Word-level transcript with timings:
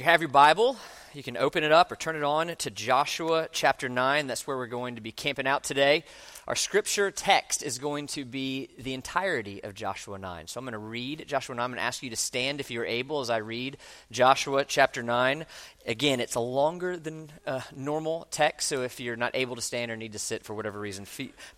you 0.00 0.06
have 0.06 0.22
your 0.22 0.28
Bible, 0.28 0.78
you 1.12 1.22
can 1.22 1.36
open 1.36 1.62
it 1.62 1.72
up 1.72 1.92
or 1.92 1.96
turn 1.96 2.16
it 2.16 2.22
on 2.22 2.56
to 2.56 2.70
Joshua 2.70 3.48
chapter 3.52 3.86
9. 3.86 4.26
That's 4.26 4.46
where 4.46 4.56
we're 4.56 4.66
going 4.66 4.94
to 4.94 5.02
be 5.02 5.12
camping 5.12 5.46
out 5.46 5.62
today. 5.62 6.04
Our 6.48 6.54
scripture 6.54 7.10
text 7.10 7.62
is 7.62 7.78
going 7.78 8.06
to 8.08 8.24
be 8.24 8.70
the 8.78 8.94
entirety 8.94 9.62
of 9.62 9.74
Joshua 9.74 10.18
9. 10.18 10.46
So 10.46 10.58
I'm 10.58 10.64
going 10.64 10.72
to 10.72 10.78
read 10.78 11.26
Joshua 11.28 11.54
9. 11.54 11.62
I'm 11.62 11.70
going 11.72 11.80
to 11.80 11.84
ask 11.84 12.02
you 12.02 12.08
to 12.08 12.16
stand 12.16 12.60
if 12.60 12.70
you're 12.70 12.86
able 12.86 13.20
as 13.20 13.28
I 13.28 13.38
read 13.38 13.76
Joshua 14.10 14.64
chapter 14.64 15.02
9. 15.02 15.44
Again, 15.84 16.18
it's 16.18 16.34
a 16.34 16.40
longer 16.40 16.96
than 16.96 17.30
uh, 17.46 17.60
normal 17.76 18.26
text, 18.30 18.68
so 18.68 18.80
if 18.80 19.00
you're 19.00 19.16
not 19.16 19.32
able 19.34 19.54
to 19.56 19.62
stand 19.62 19.90
or 19.90 19.98
need 19.98 20.12
to 20.14 20.18
sit 20.18 20.44
for 20.44 20.54
whatever 20.54 20.80
reason, 20.80 21.06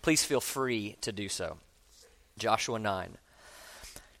please 0.01 0.25
feel 0.25 0.41
free 0.41 0.97
to 0.99 1.13
do 1.13 1.29
so. 1.29 1.59
Joshua 2.37 2.77
9. 2.77 3.17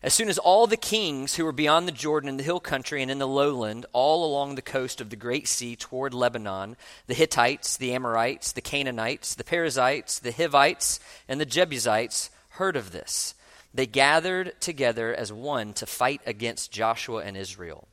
As 0.03 0.13
soon 0.13 0.27
as 0.27 0.37
all 0.37 0.67
the 0.67 0.75
kings 0.75 1.35
who 1.35 1.45
were 1.45 1.53
beyond 1.53 1.87
the 1.87 1.93
Jordan 1.93 2.27
in 2.27 2.35
the 2.35 2.43
hill 2.43 2.59
country 2.59 3.01
and 3.01 3.09
in 3.09 3.19
the 3.19 3.27
lowland, 3.27 3.85
all 3.93 4.25
along 4.25 4.55
the 4.55 4.61
coast 4.61 4.99
of 4.99 5.09
the 5.09 5.15
great 5.15 5.47
sea 5.47 5.77
toward 5.77 6.13
Lebanon, 6.13 6.75
the 7.07 7.13
Hittites, 7.13 7.77
the 7.77 7.93
Amorites, 7.93 8.51
the 8.51 8.59
Canaanites, 8.59 9.33
the 9.33 9.45
Perizzites, 9.45 10.19
the 10.19 10.33
Hivites, 10.33 10.99
and 11.29 11.39
the 11.39 11.45
Jebusites 11.45 12.29
heard 12.49 12.75
of 12.75 12.91
this, 12.91 13.33
they 13.73 13.85
gathered 13.85 14.59
together 14.59 15.15
as 15.15 15.31
one 15.31 15.71
to 15.73 15.85
fight 15.85 16.21
against 16.25 16.73
Joshua 16.73 17.23
and 17.23 17.37
Israel. 17.37 17.87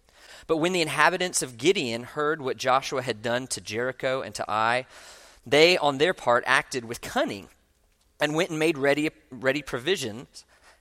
But 0.49 0.57
when 0.57 0.73
the 0.73 0.83
inhabitants 0.83 1.43
of 1.43 1.59
Gibeon 1.59 2.03
heard 2.03 2.43
what 2.43 2.57
Joshua 2.57 3.03
had 3.03 3.23
done 3.23 3.47
to 3.47 3.61
Jericho 3.61 4.21
and 4.21 4.35
to 4.35 4.51
Ai, 4.51 4.85
they 5.47 5.79
on 5.79 5.99
their 5.99 6.13
part 6.13 6.43
acted 6.45 6.85
with 6.85 7.01
cunning 7.01 7.47
and 8.19 8.35
went 8.35 8.51
and 8.51 8.59
made 8.59 8.77
ready, 8.77 9.11
ready 9.31 9.63
provisions 9.63 10.45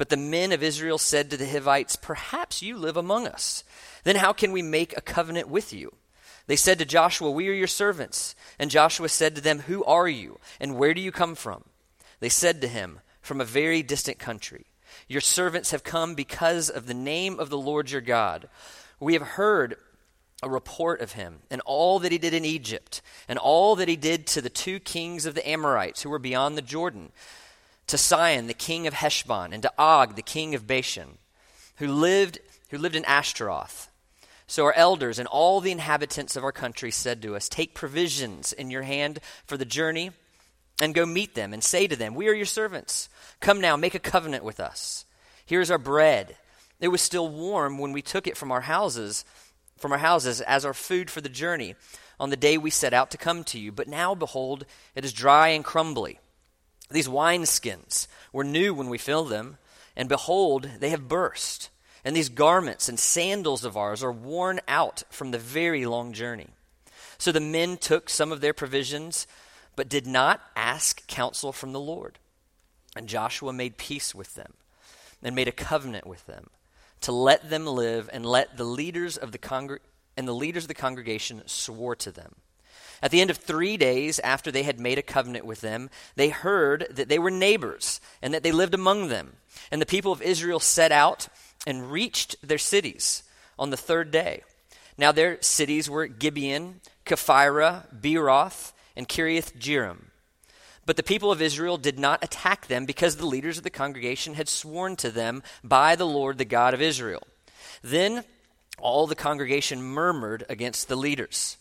But 0.00 0.08
the 0.08 0.16
men 0.16 0.50
of 0.50 0.62
Israel 0.62 0.96
said 0.96 1.28
to 1.28 1.36
the 1.36 1.46
Hivites, 1.46 1.94
Perhaps 1.94 2.62
you 2.62 2.78
live 2.78 2.96
among 2.96 3.26
us. 3.26 3.64
Then 4.02 4.16
how 4.16 4.32
can 4.32 4.50
we 4.50 4.62
make 4.62 4.96
a 4.96 5.02
covenant 5.02 5.50
with 5.50 5.74
you? 5.74 5.92
They 6.46 6.56
said 6.56 6.78
to 6.78 6.86
Joshua, 6.86 7.30
We 7.30 7.50
are 7.50 7.52
your 7.52 7.66
servants. 7.66 8.34
And 8.58 8.70
Joshua 8.70 9.10
said 9.10 9.34
to 9.34 9.42
them, 9.42 9.58
Who 9.58 9.84
are 9.84 10.08
you, 10.08 10.40
and 10.58 10.78
where 10.78 10.94
do 10.94 11.02
you 11.02 11.12
come 11.12 11.34
from? 11.34 11.64
They 12.20 12.30
said 12.30 12.62
to 12.62 12.66
him, 12.66 13.00
From 13.20 13.42
a 13.42 13.44
very 13.44 13.82
distant 13.82 14.18
country. 14.18 14.64
Your 15.06 15.20
servants 15.20 15.70
have 15.70 15.84
come 15.84 16.14
because 16.14 16.70
of 16.70 16.86
the 16.86 16.94
name 16.94 17.38
of 17.38 17.50
the 17.50 17.58
Lord 17.58 17.90
your 17.90 18.00
God. 18.00 18.48
We 19.00 19.12
have 19.12 19.36
heard 19.36 19.76
a 20.42 20.48
report 20.48 21.02
of 21.02 21.12
him 21.12 21.40
and 21.50 21.60
all 21.66 21.98
that 21.98 22.10
he 22.10 22.16
did 22.16 22.32
in 22.32 22.46
Egypt, 22.46 23.02
and 23.28 23.38
all 23.38 23.76
that 23.76 23.88
he 23.88 23.96
did 23.96 24.26
to 24.28 24.40
the 24.40 24.48
two 24.48 24.80
kings 24.80 25.26
of 25.26 25.34
the 25.34 25.46
Amorites 25.46 26.00
who 26.00 26.08
were 26.08 26.18
beyond 26.18 26.56
the 26.56 26.62
Jordan, 26.62 27.12
to 27.90 27.98
Sihon, 27.98 28.46
the 28.46 28.54
king 28.54 28.86
of 28.86 28.94
Heshbon, 28.94 29.52
and 29.52 29.62
to 29.62 29.72
Og, 29.78 30.16
the 30.16 30.22
king 30.22 30.54
of 30.54 30.66
Bashan, 30.66 31.18
who 31.76 31.88
lived, 31.88 32.38
who 32.70 32.78
lived 32.78 32.96
in 32.96 33.04
Ashtaroth. 33.04 33.88
So 34.46 34.64
our 34.64 34.72
elders 34.72 35.18
and 35.18 35.28
all 35.28 35.60
the 35.60 35.72
inhabitants 35.72 36.36
of 36.36 36.44
our 36.44 36.52
country 36.52 36.90
said 36.90 37.22
to 37.22 37.36
us, 37.36 37.48
Take 37.48 37.74
provisions 37.74 38.52
in 38.52 38.70
your 38.70 38.82
hand 38.82 39.20
for 39.46 39.56
the 39.56 39.64
journey 39.64 40.10
and 40.80 40.94
go 40.94 41.06
meet 41.06 41.34
them 41.34 41.52
and 41.52 41.62
say 41.62 41.86
to 41.86 41.96
them, 41.96 42.14
We 42.14 42.28
are 42.28 42.34
your 42.34 42.46
servants. 42.46 43.08
Come 43.40 43.60
now, 43.60 43.76
make 43.76 43.94
a 43.94 44.00
covenant 44.00 44.44
with 44.44 44.60
us. 44.60 45.04
Here's 45.44 45.70
our 45.70 45.78
bread. 45.78 46.36
It 46.80 46.88
was 46.88 47.00
still 47.00 47.28
warm 47.28 47.78
when 47.78 47.92
we 47.92 48.02
took 48.02 48.26
it 48.26 48.36
from 48.36 48.50
our 48.50 48.62
houses, 48.62 49.24
from 49.78 49.92
our 49.92 49.98
houses 49.98 50.40
as 50.40 50.64
our 50.64 50.74
food 50.74 51.10
for 51.10 51.20
the 51.20 51.28
journey 51.28 51.74
on 52.18 52.30
the 52.30 52.36
day 52.36 52.56
we 52.56 52.70
set 52.70 52.92
out 52.92 53.10
to 53.10 53.18
come 53.18 53.44
to 53.44 53.58
you. 53.58 53.72
But 53.72 53.88
now, 53.88 54.14
behold, 54.14 54.64
it 54.94 55.04
is 55.04 55.12
dry 55.12 55.48
and 55.48 55.64
crumbly. 55.64 56.20
These 56.90 57.08
wineskins 57.08 58.06
were 58.32 58.44
new 58.44 58.74
when 58.74 58.88
we 58.88 58.98
filled 58.98 59.28
them, 59.28 59.58
and 59.96 60.08
behold, 60.08 60.68
they 60.80 60.90
have 60.90 61.08
burst 61.08 61.70
and 62.04 62.16
these 62.16 62.28
garments 62.28 62.88
and 62.88 62.98
sandals 62.98 63.64
of 63.64 63.76
ours 63.76 64.02
are 64.02 64.12
worn 64.12 64.60
out 64.66 65.02
from 65.10 65.30
the 65.30 65.38
very 65.38 65.84
long 65.86 66.12
journey. 66.12 66.48
So 67.18 67.32
the 67.32 67.40
men 67.40 67.76
took 67.76 68.08
some 68.08 68.32
of 68.32 68.40
their 68.40 68.54
provisions, 68.54 69.26
but 69.76 69.88
did 69.88 70.06
not 70.06 70.40
ask 70.56 71.06
counsel 71.06 71.52
from 71.52 71.72
the 71.72 71.80
Lord. 71.80 72.18
And 72.96 73.08
Joshua 73.08 73.52
made 73.52 73.76
peace 73.76 74.14
with 74.14 74.34
them 74.34 74.54
and 75.22 75.36
made 75.36 75.48
a 75.48 75.52
covenant 75.52 76.06
with 76.06 76.26
them 76.26 76.48
to 77.02 77.12
let 77.12 77.50
them 77.50 77.66
live 77.66 78.08
and 78.12 78.24
let 78.24 78.56
the 78.56 78.64
leaders 78.64 79.16
of 79.16 79.32
the 79.32 79.78
and 80.16 80.26
the 80.26 80.34
leaders 80.34 80.64
of 80.64 80.68
the 80.68 80.74
congregation 80.74 81.42
swore 81.46 81.96
to 81.96 82.10
them. 82.10 82.36
At 83.02 83.10
the 83.10 83.20
end 83.20 83.30
of 83.30 83.38
three 83.38 83.76
days 83.76 84.18
after 84.20 84.50
they 84.50 84.62
had 84.62 84.78
made 84.78 84.98
a 84.98 85.02
covenant 85.02 85.46
with 85.46 85.60
them, 85.62 85.88
they 86.16 86.28
heard 86.28 86.86
that 86.90 87.08
they 87.08 87.18
were 87.18 87.30
neighbors 87.30 88.00
and 88.20 88.34
that 88.34 88.42
they 88.42 88.52
lived 88.52 88.74
among 88.74 89.08
them. 89.08 89.36
And 89.70 89.80
the 89.80 89.86
people 89.86 90.12
of 90.12 90.22
Israel 90.22 90.60
set 90.60 90.92
out 90.92 91.28
and 91.66 91.90
reached 91.90 92.36
their 92.46 92.58
cities 92.58 93.22
on 93.58 93.70
the 93.70 93.76
third 93.76 94.10
day. 94.10 94.42
Now 94.98 95.12
their 95.12 95.40
cities 95.40 95.88
were 95.88 96.06
Gibeon, 96.06 96.80
Kephirah, 97.06 97.86
Beeroth, 98.00 98.72
and 98.96 99.08
Kiriath 99.08 99.56
Jearim. 99.58 100.10
But 100.84 100.96
the 100.96 101.02
people 101.02 101.30
of 101.30 101.40
Israel 101.40 101.76
did 101.76 101.98
not 101.98 102.24
attack 102.24 102.66
them 102.66 102.84
because 102.84 103.16
the 103.16 103.26
leaders 103.26 103.58
of 103.58 103.64
the 103.64 103.70
congregation 103.70 104.34
had 104.34 104.48
sworn 104.48 104.96
to 104.96 105.10
them 105.10 105.42
by 105.62 105.96
the 105.96 106.06
Lord, 106.06 106.36
the 106.36 106.44
God 106.44 106.74
of 106.74 106.82
Israel. 106.82 107.22
Then 107.82 108.24
all 108.78 109.06
the 109.06 109.14
congregation 109.14 109.82
murmured 109.82 110.44
against 110.48 110.88
the 110.88 110.96
leaders. 110.96 111.56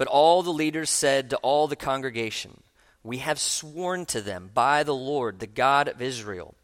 But 0.00 0.08
all 0.08 0.42
the 0.42 0.50
leaders 0.50 0.88
said 0.88 1.28
to 1.28 1.36
all 1.42 1.68
the 1.68 1.76
congregation, 1.76 2.62
We 3.02 3.18
have 3.18 3.38
sworn 3.38 4.06
to 4.06 4.22
them 4.22 4.48
by 4.54 4.82
the 4.82 4.94
Lord, 4.94 5.40
the 5.40 5.46
God 5.46 5.88
of 5.88 6.00
Israel, 6.00 6.54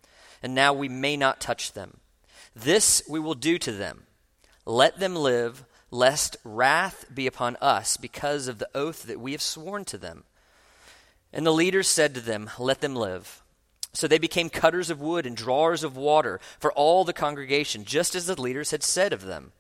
and 0.43 0.55
now 0.55 0.73
we 0.73 0.89
may 0.89 1.19
not 1.19 1.39
touch 1.39 1.75
them. 1.75 1.99
This 2.55 3.03
we 3.07 3.21
will 3.21 3.35
do 3.35 3.59
to 3.59 3.73
them. 3.73 4.05
Let 4.65 5.01
them 5.01 5.15
live, 5.15 5.67
lest 5.91 6.39
wrath 6.45 7.05
be 7.15 7.27
upon 7.27 7.57
us 7.57 7.99
because 7.99 8.49
of 8.49 8.59
the 8.59 8.71
oath 8.75 9.03
that 9.03 9.21
we 9.21 9.33
have 9.33 9.43
sworn 9.43 9.85
to 9.85 9.99
them. 9.99 10.25
And 11.31 11.45
the 11.45 11.53
leaders 11.53 11.89
said 11.89 12.15
to 12.15 12.23
them, 12.23 12.49
Let 12.59 12.81
them 12.81 12.97
live. 12.97 13.43
So 13.93 14.09
they 14.09 14.17
became 14.17 14.49
cutters 14.49 14.89
of 14.89 15.03
wood 15.03 15.27
and 15.27 15.37
drawers 15.37 15.85
of 15.85 15.95
water 15.95 16.41
for 16.59 16.73
all 16.73 17.05
the 17.05 17.13
congregation, 17.13 17.85
just 17.85 18.15
as 18.15 18.25
the 18.25 18.41
leaders 18.41 18.71
had 18.71 18.83
said 18.83 19.13
of 19.13 19.27
them. 19.27 19.53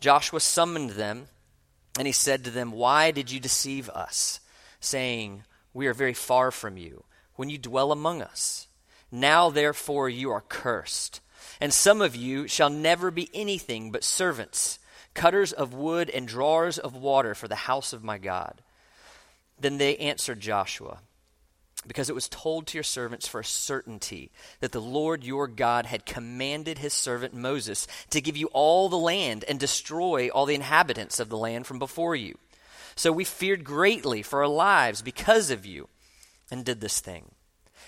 Joshua 0.00 0.40
summoned 0.40 0.90
them, 0.90 1.28
and 1.98 2.06
he 2.06 2.12
said 2.12 2.44
to 2.44 2.50
them, 2.50 2.72
Why 2.72 3.10
did 3.10 3.30
you 3.30 3.40
deceive 3.40 3.88
us, 3.90 4.40
saying, 4.80 5.44
We 5.72 5.86
are 5.86 5.94
very 5.94 6.14
far 6.14 6.50
from 6.50 6.76
you, 6.76 7.04
when 7.34 7.50
you 7.50 7.58
dwell 7.58 7.92
among 7.92 8.22
us? 8.22 8.68
Now 9.10 9.50
therefore 9.50 10.08
you 10.08 10.30
are 10.30 10.42
cursed 10.42 11.20
and 11.60 11.72
some 11.72 12.00
of 12.00 12.14
you 12.14 12.48
shall 12.48 12.70
never 12.70 13.10
be 13.10 13.30
anything 13.32 13.90
but 13.90 14.04
servants, 14.04 14.78
cutters 15.14 15.52
of 15.52 15.74
wood 15.74 16.10
and 16.10 16.28
drawers 16.28 16.78
of 16.78 16.94
water 16.94 17.34
for 17.34 17.48
the 17.48 17.54
house 17.54 17.92
of 17.92 18.04
my 18.04 18.18
God. 18.18 18.62
Then 19.58 19.78
they 19.78 19.96
answered 19.96 20.40
Joshua, 20.40 20.98
because 21.86 22.08
it 22.08 22.14
was 22.14 22.28
told 22.28 22.66
to 22.66 22.78
your 22.78 22.84
servants 22.84 23.28
for 23.28 23.40
a 23.40 23.44
certainty 23.44 24.30
that 24.60 24.72
the 24.72 24.80
Lord 24.80 25.24
your 25.24 25.46
God 25.46 25.86
had 25.86 26.06
commanded 26.06 26.78
his 26.78 26.92
servant 26.92 27.34
Moses 27.34 27.86
to 28.10 28.20
give 28.20 28.36
you 28.36 28.48
all 28.52 28.88
the 28.88 28.96
land 28.96 29.44
and 29.48 29.58
destroy 29.58 30.28
all 30.28 30.46
the 30.46 30.54
inhabitants 30.54 31.20
of 31.20 31.28
the 31.28 31.38
land 31.38 31.66
from 31.66 31.78
before 31.78 32.16
you. 32.16 32.36
So 32.94 33.12
we 33.12 33.24
feared 33.24 33.64
greatly 33.64 34.22
for 34.22 34.40
our 34.42 34.48
lives 34.48 35.02
because 35.02 35.50
of 35.50 35.66
you 35.66 35.88
and 36.50 36.64
did 36.64 36.80
this 36.80 37.00
thing. 37.00 37.30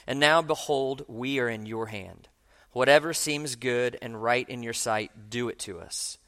And 0.06 0.21
now, 0.21 0.43
behold, 0.43 1.05
we 1.09 1.39
are 1.39 1.49
in 1.49 1.67
your 1.67 1.87
hand. 1.87 2.29
Whatever 2.73 3.12
seems 3.12 3.56
good 3.56 3.99
and 4.00 4.23
right 4.23 4.49
in 4.49 4.62
your 4.62 4.73
sight, 4.73 5.31
do 5.31 5.49
it 5.49 5.59
to 5.61 5.81
us. 5.81 6.19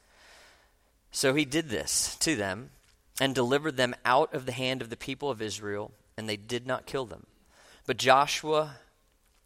So 1.11 1.33
he 1.33 1.45
did 1.45 1.69
this 1.69 2.15
to 2.17 2.35
them 2.35 2.71
and 3.19 3.35
delivered 3.35 3.77
them 3.77 3.95
out 4.03 4.33
of 4.33 4.45
the 4.45 4.51
hand 4.51 4.81
of 4.81 4.89
the 4.89 4.97
people 4.97 5.29
of 5.29 5.41
Israel, 5.41 5.91
and 6.17 6.27
they 6.27 6.37
did 6.37 6.65
not 6.65 6.85
kill 6.85 7.05
them. 7.05 7.27
But 7.85 7.97
Joshua 7.97 8.77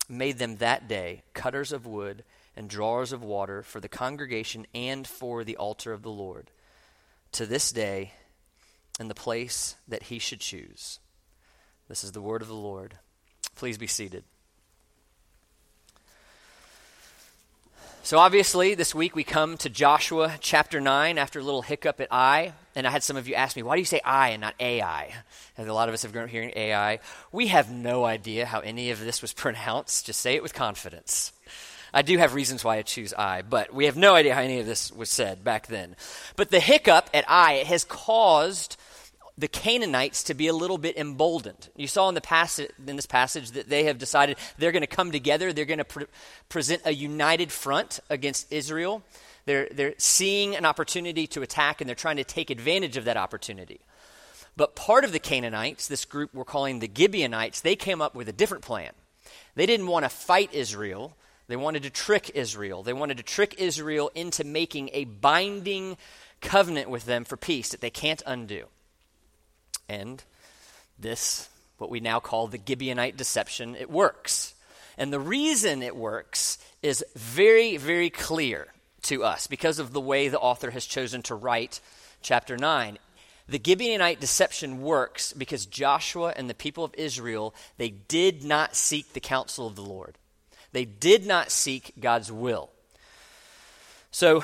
made 0.08 0.38
them 0.38 0.58
that 0.58 0.88
day 0.88 1.24
cutters 1.34 1.72
of 1.72 1.86
wood 1.86 2.24
and 2.56 2.70
drawers 2.70 3.12
of 3.12 3.24
water 3.24 3.62
for 3.62 3.80
the 3.80 3.90
congregation 3.90 4.66
and 4.74 5.08
for 5.08 5.44
the 5.44 5.58
altar 5.58 5.92
of 5.92 6.04
the 6.04 6.12
Lord, 6.12 6.52
to 7.34 7.46
this 7.46 7.72
day 7.72 8.14
in 9.00 9.08
the 9.08 9.16
place 9.16 9.76
that 9.88 10.04
he 10.04 10.20
should 10.20 10.40
choose. 10.40 11.00
This 11.90 12.04
is 12.04 12.14
the 12.14 12.22
word 12.22 12.42
of 12.42 12.48
the 12.48 12.54
Lord. 12.54 12.96
Please 13.56 13.78
be 13.78 13.88
seated. 13.88 14.24
So, 18.04 18.20
obviously, 18.20 18.76
this 18.76 18.94
week 18.94 19.16
we 19.16 19.24
come 19.24 19.58
to 19.58 19.70
Joshua 19.70 20.36
chapter 20.40 20.80
9 20.80 21.18
after 21.18 21.40
a 21.40 21.44
little 21.44 21.64
hiccup 21.64 22.00
at 22.00 22.12
Ai. 22.12 22.54
And 22.76 22.86
I 22.86 22.90
had 22.90 23.04
some 23.04 23.18
of 23.18 23.28
you 23.28 23.36
ask 23.36 23.56
me, 23.56 23.64
why 23.64 23.76
do 23.76 23.80
you 23.80 23.86
say 23.86 24.02
I 24.04 24.30
and 24.30 24.42
not 24.42 24.56
AI? 24.60 25.14
And 25.58 25.68
a 25.68 25.74
lot 25.74 25.88
of 25.88 25.94
us 25.94 26.04
have 26.04 26.12
grown 26.12 26.26
up 26.26 26.30
hearing 26.30 26.52
AI. 26.56 27.00
We 27.32 27.48
have 27.48 27.72
no 27.72 28.04
idea 28.04 28.46
how 28.46 28.60
any 28.60 28.92
of 28.92 29.00
this 29.00 29.22
was 29.22 29.34
pronounced. 29.34 30.06
Just 30.06 30.20
say 30.20 30.36
it 30.36 30.44
with 30.44 30.54
confidence. 30.54 31.32
I 31.94 32.02
do 32.02 32.18
have 32.18 32.34
reasons 32.34 32.64
why 32.64 32.78
I 32.78 32.82
choose 32.82 33.14
I, 33.14 33.42
but 33.42 33.74
we 33.74 33.86
have 33.86 33.96
no 33.96 34.16
idea 34.16 34.36
how 34.36 34.42
any 34.42 34.60
of 34.60 34.66
this 34.66 34.92
was 34.92 35.10
said 35.10 35.46
back 35.46 35.68
then. 35.68 35.96
But 36.36 36.52
the 36.52 36.60
hiccup 36.60 37.10
at 37.14 37.24
I 37.30 37.64
has 37.66 37.86
caused 37.86 38.76
the 39.38 39.48
Canaanites 39.48 40.24
to 40.24 40.34
be 40.34 40.48
a 40.48 40.54
little 40.54 40.78
bit 40.78 40.98
emboldened. 40.98 41.70
You 41.76 41.88
saw 41.88 42.10
in 42.10 42.16
the 42.16 42.22
passage 42.22 42.72
in 42.86 42.96
this 42.96 43.06
passage 43.06 43.52
that 43.52 43.70
they 43.70 43.86
have 43.86 43.98
decided 43.98 44.38
they're 44.58 44.72
going 44.72 44.82
to 44.82 44.88
come 44.88 45.12
together. 45.12 45.52
They're 45.52 45.66
going 45.66 45.80
to 45.80 45.86
pre- 45.86 46.06
present 46.48 46.82
a 46.86 46.94
united 46.94 47.52
front 47.52 48.00
against 48.10 48.52
Israel. 48.52 49.04
They're, 49.46 49.68
they're 49.72 49.94
seeing 49.98 50.56
an 50.56 50.66
opportunity 50.66 51.28
to 51.28 51.42
attack 51.42 51.80
and 51.80 51.88
they're 51.88 51.96
trying 51.96 52.18
to 52.18 52.24
take 52.24 52.50
advantage 52.50 52.98
of 52.98 53.06
that 53.06 53.18
opportunity. 53.18 53.80
But 54.58 54.76
part 54.76 55.04
of 55.04 55.12
the 55.12 55.20
Canaanites, 55.20 55.88
this 55.88 56.06
group 56.06 56.34
we're 56.34 56.46
calling 56.46 56.80
the 56.80 56.92
Gibeonites, 56.94 57.62
they 57.62 57.76
came 57.76 58.02
up 58.02 58.16
with 58.16 58.30
a 58.30 58.34
different 58.34 58.64
plan. 58.64 58.92
They 59.56 59.66
didn't 59.66 59.88
want 59.88 60.06
to 60.06 60.10
fight 60.10 60.54
Israel. 60.54 61.16
They 61.48 61.56
wanted 61.56 61.84
to 61.84 61.90
trick 61.90 62.32
Israel. 62.34 62.82
They 62.82 62.94
wanted 62.94 63.18
to 63.18 63.24
trick 63.24 63.56
Israel 63.58 64.12
into 64.16 64.44
making 64.44 64.90
a 64.94 65.06
binding 65.06 65.98
covenant 66.42 66.90
with 66.90 67.06
them 67.06 67.26
for 67.26 67.38
peace 67.38 67.70
that 67.70 67.82
they 67.82 67.90
can't 67.90 68.24
undo. 68.26 68.66
And 69.88 70.24
this, 70.98 71.50
what 71.78 71.90
we 71.90 72.00
now 72.00 72.20
call 72.20 72.48
the 72.48 72.58
Gibeonite 72.58 73.18
deception, 73.18 73.76
it 73.76 73.92
works. 73.92 74.56
And 74.98 75.12
the 75.12 75.20
reason 75.20 75.84
it 75.84 75.96
works 75.96 76.58
is 76.82 77.04
very, 77.16 77.78
very 77.78 78.10
clear 78.10 78.68
to 79.06 79.24
us 79.24 79.48
because 79.48 79.80
of 79.80 79.94
the 79.94 80.02
way 80.02 80.28
the 80.28 80.40
author 80.40 80.72
has 80.72 80.86
chosen 80.86 81.22
to 81.24 81.36
write 81.36 81.80
chapter 82.22 82.58
9. 82.58 82.98
The 83.48 83.60
Gibeonite 83.60 84.20
deception 84.20 84.82
works 84.82 85.32
because 85.34 85.66
Joshua 85.66 86.34
and 86.36 86.50
the 86.50 86.56
people 86.56 86.84
of 86.84 86.96
Israel, 86.96 87.54
they 87.78 87.90
did 87.90 88.44
not 88.44 88.76
seek 88.76 89.14
the 89.14 89.20
counsel 89.20 89.68
of 89.68 89.76
the 89.76 89.84
Lord. 89.84 90.18
They 90.72 90.86
did 90.86 91.26
not 91.26 91.52
seek 91.52 91.94
God's 92.00 92.32
will. 92.32 92.72
So, 94.12 94.44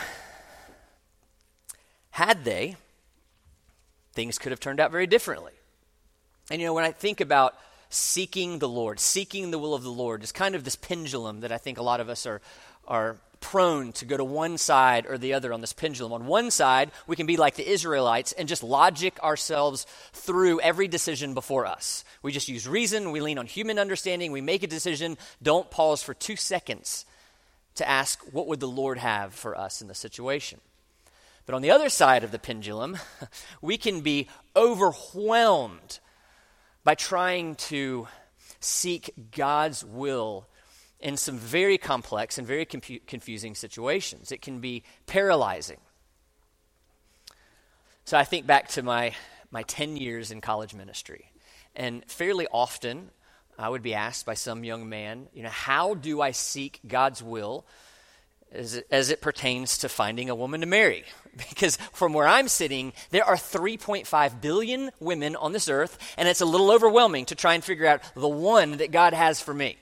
had 2.11 2.43
they, 2.43 2.75
things 4.13 4.37
could 4.37 4.51
have 4.51 4.59
turned 4.59 4.79
out 4.79 4.91
very 4.91 5.07
differently. 5.07 5.53
And 6.49 6.61
you 6.61 6.67
know, 6.67 6.73
when 6.73 6.83
I 6.83 6.91
think 6.91 7.21
about 7.21 7.55
seeking 7.89 8.59
the 8.59 8.69
Lord, 8.69 8.99
seeking 8.99 9.51
the 9.51 9.59
will 9.59 9.73
of 9.73 9.83
the 9.83 9.91
Lord, 9.91 10.23
is 10.23 10.31
kind 10.31 10.55
of 10.55 10.63
this 10.63 10.75
pendulum 10.75 11.39
that 11.39 11.51
I 11.51 11.57
think 11.57 11.77
a 11.77 11.83
lot 11.83 11.99
of 11.99 12.09
us 12.09 12.25
are, 12.25 12.41
are 12.87 13.17
prone 13.41 13.91
to 13.93 14.05
go 14.05 14.15
to 14.15 14.23
one 14.23 14.57
side 14.57 15.05
or 15.05 15.17
the 15.17 15.33
other 15.33 15.51
on 15.51 15.59
this 15.59 15.73
pendulum. 15.73 16.13
On 16.13 16.25
one 16.25 16.51
side, 16.51 16.91
we 17.07 17.17
can 17.17 17.25
be 17.25 17.35
like 17.35 17.55
the 17.55 17.69
Israelites 17.69 18.31
and 18.31 18.47
just 18.47 18.63
logic 18.63 19.21
ourselves 19.21 19.85
through 20.13 20.61
every 20.61 20.87
decision 20.87 21.33
before 21.33 21.65
us. 21.65 22.05
We 22.21 22.31
just 22.31 22.47
use 22.47 22.67
reason, 22.67 23.11
we 23.11 23.19
lean 23.19 23.37
on 23.37 23.47
human 23.47 23.79
understanding, 23.79 24.31
we 24.31 24.41
make 24.41 24.63
a 24.63 24.67
decision, 24.67 25.17
don't 25.43 25.69
pause 25.69 26.01
for 26.01 26.13
two 26.13 26.37
seconds 26.37 27.05
to 27.75 27.89
ask, 27.89 28.19
what 28.31 28.47
would 28.47 28.59
the 28.59 28.67
Lord 28.67 28.97
have 28.97 29.33
for 29.33 29.57
us 29.57 29.81
in 29.81 29.87
the 29.87 29.95
situation? 29.95 30.61
But 31.45 31.55
on 31.55 31.61
the 31.61 31.71
other 31.71 31.89
side 31.89 32.23
of 32.23 32.31
the 32.31 32.39
pendulum, 32.39 32.97
we 33.61 33.77
can 33.77 34.01
be 34.01 34.29
overwhelmed 34.55 35.99
by 36.83 36.95
trying 36.95 37.55
to 37.55 38.07
seek 38.59 39.13
God's 39.31 39.83
will 39.83 40.47
in 41.01 41.17
some 41.17 41.37
very 41.37 41.77
complex 41.77 42.37
and 42.37 42.47
very 42.47 42.65
confu- 42.65 42.99
confusing 43.07 43.55
situations. 43.55 44.31
It 44.31 44.41
can 44.41 44.59
be 44.59 44.83
paralyzing. 45.07 45.79
So 48.05 48.17
I 48.17 48.23
think 48.23 48.45
back 48.45 48.67
to 48.69 48.83
my, 48.83 49.13
my 49.51 49.63
10 49.63 49.97
years 49.97 50.31
in 50.31 50.41
college 50.41 50.73
ministry, 50.73 51.31
and 51.75 52.03
fairly 52.05 52.47
often 52.51 53.09
I 53.57 53.69
would 53.69 53.83
be 53.83 53.93
asked 53.93 54.25
by 54.25 54.33
some 54.33 54.63
young 54.63 54.89
man, 54.89 55.27
you 55.33 55.43
know, 55.43 55.49
how 55.49 55.93
do 55.93 56.21
I 56.21 56.31
seek 56.31 56.79
God's 56.87 57.21
will 57.21 57.65
as 58.51 58.75
it, 58.75 58.87
as 58.91 59.11
it 59.11 59.21
pertains 59.21 59.77
to 59.79 59.89
finding 59.89 60.29
a 60.29 60.35
woman 60.35 60.61
to 60.61 60.67
marry? 60.67 61.03
Because 61.49 61.77
from 61.93 62.11
where 62.11 62.27
I'm 62.27 62.49
sitting, 62.49 62.91
there 63.11 63.23
are 63.23 63.37
3.5 63.37 64.41
billion 64.41 64.91
women 64.99 65.37
on 65.37 65.53
this 65.53 65.69
earth, 65.69 65.97
and 66.17 66.27
it's 66.27 66.41
a 66.41 66.45
little 66.45 66.71
overwhelming 66.71 67.25
to 67.27 67.35
try 67.35 67.53
and 67.53 67.63
figure 67.63 67.85
out 67.85 68.01
the 68.15 68.27
one 68.27 68.77
that 68.77 68.91
God 68.91 69.13
has 69.13 69.39
for 69.39 69.53
me. 69.53 69.77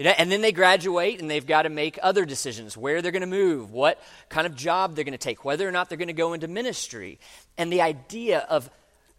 You 0.00 0.04
know, 0.04 0.14
and 0.16 0.32
then 0.32 0.40
they 0.40 0.50
graduate 0.50 1.20
and 1.20 1.30
they've 1.30 1.46
got 1.46 1.64
to 1.64 1.68
make 1.68 1.98
other 2.02 2.24
decisions 2.24 2.74
where 2.74 3.02
they're 3.02 3.12
going 3.12 3.20
to 3.20 3.26
move, 3.26 3.70
what 3.70 4.02
kind 4.30 4.46
of 4.46 4.56
job 4.56 4.94
they're 4.94 5.04
going 5.04 5.12
to 5.12 5.18
take, 5.18 5.44
whether 5.44 5.68
or 5.68 5.70
not 5.70 5.90
they're 5.90 5.98
going 5.98 6.08
to 6.08 6.14
go 6.14 6.32
into 6.32 6.48
ministry. 6.48 7.18
And 7.58 7.70
the 7.70 7.82
idea 7.82 8.46
of 8.48 8.70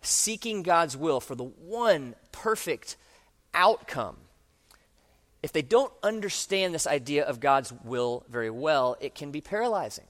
seeking 0.02 0.64
God's 0.64 0.98
will 0.98 1.20
for 1.20 1.36
the 1.36 1.44
one 1.44 2.16
perfect 2.32 2.96
outcome 3.54 4.18
if 5.44 5.54
they 5.54 5.62
don't 5.62 5.94
understand 6.02 6.74
this 6.74 6.88
idea 6.88 7.26
of 7.26 7.40
God's 7.40 7.72
will 7.84 8.26
very 8.28 8.50
well, 8.50 8.98
it 9.00 9.14
can 9.14 9.30
be 9.30 9.40
paralyzing. 9.40 10.06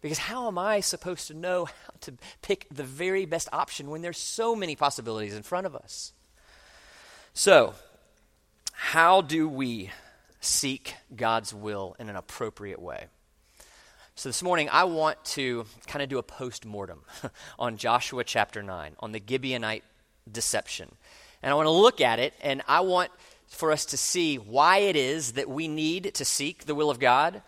Because 0.00 0.18
how 0.18 0.48
am 0.48 0.56
I 0.56 0.80
supposed 0.80 1.26
to 1.26 1.34
know 1.34 1.66
how 1.66 1.94
to 2.00 2.14
pick 2.40 2.66
the 2.70 2.82
very 2.82 3.26
best 3.26 3.50
option 3.52 3.90
when 3.90 4.00
there's 4.00 4.16
so 4.16 4.56
many 4.56 4.74
possibilities 4.74 5.34
in 5.34 5.42
front 5.42 5.66
of 5.66 5.76
us? 5.76 6.14
So, 7.34 7.74
how 8.84 9.20
do 9.20 9.48
we 9.48 9.90
seek 10.40 10.96
God's 11.14 11.54
will 11.54 11.94
in 12.00 12.08
an 12.08 12.16
appropriate 12.16 12.82
way? 12.82 13.06
So, 14.16 14.28
this 14.28 14.42
morning, 14.42 14.68
I 14.72 14.84
want 14.84 15.24
to 15.26 15.66
kind 15.86 16.02
of 16.02 16.08
do 16.08 16.18
a 16.18 16.22
post 16.22 16.66
mortem 16.66 17.02
on 17.60 17.76
Joshua 17.76 18.24
chapter 18.24 18.60
9, 18.60 18.96
on 18.98 19.12
the 19.12 19.20
Gibeonite 19.20 19.82
deception. 20.30 20.90
And 21.44 21.52
I 21.52 21.54
want 21.54 21.66
to 21.66 21.70
look 21.70 22.00
at 22.00 22.18
it, 22.18 22.34
and 22.42 22.60
I 22.66 22.80
want 22.80 23.12
for 23.46 23.70
us 23.70 23.84
to 23.86 23.96
see 23.96 24.36
why 24.36 24.78
it 24.78 24.96
is 24.96 25.34
that 25.34 25.48
we 25.48 25.68
need 25.68 26.12
to 26.14 26.24
seek 26.24 26.64
the 26.64 26.74
will 26.74 26.90
of 26.90 26.98
God, 26.98 27.40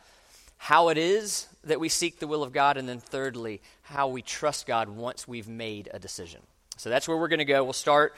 how 0.57 0.89
it 0.89 0.97
is 0.97 1.49
that 1.65 1.81
we 1.81 1.89
seek 1.89 2.21
the 2.21 2.29
will 2.29 2.45
of 2.45 2.53
God, 2.53 2.77
and 2.77 2.89
then 2.89 3.01
thirdly, 3.01 3.61
how 3.83 4.07
we 4.07 4.23
trust 4.23 4.67
God 4.69 4.89
once 4.89 5.27
we've 5.27 5.49
made 5.49 5.91
a 5.93 5.99
decision. 5.99 6.43
So 6.77 6.91
that's 6.91 7.09
where 7.09 7.17
we're 7.17 7.29
going 7.29 7.39
to 7.41 7.45
go. 7.45 7.65
We'll 7.65 7.73
start, 7.73 8.15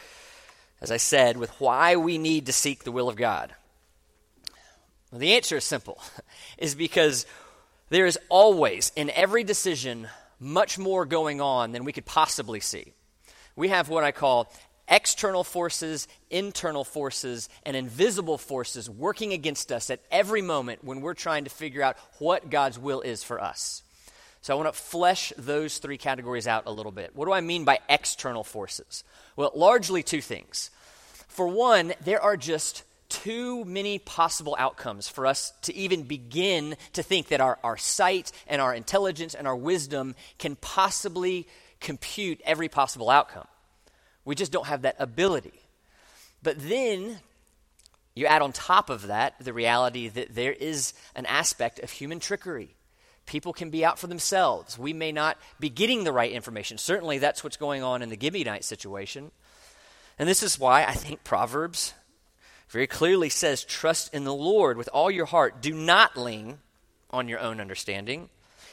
as 0.80 0.90
I 0.90 0.96
said, 0.96 1.36
with 1.36 1.50
why 1.60 1.96
we 1.96 2.18
need 2.18 2.46
to 2.46 2.52
seek 2.52 2.84
the 2.84 2.92
will 2.92 3.08
of 3.08 3.16
God. 3.16 3.54
Well, 5.10 5.20
the 5.20 5.34
answer 5.34 5.56
is 5.56 5.64
simple, 5.64 6.00
is 6.58 6.74
because 6.74 7.26
there 7.88 8.06
is 8.06 8.18
always, 8.28 8.92
in 8.96 9.10
every 9.10 9.44
decision, 9.44 10.08
much 10.38 10.78
more 10.78 11.06
going 11.06 11.40
on 11.40 11.72
than 11.72 11.84
we 11.84 11.92
could 11.92 12.04
possibly 12.04 12.60
see. 12.60 12.92
We 13.54 13.68
have 13.68 13.88
what 13.88 14.04
I 14.04 14.12
call 14.12 14.52
external 14.88 15.44
forces, 15.44 16.06
internal 16.30 16.84
forces, 16.84 17.48
and 17.64 17.76
invisible 17.76 18.38
forces 18.38 18.88
working 18.88 19.32
against 19.32 19.72
us 19.72 19.90
at 19.90 20.00
every 20.10 20.42
moment 20.42 20.84
when 20.84 21.00
we're 21.00 21.14
trying 21.14 21.44
to 21.44 21.50
figure 21.50 21.82
out 21.82 21.96
what 22.18 22.50
God's 22.50 22.78
will 22.78 23.00
is 23.00 23.24
for 23.24 23.40
us. 23.40 23.82
So 24.42 24.54
I 24.54 24.56
want 24.56 24.72
to 24.72 24.80
flesh 24.80 25.32
those 25.36 25.78
three 25.78 25.98
categories 25.98 26.46
out 26.46 26.64
a 26.66 26.70
little 26.70 26.92
bit. 26.92 27.16
What 27.16 27.26
do 27.26 27.32
I 27.32 27.40
mean 27.40 27.64
by 27.64 27.80
external 27.88 28.44
forces? 28.44 29.02
Well, 29.34 29.50
largely 29.54 30.02
two 30.02 30.20
things. 30.20 30.70
For 31.28 31.48
one, 31.48 31.94
there 32.02 32.22
are 32.22 32.36
just 32.36 32.84
too 33.08 33.64
many 33.64 33.98
possible 33.98 34.56
outcomes 34.58 35.08
for 35.08 35.26
us 35.26 35.52
to 35.62 35.74
even 35.74 36.02
begin 36.02 36.76
to 36.92 37.02
think 37.02 37.28
that 37.28 37.40
our, 37.40 37.58
our 37.62 37.76
sight 37.76 38.32
and 38.46 38.60
our 38.60 38.74
intelligence 38.74 39.34
and 39.34 39.46
our 39.46 39.56
wisdom 39.56 40.14
can 40.38 40.56
possibly 40.56 41.46
compute 41.80 42.40
every 42.44 42.68
possible 42.68 43.10
outcome. 43.10 43.46
We 44.24 44.34
just 44.34 44.52
don't 44.52 44.66
have 44.66 44.82
that 44.82 44.96
ability. 44.98 45.60
But 46.42 46.56
then 46.58 47.18
you 48.14 48.26
add 48.26 48.42
on 48.42 48.52
top 48.52 48.90
of 48.90 49.08
that 49.08 49.34
the 49.40 49.52
reality 49.52 50.08
that 50.08 50.34
there 50.34 50.52
is 50.52 50.94
an 51.14 51.26
aspect 51.26 51.78
of 51.80 51.90
human 51.90 52.18
trickery. 52.18 52.75
People 53.26 53.52
can 53.52 53.70
be 53.70 53.84
out 53.84 53.98
for 53.98 54.06
themselves. 54.06 54.78
We 54.78 54.92
may 54.92 55.12
not 55.12 55.36
be 55.58 55.68
getting 55.68 56.04
the 56.04 56.12
right 56.12 56.30
information. 56.30 56.78
Certainly, 56.78 57.18
that's 57.18 57.42
what's 57.42 57.56
going 57.56 57.82
on 57.82 58.02
in 58.02 58.08
the 58.08 58.16
Gibeonite 58.16 58.64
situation. 58.64 59.32
And 60.18 60.28
this 60.28 60.42
is 60.42 60.58
why 60.58 60.84
I 60.84 60.92
think 60.92 61.24
Proverbs 61.24 61.92
very 62.68 62.86
clearly 62.86 63.28
says, 63.28 63.64
Trust 63.64 64.14
in 64.14 64.24
the 64.24 64.34
Lord 64.34 64.76
with 64.76 64.88
all 64.92 65.10
your 65.10 65.26
heart. 65.26 65.60
Do 65.60 65.74
not 65.74 66.16
lean 66.16 66.58
on 67.10 67.28
your 67.28 67.40
own 67.40 67.60
understanding. 67.60 68.28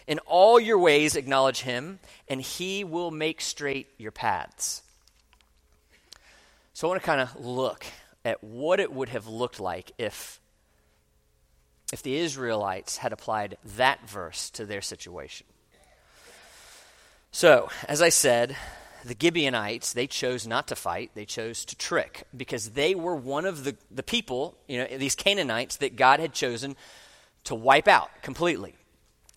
In 0.06 0.20
all 0.20 0.60
your 0.60 0.78
ways, 0.78 1.16
acknowledge 1.16 1.62
him, 1.62 2.00
and 2.28 2.42
he 2.42 2.84
will 2.84 3.12
make 3.12 3.42
straight 3.42 3.88
your 3.98 4.12
paths. 4.12 4.82
So 6.74 6.88
I 6.88 6.90
want 6.90 7.02
to 7.02 7.06
kind 7.06 7.22
of 7.22 7.40
look 7.40 7.86
at 8.26 8.44
what 8.44 8.80
it 8.80 8.92
would 8.92 9.10
have 9.10 9.28
looked 9.28 9.60
like 9.60 9.92
if 9.98 10.40
if 11.94 12.02
the 12.02 12.18
Israelites 12.18 12.98
had 12.98 13.14
applied 13.14 13.56
that 13.78 14.10
verse 14.10 14.50
to 14.50 14.66
their 14.66 14.82
situation. 14.82 15.46
So, 17.32 17.70
as 17.88 18.02
I 18.02 18.10
said, 18.10 18.58
the 19.06 19.16
Gibeonites, 19.20 19.94
they 19.94 20.08
chose 20.08 20.48
not 20.48 20.70
to 20.70 20.76
fight, 20.76 21.12
they 21.14 21.26
chose 21.26 21.66
to 21.66 21.76
trick 21.76 22.24
because 22.36 22.72
they 22.72 22.96
were 22.96 23.16
one 23.16 23.46
of 23.46 23.64
the, 23.64 23.78
the 23.92 24.02
people, 24.02 24.58
you 24.68 24.80
know, 24.80 24.98
these 24.98 25.14
Canaanites 25.14 25.78
that 25.78 25.96
God 25.96 26.20
had 26.20 26.34
chosen 26.34 26.76
to 27.44 27.54
wipe 27.54 27.88
out 27.88 28.10
completely. 28.24 28.74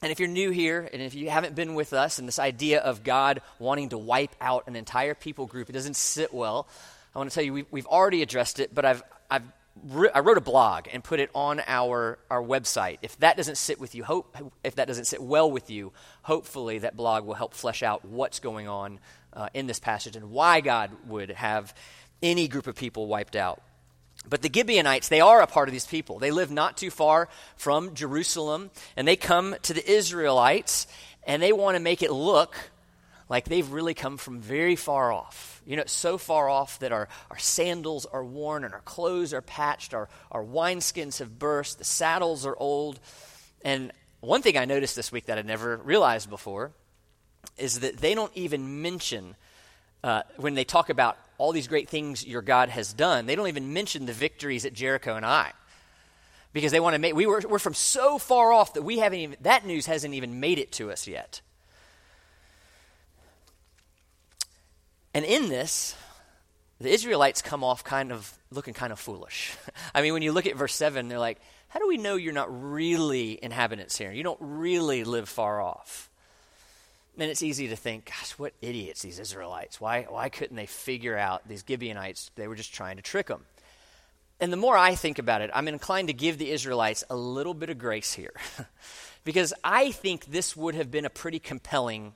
And 0.00 0.10
if 0.10 0.18
you're 0.18 0.28
new 0.28 0.50
here, 0.50 0.88
and 0.90 1.02
if 1.02 1.14
you 1.14 1.28
haven't 1.28 1.54
been 1.54 1.74
with 1.74 1.92
us, 1.92 2.18
and 2.18 2.26
this 2.26 2.38
idea 2.38 2.80
of 2.80 3.04
God 3.04 3.42
wanting 3.58 3.90
to 3.90 3.98
wipe 3.98 4.34
out 4.40 4.64
an 4.66 4.76
entire 4.76 5.14
people 5.14 5.44
group, 5.44 5.68
it 5.68 5.72
doesn't 5.72 5.96
sit 5.96 6.32
well. 6.32 6.68
I 7.14 7.18
want 7.18 7.30
to 7.30 7.34
tell 7.34 7.44
you, 7.44 7.52
we've, 7.52 7.66
we've 7.70 7.86
already 7.86 8.22
addressed 8.22 8.60
it, 8.60 8.74
but 8.74 8.86
I've, 8.86 9.02
I've 9.30 9.44
I 10.14 10.20
wrote 10.20 10.38
a 10.38 10.42
blog 10.42 10.86
and 10.92 11.04
put 11.04 11.20
it 11.20 11.30
on 11.34 11.60
our, 11.66 12.18
our 12.30 12.42
website. 12.42 12.98
If 13.02 13.18
that 13.18 13.36
doesn't 13.36 13.56
sit 13.56 13.78
with 13.78 13.94
you, 13.94 14.04
hope, 14.04 14.36
if 14.64 14.76
that 14.76 14.88
doesn't 14.88 15.04
sit 15.04 15.22
well 15.22 15.50
with 15.50 15.70
you, 15.70 15.92
hopefully 16.22 16.78
that 16.78 16.96
blog 16.96 17.24
will 17.24 17.34
help 17.34 17.54
flesh 17.54 17.82
out 17.82 18.04
what's 18.04 18.40
going 18.40 18.68
on 18.68 18.98
uh, 19.32 19.48
in 19.54 19.66
this 19.66 19.78
passage 19.78 20.16
and 20.16 20.30
why 20.30 20.60
God 20.60 20.90
would 21.06 21.30
have 21.30 21.74
any 22.22 22.48
group 22.48 22.66
of 22.66 22.74
people 22.74 23.06
wiped 23.06 23.36
out. 23.36 23.62
But 24.28 24.42
the 24.42 24.50
Gibeonites, 24.52 25.08
they 25.08 25.20
are 25.20 25.40
a 25.40 25.46
part 25.46 25.68
of 25.68 25.72
these 25.72 25.86
people. 25.86 26.18
They 26.18 26.30
live 26.30 26.50
not 26.50 26.76
too 26.76 26.90
far 26.90 27.28
from 27.56 27.94
Jerusalem, 27.94 28.70
and 28.96 29.06
they 29.06 29.16
come 29.16 29.54
to 29.62 29.74
the 29.74 29.88
Israelites, 29.88 30.86
and 31.24 31.42
they 31.42 31.52
want 31.52 31.76
to 31.76 31.82
make 31.82 32.02
it 32.02 32.10
look 32.10 32.56
like 33.28 33.46
they've 33.46 33.70
really 33.70 33.94
come 33.94 34.16
from 34.16 34.40
very 34.40 34.76
far 34.76 35.12
off 35.12 35.56
you 35.66 35.76
know, 35.76 35.82
so 35.86 36.16
far 36.16 36.48
off 36.48 36.78
that 36.78 36.92
our, 36.92 37.08
our 37.30 37.38
sandals 37.38 38.06
are 38.06 38.24
worn 38.24 38.64
and 38.64 38.72
our 38.72 38.80
clothes 38.82 39.34
are 39.34 39.42
patched, 39.42 39.92
our, 39.92 40.08
our 40.30 40.44
wineskins 40.44 41.18
have 41.18 41.38
burst, 41.38 41.78
the 41.78 41.84
saddles 41.84 42.46
are 42.46 42.56
old. 42.56 43.00
And 43.62 43.90
one 44.20 44.42
thing 44.42 44.56
I 44.56 44.64
noticed 44.64 44.94
this 44.94 45.10
week 45.10 45.26
that 45.26 45.38
I 45.38 45.42
never 45.42 45.76
realized 45.76 46.30
before 46.30 46.70
is 47.58 47.80
that 47.80 47.96
they 47.96 48.14
don't 48.14 48.30
even 48.36 48.80
mention, 48.80 49.34
uh, 50.04 50.22
when 50.36 50.54
they 50.54 50.64
talk 50.64 50.88
about 50.88 51.18
all 51.36 51.50
these 51.50 51.66
great 51.66 51.88
things 51.88 52.24
your 52.24 52.42
God 52.42 52.68
has 52.68 52.92
done, 52.92 53.26
they 53.26 53.34
don't 53.34 53.48
even 53.48 53.72
mention 53.72 54.06
the 54.06 54.12
victories 54.12 54.64
at 54.64 54.72
Jericho 54.72 55.16
and 55.16 55.26
I 55.26 55.52
Because 56.52 56.70
they 56.70 56.80
want 56.80 56.94
to 56.94 57.00
make, 57.00 57.14
we 57.16 57.26
were, 57.26 57.42
we're 57.48 57.58
from 57.58 57.74
so 57.74 58.18
far 58.18 58.52
off 58.52 58.74
that 58.74 58.82
we 58.82 58.98
haven't 58.98 59.18
even, 59.18 59.36
that 59.40 59.66
news 59.66 59.86
hasn't 59.86 60.14
even 60.14 60.38
made 60.38 60.60
it 60.60 60.70
to 60.72 60.92
us 60.92 61.08
yet. 61.08 61.40
And 65.16 65.24
in 65.24 65.48
this, 65.48 65.96
the 66.78 66.90
Israelites 66.90 67.40
come 67.40 67.64
off 67.64 67.82
kind 67.82 68.12
of 68.12 68.30
looking 68.50 68.74
kind 68.74 68.92
of 68.92 69.00
foolish. 69.00 69.56
I 69.94 70.02
mean, 70.02 70.12
when 70.12 70.20
you 70.20 70.30
look 70.30 70.44
at 70.44 70.56
verse 70.56 70.74
7, 70.74 71.08
they're 71.08 71.18
like, 71.18 71.38
how 71.68 71.80
do 71.80 71.88
we 71.88 71.96
know 71.96 72.16
you're 72.16 72.34
not 72.34 72.48
really 72.50 73.42
inhabitants 73.42 73.96
here? 73.96 74.12
You 74.12 74.22
don't 74.22 74.38
really 74.42 75.04
live 75.04 75.26
far 75.26 75.58
off. 75.58 76.10
And 77.18 77.30
it's 77.30 77.42
easy 77.42 77.68
to 77.68 77.76
think, 77.76 78.04
gosh, 78.04 78.32
what 78.32 78.52
idiots 78.60 79.00
these 79.00 79.18
Israelites. 79.18 79.80
Why, 79.80 80.02
why 80.02 80.28
couldn't 80.28 80.54
they 80.54 80.66
figure 80.66 81.16
out 81.16 81.48
these 81.48 81.64
Gibeonites? 81.66 82.30
They 82.34 82.46
were 82.46 82.54
just 82.54 82.74
trying 82.74 82.96
to 82.96 83.02
trick 83.02 83.28
them. 83.28 83.46
And 84.38 84.52
the 84.52 84.58
more 84.58 84.76
I 84.76 84.96
think 84.96 85.18
about 85.18 85.40
it, 85.40 85.48
I'm 85.54 85.66
inclined 85.66 86.08
to 86.08 86.14
give 86.14 86.36
the 86.36 86.50
Israelites 86.50 87.04
a 87.08 87.16
little 87.16 87.54
bit 87.54 87.70
of 87.70 87.78
grace 87.78 88.12
here. 88.12 88.34
because 89.24 89.54
I 89.64 89.92
think 89.92 90.26
this 90.26 90.54
would 90.54 90.74
have 90.74 90.90
been 90.90 91.06
a 91.06 91.10
pretty 91.10 91.38
compelling 91.38 92.12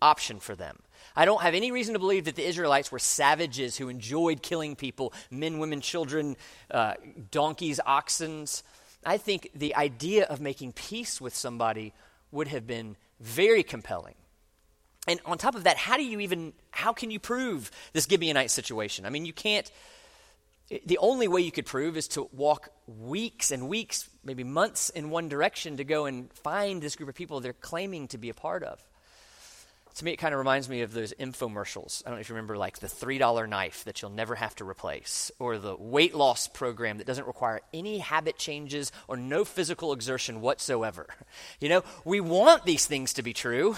option 0.00 0.38
for 0.38 0.54
them. 0.54 0.78
I 1.16 1.24
don't 1.24 1.40
have 1.40 1.54
any 1.54 1.72
reason 1.72 1.94
to 1.94 1.98
believe 1.98 2.26
that 2.26 2.36
the 2.36 2.46
Israelites 2.46 2.92
were 2.92 2.98
savages 2.98 3.76
who 3.78 3.88
enjoyed 3.88 4.42
killing 4.42 4.76
people 4.76 5.14
men, 5.30 5.58
women, 5.58 5.80
children, 5.80 6.36
uh, 6.70 6.94
donkeys, 7.30 7.80
oxen. 7.84 8.46
I 9.04 9.16
think 9.16 9.50
the 9.54 9.74
idea 9.74 10.24
of 10.24 10.40
making 10.40 10.72
peace 10.72 11.20
with 11.20 11.34
somebody 11.34 11.94
would 12.32 12.48
have 12.48 12.66
been 12.66 12.96
very 13.18 13.62
compelling. 13.62 14.14
And 15.08 15.20
on 15.24 15.38
top 15.38 15.54
of 15.54 15.64
that, 15.64 15.76
how 15.76 15.96
do 15.96 16.04
you 16.04 16.20
even, 16.20 16.52
how 16.70 16.92
can 16.92 17.10
you 17.10 17.18
prove 17.18 17.70
this 17.92 18.06
Gibeonite 18.06 18.50
situation? 18.50 19.06
I 19.06 19.10
mean, 19.10 19.24
you 19.24 19.32
can't, 19.32 19.70
the 20.84 20.98
only 20.98 21.28
way 21.28 21.40
you 21.40 21.52
could 21.52 21.64
prove 21.64 21.96
is 21.96 22.08
to 22.08 22.28
walk 22.32 22.70
weeks 22.86 23.52
and 23.52 23.68
weeks, 23.68 24.10
maybe 24.24 24.42
months 24.44 24.90
in 24.90 25.10
one 25.10 25.28
direction 25.28 25.76
to 25.76 25.84
go 25.84 26.06
and 26.06 26.30
find 26.32 26.82
this 26.82 26.96
group 26.96 27.08
of 27.08 27.14
people 27.14 27.40
they're 27.40 27.52
claiming 27.52 28.08
to 28.08 28.18
be 28.18 28.28
a 28.28 28.34
part 28.34 28.64
of 28.64 28.84
to 29.96 30.04
me, 30.04 30.12
it 30.12 30.16
kind 30.16 30.34
of 30.34 30.38
reminds 30.38 30.68
me 30.68 30.82
of 30.82 30.92
those 30.92 31.14
infomercials. 31.14 32.02
I 32.04 32.10
don't 32.10 32.18
know 32.18 32.20
if 32.20 32.28
you 32.28 32.34
remember, 32.34 32.58
like 32.58 32.80
the 32.80 32.86
$3 32.86 33.48
knife 33.48 33.84
that 33.84 34.02
you'll 34.02 34.10
never 34.10 34.34
have 34.34 34.54
to 34.56 34.68
replace, 34.68 35.30
or 35.38 35.56
the 35.56 35.74
weight 35.74 36.14
loss 36.14 36.48
program 36.48 36.98
that 36.98 37.06
doesn't 37.06 37.26
require 37.26 37.62
any 37.72 37.98
habit 37.98 38.36
changes 38.36 38.92
or 39.08 39.16
no 39.16 39.44
physical 39.44 39.92
exertion 39.92 40.40
whatsoever. 40.40 41.06
You 41.60 41.70
know, 41.70 41.84
we 42.04 42.20
want 42.20 42.64
these 42.64 42.86
things 42.86 43.14
to 43.14 43.22
be 43.22 43.32
true, 43.32 43.76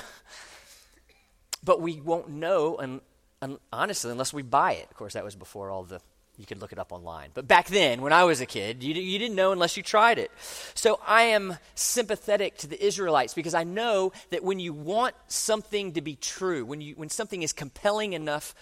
but 1.62 1.80
we 1.80 2.00
won't 2.00 2.28
know, 2.28 2.76
and, 2.76 3.00
and 3.40 3.58
honestly, 3.72 4.10
unless 4.10 4.32
we 4.32 4.42
buy 4.42 4.72
it. 4.72 4.88
Of 4.90 4.96
course, 4.96 5.12
that 5.14 5.24
was 5.24 5.36
before 5.36 5.70
all 5.70 5.84
the 5.84 6.00
you 6.38 6.46
could 6.46 6.60
look 6.60 6.72
it 6.72 6.78
up 6.78 6.92
online. 6.92 7.30
But 7.34 7.48
back 7.48 7.66
then, 7.66 8.00
when 8.00 8.12
I 8.12 8.22
was 8.22 8.40
a 8.40 8.46
kid, 8.46 8.84
you, 8.84 8.94
you 8.94 9.18
didn't 9.18 9.34
know 9.34 9.50
unless 9.50 9.76
you 9.76 9.82
tried 9.82 10.18
it. 10.18 10.30
So 10.74 11.00
I 11.04 11.22
am 11.22 11.58
sympathetic 11.74 12.56
to 12.58 12.68
the 12.68 12.82
Israelites 12.82 13.34
because 13.34 13.54
I 13.54 13.64
know 13.64 14.12
that 14.30 14.44
when 14.44 14.60
you 14.60 14.72
want 14.72 15.16
something 15.26 15.94
to 15.94 16.00
be 16.00 16.14
true, 16.14 16.64
when, 16.64 16.80
you, 16.80 16.94
when 16.94 17.08
something 17.08 17.42
is 17.42 17.52
compelling 17.52 18.12
enough 18.12 18.54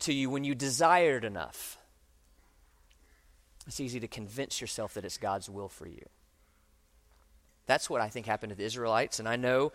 to 0.00 0.12
you, 0.12 0.30
when 0.30 0.42
you 0.42 0.56
desire 0.56 1.18
it 1.18 1.24
enough, 1.24 1.78
it's 3.68 3.78
easy 3.78 4.00
to 4.00 4.08
convince 4.08 4.60
yourself 4.60 4.94
that 4.94 5.04
it's 5.04 5.16
God's 5.16 5.48
will 5.48 5.68
for 5.68 5.86
you. 5.86 6.04
That's 7.66 7.88
what 7.88 8.00
I 8.00 8.08
think 8.08 8.26
happened 8.26 8.50
to 8.50 8.56
the 8.56 8.64
Israelites, 8.64 9.20
and 9.20 9.28
I 9.28 9.36
know 9.36 9.70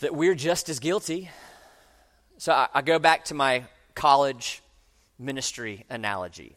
that 0.00 0.14
we're 0.14 0.34
just 0.34 0.70
as 0.70 0.78
guilty. 0.78 1.28
So 2.38 2.54
I, 2.54 2.68
I 2.72 2.80
go 2.80 2.98
back 2.98 3.26
to 3.26 3.34
my 3.34 3.64
college 3.94 4.62
ministry 5.20 5.84
analogy. 5.90 6.56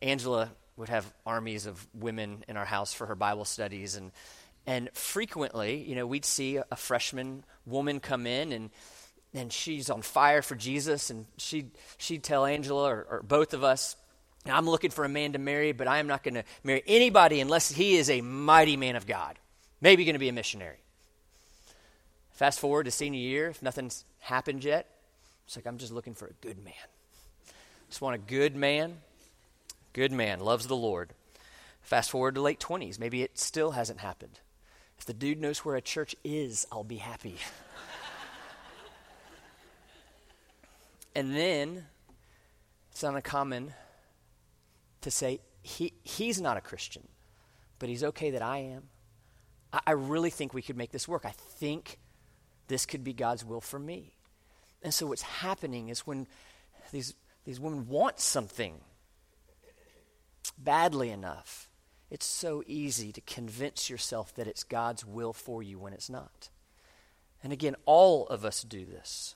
Angela 0.00 0.50
would 0.76 0.88
have 0.88 1.10
armies 1.24 1.66
of 1.66 1.86
women 1.94 2.44
in 2.48 2.56
our 2.56 2.64
house 2.64 2.92
for 2.92 3.06
her 3.06 3.14
Bible 3.14 3.44
studies, 3.44 3.94
and 3.94 4.10
and 4.66 4.90
frequently, 4.92 5.82
you 5.82 5.94
know, 5.94 6.06
we'd 6.06 6.24
see 6.24 6.56
a 6.56 6.76
freshman 6.76 7.44
woman 7.64 8.00
come 8.00 8.26
in 8.26 8.52
and 8.52 8.70
and 9.32 9.52
she's 9.52 9.90
on 9.90 10.02
fire 10.02 10.42
for 10.42 10.56
Jesus, 10.56 11.10
and 11.10 11.26
she'd 11.36 11.70
she'd 11.98 12.24
tell 12.24 12.44
Angela 12.44 12.90
or, 12.90 13.06
or 13.08 13.22
both 13.22 13.54
of 13.54 13.62
us, 13.62 13.96
I'm 14.46 14.68
looking 14.68 14.90
for 14.90 15.04
a 15.04 15.08
man 15.08 15.32
to 15.34 15.38
marry, 15.38 15.72
but 15.72 15.86
I 15.86 15.98
am 15.98 16.06
not 16.06 16.22
going 16.22 16.34
to 16.34 16.44
marry 16.64 16.82
anybody 16.86 17.40
unless 17.40 17.70
he 17.70 17.96
is 17.96 18.10
a 18.10 18.20
mighty 18.22 18.76
man 18.76 18.96
of 18.96 19.06
God. 19.06 19.38
Maybe 19.80 20.04
going 20.04 20.14
to 20.14 20.20
be 20.20 20.28
a 20.28 20.32
missionary. 20.32 20.78
Fast 22.32 22.58
forward 22.58 22.84
to 22.84 22.90
senior 22.90 23.20
year, 23.20 23.48
if 23.48 23.62
nothing's 23.62 24.04
happened 24.18 24.64
yet, 24.64 24.86
it's 25.46 25.56
like 25.56 25.66
I'm 25.66 25.78
just 25.78 25.92
looking 25.92 26.14
for 26.14 26.26
a 26.26 26.32
good 26.40 26.62
man. 26.64 26.74
Just 27.90 28.00
want 28.00 28.14
a 28.14 28.18
good 28.18 28.54
man, 28.54 28.98
good 29.92 30.12
man, 30.12 30.38
loves 30.38 30.68
the 30.68 30.76
Lord. 30.76 31.10
Fast 31.82 32.10
forward 32.10 32.36
to 32.36 32.40
late 32.40 32.60
20s, 32.60 33.00
maybe 33.00 33.22
it 33.22 33.36
still 33.36 33.72
hasn't 33.72 33.98
happened. 33.98 34.38
If 34.96 35.06
the 35.06 35.12
dude 35.12 35.40
knows 35.40 35.64
where 35.64 35.74
a 35.74 35.80
church 35.80 36.14
is, 36.22 36.64
I'll 36.70 36.84
be 36.84 36.98
happy. 36.98 37.34
and 41.16 41.34
then 41.34 41.86
it's 42.92 43.02
not 43.02 43.16
uncommon 43.16 43.74
to 45.00 45.10
say, 45.10 45.40
he, 45.62 45.92
he's 46.04 46.40
not 46.40 46.56
a 46.56 46.60
Christian, 46.60 47.08
but 47.80 47.88
he's 47.88 48.04
okay 48.04 48.30
that 48.30 48.42
I 48.42 48.58
am. 48.58 48.84
I, 49.72 49.80
I 49.88 49.92
really 49.92 50.30
think 50.30 50.54
we 50.54 50.62
could 50.62 50.76
make 50.76 50.92
this 50.92 51.08
work. 51.08 51.24
I 51.24 51.32
think 51.32 51.98
this 52.68 52.86
could 52.86 53.02
be 53.02 53.12
God's 53.12 53.44
will 53.44 53.60
for 53.60 53.80
me. 53.80 54.12
And 54.80 54.94
so 54.94 55.06
what's 55.06 55.22
happening 55.22 55.88
is 55.88 56.06
when 56.06 56.28
these 56.92 57.14
these 57.50 57.58
women 57.58 57.88
want 57.88 58.20
something 58.20 58.74
badly 60.56 61.10
enough, 61.10 61.68
it's 62.08 62.24
so 62.24 62.62
easy 62.64 63.10
to 63.10 63.20
convince 63.22 63.90
yourself 63.90 64.32
that 64.36 64.46
it's 64.46 64.62
God's 64.62 65.04
will 65.04 65.32
for 65.32 65.60
you 65.60 65.76
when 65.76 65.92
it's 65.92 66.08
not. 66.08 66.48
And 67.42 67.52
again, 67.52 67.74
all 67.86 68.28
of 68.28 68.44
us 68.44 68.62
do 68.62 68.86
this. 68.86 69.34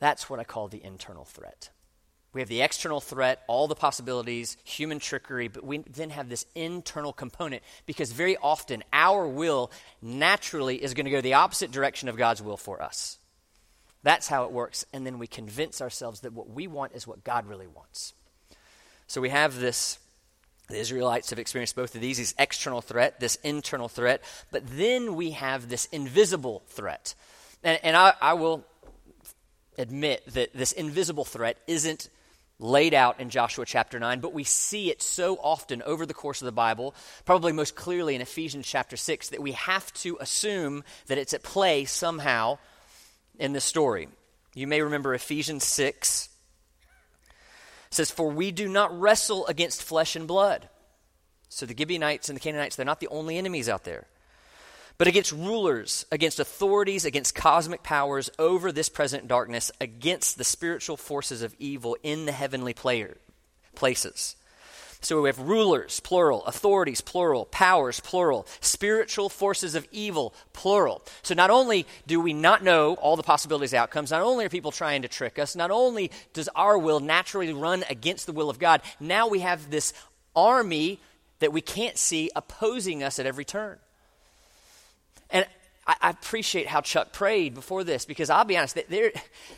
That's 0.00 0.28
what 0.28 0.40
I 0.40 0.44
call 0.44 0.66
the 0.66 0.82
internal 0.82 1.24
threat. 1.24 1.70
We 2.32 2.40
have 2.40 2.48
the 2.48 2.62
external 2.62 3.00
threat, 3.00 3.44
all 3.46 3.68
the 3.68 3.76
possibilities, 3.76 4.56
human 4.64 4.98
trickery, 4.98 5.46
but 5.46 5.64
we 5.64 5.78
then 5.78 6.10
have 6.10 6.28
this 6.28 6.44
internal 6.56 7.12
component 7.12 7.62
because 7.86 8.10
very 8.10 8.36
often 8.36 8.82
our 8.92 9.28
will 9.28 9.70
naturally 10.02 10.82
is 10.82 10.94
going 10.94 11.04
to 11.04 11.12
go 11.12 11.20
the 11.20 11.34
opposite 11.34 11.70
direction 11.70 12.08
of 12.08 12.16
God's 12.16 12.42
will 12.42 12.56
for 12.56 12.82
us. 12.82 13.19
That's 14.02 14.28
how 14.28 14.44
it 14.44 14.52
works. 14.52 14.84
And 14.92 15.06
then 15.06 15.18
we 15.18 15.26
convince 15.26 15.80
ourselves 15.80 16.20
that 16.20 16.32
what 16.32 16.48
we 16.50 16.66
want 16.66 16.92
is 16.94 17.06
what 17.06 17.24
God 17.24 17.46
really 17.46 17.66
wants. 17.66 18.14
So 19.06 19.20
we 19.20 19.30
have 19.30 19.58
this. 19.58 19.98
The 20.68 20.78
Israelites 20.78 21.30
have 21.30 21.40
experienced 21.40 21.74
both 21.74 21.96
of 21.96 22.00
these 22.00 22.18
this 22.18 22.34
external 22.38 22.80
threat, 22.80 23.18
this 23.18 23.34
internal 23.42 23.88
threat, 23.88 24.22
but 24.52 24.62
then 24.66 25.16
we 25.16 25.32
have 25.32 25.68
this 25.68 25.86
invisible 25.86 26.62
threat. 26.68 27.16
And, 27.64 27.80
and 27.82 27.96
I, 27.96 28.14
I 28.22 28.34
will 28.34 28.64
admit 29.76 30.24
that 30.34 30.54
this 30.54 30.70
invisible 30.70 31.24
threat 31.24 31.58
isn't 31.66 32.08
laid 32.60 32.94
out 32.94 33.18
in 33.18 33.30
Joshua 33.30 33.64
chapter 33.66 33.98
9, 33.98 34.20
but 34.20 34.32
we 34.32 34.44
see 34.44 34.90
it 34.90 35.02
so 35.02 35.36
often 35.42 35.82
over 35.82 36.06
the 36.06 36.14
course 36.14 36.40
of 36.40 36.46
the 36.46 36.52
Bible, 36.52 36.94
probably 37.24 37.52
most 37.52 37.74
clearly 37.74 38.14
in 38.14 38.20
Ephesians 38.20 38.66
chapter 38.66 38.96
6, 38.96 39.30
that 39.30 39.42
we 39.42 39.52
have 39.52 39.92
to 39.94 40.18
assume 40.20 40.84
that 41.06 41.18
it's 41.18 41.34
at 41.34 41.42
play 41.42 41.84
somehow 41.84 42.58
in 43.40 43.52
this 43.52 43.64
story. 43.64 44.08
You 44.54 44.66
may 44.66 44.82
remember 44.82 45.14
Ephesians 45.14 45.64
6 45.64 46.28
it 47.90 47.94
says, 47.94 48.10
For 48.10 48.30
we 48.30 48.52
do 48.52 48.68
not 48.68 48.98
wrestle 48.98 49.46
against 49.48 49.82
flesh 49.82 50.14
and 50.14 50.28
blood. 50.28 50.68
So 51.48 51.66
the 51.66 51.76
Gibeonites 51.76 52.28
and 52.28 52.36
the 52.36 52.40
Canaanites, 52.40 52.76
they're 52.76 52.86
not 52.86 53.00
the 53.00 53.08
only 53.08 53.36
enemies 53.36 53.68
out 53.68 53.82
there. 53.82 54.06
But 54.96 55.08
against 55.08 55.32
rulers, 55.32 56.06
against 56.12 56.38
authorities, 56.38 57.04
against 57.04 57.34
cosmic 57.34 57.82
powers 57.82 58.30
over 58.38 58.70
this 58.70 58.88
present 58.88 59.26
darkness, 59.26 59.72
against 59.80 60.38
the 60.38 60.44
spiritual 60.44 60.96
forces 60.96 61.42
of 61.42 61.54
evil 61.58 61.96
in 62.02 62.26
the 62.26 62.32
heavenly 62.32 62.74
player, 62.74 63.16
places. 63.74 64.36
So 65.02 65.22
we 65.22 65.28
have 65.28 65.38
rulers, 65.38 65.98
plural, 66.00 66.44
authorities, 66.44 67.00
plural, 67.00 67.46
powers, 67.46 68.00
plural, 68.00 68.46
spiritual 68.60 69.30
forces 69.30 69.74
of 69.74 69.88
evil, 69.90 70.34
plural. 70.52 71.02
So 71.22 71.34
not 71.34 71.50
only 71.50 71.86
do 72.06 72.20
we 72.20 72.34
not 72.34 72.62
know 72.62 72.94
all 72.94 73.16
the 73.16 73.22
possibilities, 73.22 73.72
outcomes, 73.72 74.10
not 74.10 74.22
only 74.22 74.44
are 74.44 74.50
people 74.50 74.72
trying 74.72 75.02
to 75.02 75.08
trick 75.08 75.38
us, 75.38 75.56
not 75.56 75.70
only 75.70 76.10
does 76.34 76.48
our 76.54 76.76
will 76.76 77.00
naturally 77.00 77.52
run 77.52 77.84
against 77.88 78.26
the 78.26 78.32
will 78.32 78.50
of 78.50 78.58
God, 78.58 78.82
now 79.00 79.26
we 79.26 79.40
have 79.40 79.70
this 79.70 79.94
army 80.36 81.00
that 81.38 81.52
we 81.52 81.62
can't 81.62 81.96
see 81.96 82.30
opposing 82.36 83.02
us 83.02 83.18
at 83.18 83.26
every 83.26 83.44
turn. 83.44 83.78
And 85.30 85.46
I, 85.86 86.10
appreciate 86.10 86.66
how 86.66 86.82
Chuck 86.82 87.12
prayed 87.12 87.54
before 87.54 87.84
this 87.84 88.04
because 88.04 88.30
I'll 88.30 88.44
be 88.44 88.56
honest, 88.56 88.78
there, 88.88 89.12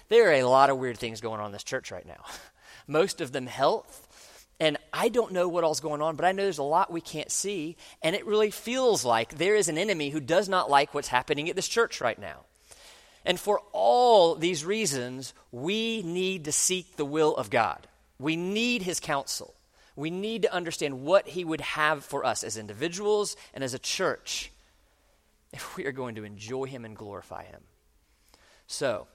there 0.09 0.31
are 0.31 0.35
a 0.35 0.45
lot 0.45 0.71
of 0.71 0.79
weird 0.79 0.99
things 0.99 1.21
going 1.21 1.41
on 1.41 1.47
in 1.47 1.53
this 1.53 1.65
church 1.65 1.91
right 1.91 2.07
now. 2.07 2.25
Most 2.87 3.21
of 3.21 3.33
them 3.33 3.47
health, 3.47 4.09
and 4.63 4.77
I 4.93 5.09
don't 5.09 5.33
know 5.33 5.49
what 5.49 5.65
all's 5.65 5.81
going 5.81 6.01
on, 6.01 6.15
but 6.15 6.25
I 6.25 6.31
know 6.31 6.45
there's 6.45 6.59
a 6.59 6.63
lot 6.63 6.93
we 6.93 7.01
can't 7.01 7.33
see. 7.33 7.77
And 8.01 8.15
it 8.15 8.25
really 8.25 8.53
feels 8.53 9.05
like 9.05 9.37
there 9.37 9.57
is 9.57 9.69
an 9.69 9.77
enemy 9.77 10.11
who 10.11 10.21
does 10.21 10.49
not 10.49 10.71
like 10.71 10.95
what's 10.95 11.09
happening 11.09 11.51
at 11.51 11.57
this 11.57 11.67
church 11.67 12.01
right 12.01 12.17
now. 12.17 12.45
And 13.25 13.41
for 13.41 13.61
all 13.73 14.37
these 14.37 14.65
reasons, 14.65 15.35
we 15.51 16.03
need 16.03 16.45
to 16.45 16.53
seek 16.53 16.95
the 16.95 17.05
will 17.05 17.35
of 17.35 17.51
God. 17.51 17.89
We 18.21 18.37
need 18.37 18.83
his 18.83 19.01
counsel. 19.01 19.53
We 19.97 20.11
need 20.13 20.43
to 20.43 20.55
understand 20.55 21.03
what 21.03 21.27
he 21.27 21.45
would 21.45 21.61
have 21.61 22.05
for 22.05 22.25
us 22.25 22.45
as 22.45 22.57
individuals 22.57 23.35
and 23.53 23.65
as 23.65 23.75
a 23.75 23.81
church 23.81 24.53
if 25.53 25.77
we 25.77 25.87
are 25.87 25.93
going 25.93 26.15
to 26.15 26.25
enjoy 26.25 26.67
him 26.67 26.85
and 26.85 26.97
glorify 26.97 27.43
him. 27.47 27.63
So, 28.69 29.09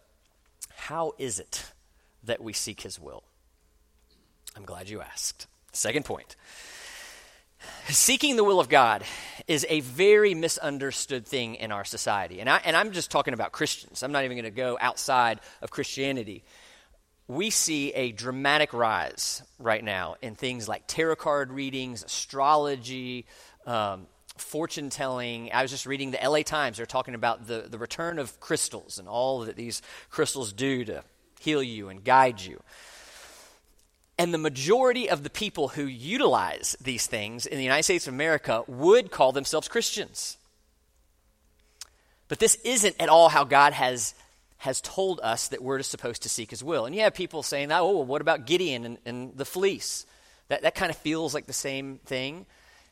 how 0.76 1.14
is 1.18 1.40
it 1.40 1.72
that 2.26 2.44
we 2.44 2.52
seek 2.52 2.82
his 2.82 3.00
will? 3.00 3.24
I'm 4.58 4.66
glad 4.66 4.90
you 4.90 5.02
asked. 5.02 5.46
Second 5.72 6.04
point. 6.04 6.36
Seeking 7.90 8.38
the 8.38 8.44
will 8.44 8.60
of 8.60 8.70
God 8.70 9.04
is 9.48 9.68
a 9.70 9.82
very 9.82 10.34
misunderstood 10.34 11.28
thing 11.28 11.56
in 11.56 11.72
our 11.72 11.86
society. 11.86 12.40
And, 12.40 12.50
I, 12.50 12.60
and 12.66 12.76
I'm 12.76 12.92
just 12.92 13.12
talking 13.12 13.36
about 13.36 13.52
Christians. 13.52 14.02
I'm 14.02 14.12
not 14.12 14.26
even 14.26 14.36
going 14.36 14.46
to 14.46 14.52
go 14.52 14.76
outside 14.82 15.42
of 15.62 15.70
Christianity. 15.70 16.44
We 17.28 17.52
see 17.52 17.92
a 17.92 18.12
dramatic 18.12 18.74
rise 18.74 19.44
right 19.60 19.84
now 19.84 20.16
in 20.24 20.34
things 20.34 20.68
like 20.68 20.88
tarot 20.88 21.18
card 21.18 21.52
readings, 21.52 22.04
astrology, 22.04 23.28
um, 23.68 24.08
fortune 24.38 24.90
telling. 24.90 25.52
I 25.54 25.62
was 25.62 25.70
just 25.70 25.86
reading 25.86 26.10
the 26.10 26.20
LA 26.24 26.42
Times. 26.42 26.78
They're 26.78 26.88
talking 26.88 27.14
about 27.14 27.46
the, 27.46 27.68
the 27.70 27.78
return 27.78 28.18
of 28.18 28.40
crystals 28.40 28.98
and 28.98 29.08
all 29.08 29.42
that 29.42 29.56
these 29.56 29.84
crystals 30.10 30.52
do 30.52 30.84
to 30.86 31.04
heal 31.40 31.62
you 31.62 31.90
and 31.90 32.04
guide 32.04 32.42
you. 32.42 32.60
And 34.20 34.34
the 34.34 34.40
majority 34.40 35.10
of 35.10 35.24
the 35.24 35.30
people 35.30 35.70
who 35.70 35.84
utilize 35.84 36.76
these 36.82 37.06
things 37.06 37.46
in 37.46 37.58
the 37.58 37.64
United 37.64 37.84
States 37.84 38.08
of 38.08 38.14
America 38.14 38.64
would 38.68 39.12
call 39.12 39.32
themselves 39.32 39.68
Christians. 39.68 40.38
But 42.28 42.40
this 42.40 42.56
isn't 42.64 42.96
at 43.00 43.10
all 43.10 43.30
how 43.30 43.44
God 43.44 43.74
has, 43.74 44.16
has 44.58 44.82
told 44.82 45.20
us 45.22 45.50
that 45.50 45.62
we're 45.62 45.82
supposed 45.84 46.24
to 46.24 46.30
seek 46.30 46.50
his 46.50 46.64
will. 46.64 46.86
And 46.86 46.96
you 46.96 47.02
have 47.02 47.14
people 47.14 47.44
saying, 47.44 47.72
oh, 47.72 47.92
well, 47.92 48.06
what 48.06 48.22
about 48.22 48.48
Gideon 48.48 48.86
and, 48.86 48.98
and 49.06 49.38
the 49.38 49.46
fleece? 49.46 50.06
That, 50.50 50.64
that 50.64 50.76
kind 50.76 50.90
of 50.90 50.98
feels 50.98 51.34
like 51.34 51.46
the 51.46 51.54
same 51.54 52.00
thing. 52.06 52.46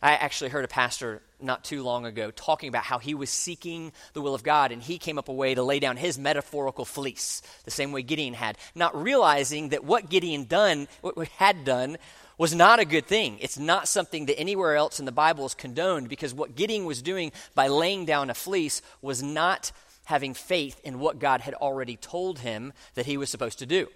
I 0.06 0.12
actually 0.12 0.52
heard 0.52 0.64
a 0.64 0.68
pastor 0.68 1.24
not 1.42 1.64
too 1.64 1.82
long 1.82 2.06
ago 2.06 2.30
talking 2.30 2.70
about 2.70 2.84
how 2.84 3.00
he 3.00 3.16
was 3.16 3.32
seeking 3.32 3.92
the 4.14 4.22
will 4.22 4.36
of 4.36 4.44
God 4.44 4.72
and 4.72 4.80
he 4.80 5.00
came 5.00 5.18
up 5.18 5.30
a 5.30 5.34
way 5.34 5.56
to 5.56 5.64
lay 5.64 5.80
down 5.80 5.98
his 5.98 6.20
metaphorical 6.20 6.86
fleece, 6.86 7.42
the 7.64 7.72
same 7.72 7.92
way 7.92 8.04
Gideon 8.04 8.36
had, 8.36 8.60
not 8.76 8.96
realizing 8.96 9.70
that 9.70 9.84
what 9.84 10.08
Gideon 10.08 10.44
done, 10.44 10.88
what 11.02 11.18
had 11.40 11.66
done, 11.66 11.98
was 12.38 12.54
not 12.54 12.80
a 12.80 12.86
good 12.86 13.08
thing. 13.08 13.40
It's 13.42 13.58
not 13.58 13.88
something 13.88 14.28
that 14.28 14.38
anywhere 14.38 14.76
else 14.76 15.00
in 15.00 15.06
the 15.06 15.12
Bible 15.12 15.48
is 15.48 15.56
condoned 15.56 16.08
because 16.08 16.36
what 16.36 16.56
Gideon 16.56 16.86
was 16.86 17.02
doing 17.02 17.32
by 17.56 17.68
laying 17.68 18.06
down 18.06 18.30
a 18.30 18.36
fleece 18.36 18.84
was 19.02 19.24
not 19.24 19.72
having 20.04 20.36
faith 20.36 20.80
in 20.84 21.00
what 21.00 21.18
God 21.18 21.42
had 21.42 21.56
already 21.56 21.96
told 21.96 22.38
him 22.40 22.74
that 22.94 23.08
he 23.08 23.18
was 23.18 23.32
supposed 23.32 23.58
to 23.58 23.66
do. 23.66 23.88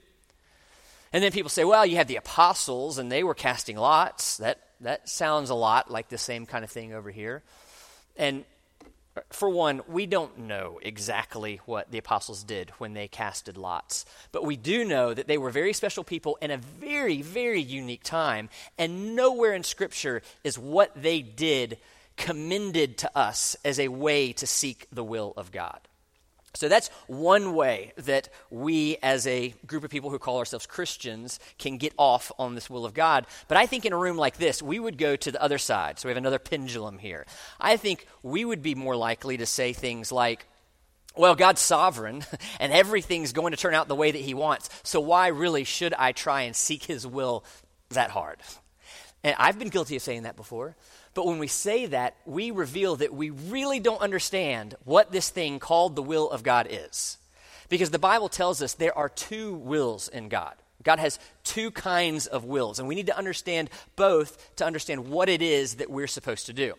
And 1.12 1.24
then 1.24 1.32
people 1.32 1.50
say, 1.50 1.64
well, 1.64 1.86
you 1.86 1.98
have 1.98 2.08
the 2.08 2.18
apostles 2.18 2.98
and 2.98 3.12
they 3.12 3.24
were 3.24 3.34
casting 3.34 3.78
lots. 3.78 4.38
That 4.38 4.60
that 4.82 5.10
sounds 5.10 5.50
a 5.50 5.56
lot 5.56 5.92
like 5.92 6.10
the 6.10 6.18
same 6.18 6.46
kind 6.46 6.64
of 6.64 6.72
thing 6.72 6.94
over 6.94 7.12
here. 7.12 7.44
And 8.16 8.46
for 9.32 9.50
one, 9.50 9.82
we 9.88 10.06
don't 10.06 10.38
know 10.40 10.80
exactly 10.82 11.60
what 11.66 11.92
the 11.92 11.98
apostles 11.98 12.44
did 12.44 12.70
when 12.78 12.94
they 12.94 13.08
casted 13.08 13.58
lots, 13.58 14.06
but 14.32 14.46
we 14.46 14.56
do 14.56 14.86
know 14.86 15.14
that 15.14 15.28
they 15.28 15.38
were 15.38 15.50
very 15.50 15.74
special 15.74 16.04
people 16.04 16.38
in 16.42 16.52
a 16.52 16.58
very, 16.58 17.22
very 17.22 17.62
unique 17.62 18.04
time, 18.04 18.50
and 18.78 19.16
nowhere 19.16 19.54
in 19.54 19.64
Scripture 19.64 20.22
is 20.44 20.58
what 20.58 21.02
they 21.02 21.22
did 21.22 21.80
commended 22.16 23.00
to 23.00 23.18
us 23.18 23.58
as 23.66 23.80
a 23.80 23.88
way 23.90 24.32
to 24.34 24.48
seek 24.48 24.88
the 24.92 25.04
will 25.04 25.34
of 25.36 25.52
God. 25.52 25.80
So 26.60 26.68
that's 26.68 26.90
one 27.08 27.56
way 27.56 27.94
that 27.96 28.28
we, 28.50 28.98
as 29.02 29.26
a 29.26 29.54
group 29.66 29.86
of 29.86 29.90
people 29.90 30.10
who 30.10 30.20
call 30.20 30.40
ourselves 30.40 30.66
Christians, 30.66 31.40
can 31.58 31.78
get 31.78 31.94
off 31.98 32.34
on 32.38 32.54
this 32.54 32.70
will 32.70 32.84
of 32.84 32.94
God. 32.94 33.28
But 33.48 33.56
I 33.56 33.66
think 33.66 33.86
in 33.86 33.94
a 33.94 33.98
room 33.98 34.18
like 34.18 34.36
this, 34.36 34.62
we 34.62 34.78
would 34.78 34.98
go 34.98 35.16
to 35.16 35.32
the 35.32 35.42
other 35.42 35.58
side. 35.58 36.00
So 36.00 36.10
we 36.10 36.12
have 36.12 36.18
another 36.18 36.38
pendulum 36.38 36.98
here. 36.98 37.26
I 37.62 37.78
think 37.78 38.06
we 38.24 38.44
would 38.44 38.62
be 38.62 38.76
more 38.76 38.98
likely 38.98 39.38
to 39.38 39.46
say 39.46 39.72
things 39.72 40.12
like, 40.12 40.48
well, 41.16 41.34
God's 41.34 41.62
sovereign, 41.62 42.26
and 42.60 42.74
everything's 42.74 43.32
going 43.32 43.52
to 43.52 43.58
turn 43.58 43.74
out 43.74 43.88
the 43.88 43.96
way 43.96 44.12
that 44.12 44.20
He 44.20 44.34
wants. 44.34 44.70
So 44.84 45.00
why 45.00 45.28
really 45.28 45.64
should 45.64 45.94
I 45.94 46.12
try 46.12 46.42
and 46.42 46.54
seek 46.54 46.84
His 46.84 47.08
will 47.08 47.46
that 47.92 48.10
hard? 48.10 48.40
And 49.24 49.34
I've 49.40 49.58
been 49.58 49.70
guilty 49.70 49.96
of 49.96 50.02
saying 50.02 50.24
that 50.24 50.36
before. 50.36 50.76
But 51.20 51.28
when 51.28 51.40
we 51.40 51.48
say 51.48 51.86
that, 51.88 52.16
we 52.26 52.52
reveal 52.52 52.96
that 52.96 53.14
we 53.14 53.30
really 53.30 53.82
don't 53.82 54.00
understand 54.00 54.76
what 54.86 55.12
this 55.12 55.30
thing 55.30 55.60
called 55.60 55.98
the 55.98 56.02
will 56.02 56.32
of 56.32 56.44
God 56.44 56.66
is. 56.70 57.18
Because 57.68 57.90
the 57.90 58.00
Bible 58.00 58.30
tells 58.30 58.62
us 58.62 58.74
there 58.74 58.98
are 58.98 59.10
two 59.10 59.54
wills 59.56 60.08
in 60.08 60.30
God. 60.30 60.56
God 60.82 60.98
has 61.00 61.20
two 61.44 61.72
kinds 61.72 62.26
of 62.26 62.46
wills, 62.46 62.80
and 62.80 62.88
we 62.88 62.96
need 62.96 63.08
to 63.08 63.18
understand 63.18 63.70
both 63.98 64.56
to 64.56 64.66
understand 64.66 65.10
what 65.10 65.28
it 65.28 65.42
is 65.42 65.76
that 65.76 65.90
we're 65.90 66.08
supposed 66.08 66.46
to 66.46 66.54
do. 66.54 66.76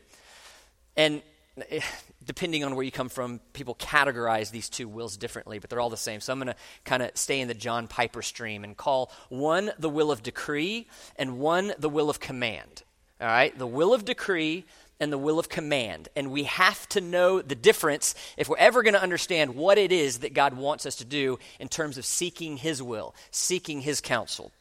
And 0.96 1.20
eh, 1.68 1.82
depending 2.24 2.64
on 2.64 2.74
where 2.74 2.84
you 2.86 2.90
come 2.90 3.10
from, 3.10 3.40
people 3.52 3.74
categorize 3.74 4.50
these 4.50 4.70
two 4.70 4.88
wills 4.88 5.18
differently, 5.18 5.58
but 5.58 5.68
they're 5.68 5.80
all 5.80 5.90
the 5.90 5.98
same. 5.98 6.20
So 6.20 6.32
I'm 6.32 6.38
going 6.38 6.46
to 6.46 6.56
kind 6.86 7.02
of 7.02 7.14
stay 7.14 7.42
in 7.42 7.48
the 7.48 7.52
John 7.52 7.88
Piper 7.88 8.22
stream 8.22 8.64
and 8.64 8.74
call 8.74 9.12
one 9.28 9.70
the 9.78 9.90
will 9.90 10.10
of 10.10 10.22
decree 10.22 10.88
and 11.16 11.38
one 11.38 11.74
the 11.78 11.90
will 11.90 12.08
of 12.08 12.20
command. 12.20 12.84
All 13.20 13.26
right? 13.26 13.56
The 13.56 13.66
will 13.66 13.92
of 13.92 14.04
decree 14.04 14.64
and 15.00 15.12
the 15.12 15.18
will 15.18 15.38
of 15.38 15.48
command. 15.48 16.08
And 16.14 16.30
we 16.30 16.44
have 16.44 16.88
to 16.90 17.00
know 17.00 17.40
the 17.40 17.54
difference 17.54 18.14
if 18.36 18.48
we're 18.48 18.58
ever 18.58 18.82
going 18.82 18.94
to 18.94 19.02
understand 19.02 19.54
what 19.54 19.78
it 19.78 19.92
is 19.92 20.18
that 20.18 20.34
God 20.34 20.54
wants 20.54 20.86
us 20.86 20.96
to 20.96 21.04
do 21.04 21.38
in 21.58 21.68
terms 21.68 21.98
of 21.98 22.04
seeking 22.04 22.58
His 22.58 22.82
will, 22.82 23.14
seeking 23.30 23.80
His 23.80 24.00
counsel. 24.00 24.52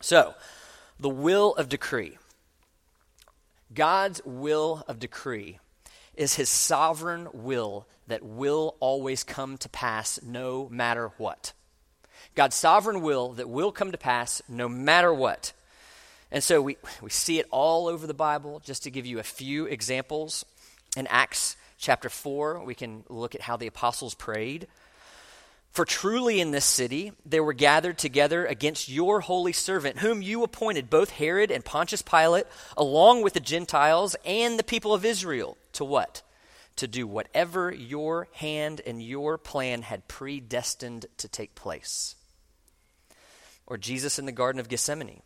So, 0.00 0.34
the 0.98 1.10
will 1.10 1.54
of 1.54 1.68
decree. 1.68 2.16
God's 3.74 4.22
will 4.24 4.82
of 4.88 4.98
decree 4.98 5.58
is 6.14 6.34
His 6.34 6.48
sovereign 6.48 7.28
will 7.32 7.86
that 8.06 8.22
will 8.22 8.76
always 8.80 9.24
come 9.24 9.58
to 9.58 9.68
pass 9.68 10.20
no 10.22 10.68
matter 10.70 11.12
what. 11.18 11.52
God's 12.34 12.56
sovereign 12.56 13.00
will 13.00 13.32
that 13.32 13.48
will 13.48 13.72
come 13.72 13.92
to 13.92 13.98
pass 13.98 14.40
no 14.48 14.68
matter 14.68 15.12
what. 15.12 15.52
And 16.30 16.42
so 16.42 16.60
we, 16.60 16.76
we 17.00 17.10
see 17.10 17.38
it 17.38 17.46
all 17.50 17.86
over 17.86 18.06
the 18.06 18.14
Bible. 18.14 18.60
Just 18.64 18.82
to 18.84 18.90
give 18.90 19.06
you 19.06 19.18
a 19.18 19.24
few 19.24 19.66
examples, 19.66 20.44
in 20.96 21.06
Acts 21.06 21.56
chapter 21.78 22.08
4, 22.08 22.64
we 22.64 22.74
can 22.74 23.04
look 23.08 23.34
at 23.34 23.42
how 23.42 23.56
the 23.56 23.66
apostles 23.66 24.14
prayed. 24.14 24.66
For 25.70 25.84
truly 25.84 26.40
in 26.40 26.52
this 26.52 26.64
city 26.64 27.12
there 27.26 27.44
were 27.44 27.52
gathered 27.52 27.98
together 27.98 28.46
against 28.46 28.88
your 28.88 29.20
holy 29.20 29.52
servant, 29.52 29.98
whom 29.98 30.22
you 30.22 30.42
appointed, 30.42 30.88
both 30.88 31.10
Herod 31.10 31.50
and 31.50 31.62
Pontius 31.62 32.00
Pilate, 32.00 32.46
along 32.78 33.22
with 33.22 33.34
the 33.34 33.40
Gentiles 33.40 34.16
and 34.24 34.58
the 34.58 34.64
people 34.64 34.94
of 34.94 35.04
Israel, 35.04 35.58
to 35.74 35.84
what? 35.84 36.22
To 36.76 36.88
do 36.88 37.06
whatever 37.06 37.70
your 37.70 38.28
hand 38.32 38.80
and 38.86 39.02
your 39.02 39.36
plan 39.36 39.82
had 39.82 40.08
predestined 40.08 41.06
to 41.18 41.28
take 41.28 41.54
place. 41.54 42.14
Or 43.66 43.76
Jesus 43.76 44.18
in 44.18 44.24
the 44.24 44.32
Garden 44.32 44.60
of 44.60 44.68
Gethsemane 44.68 45.20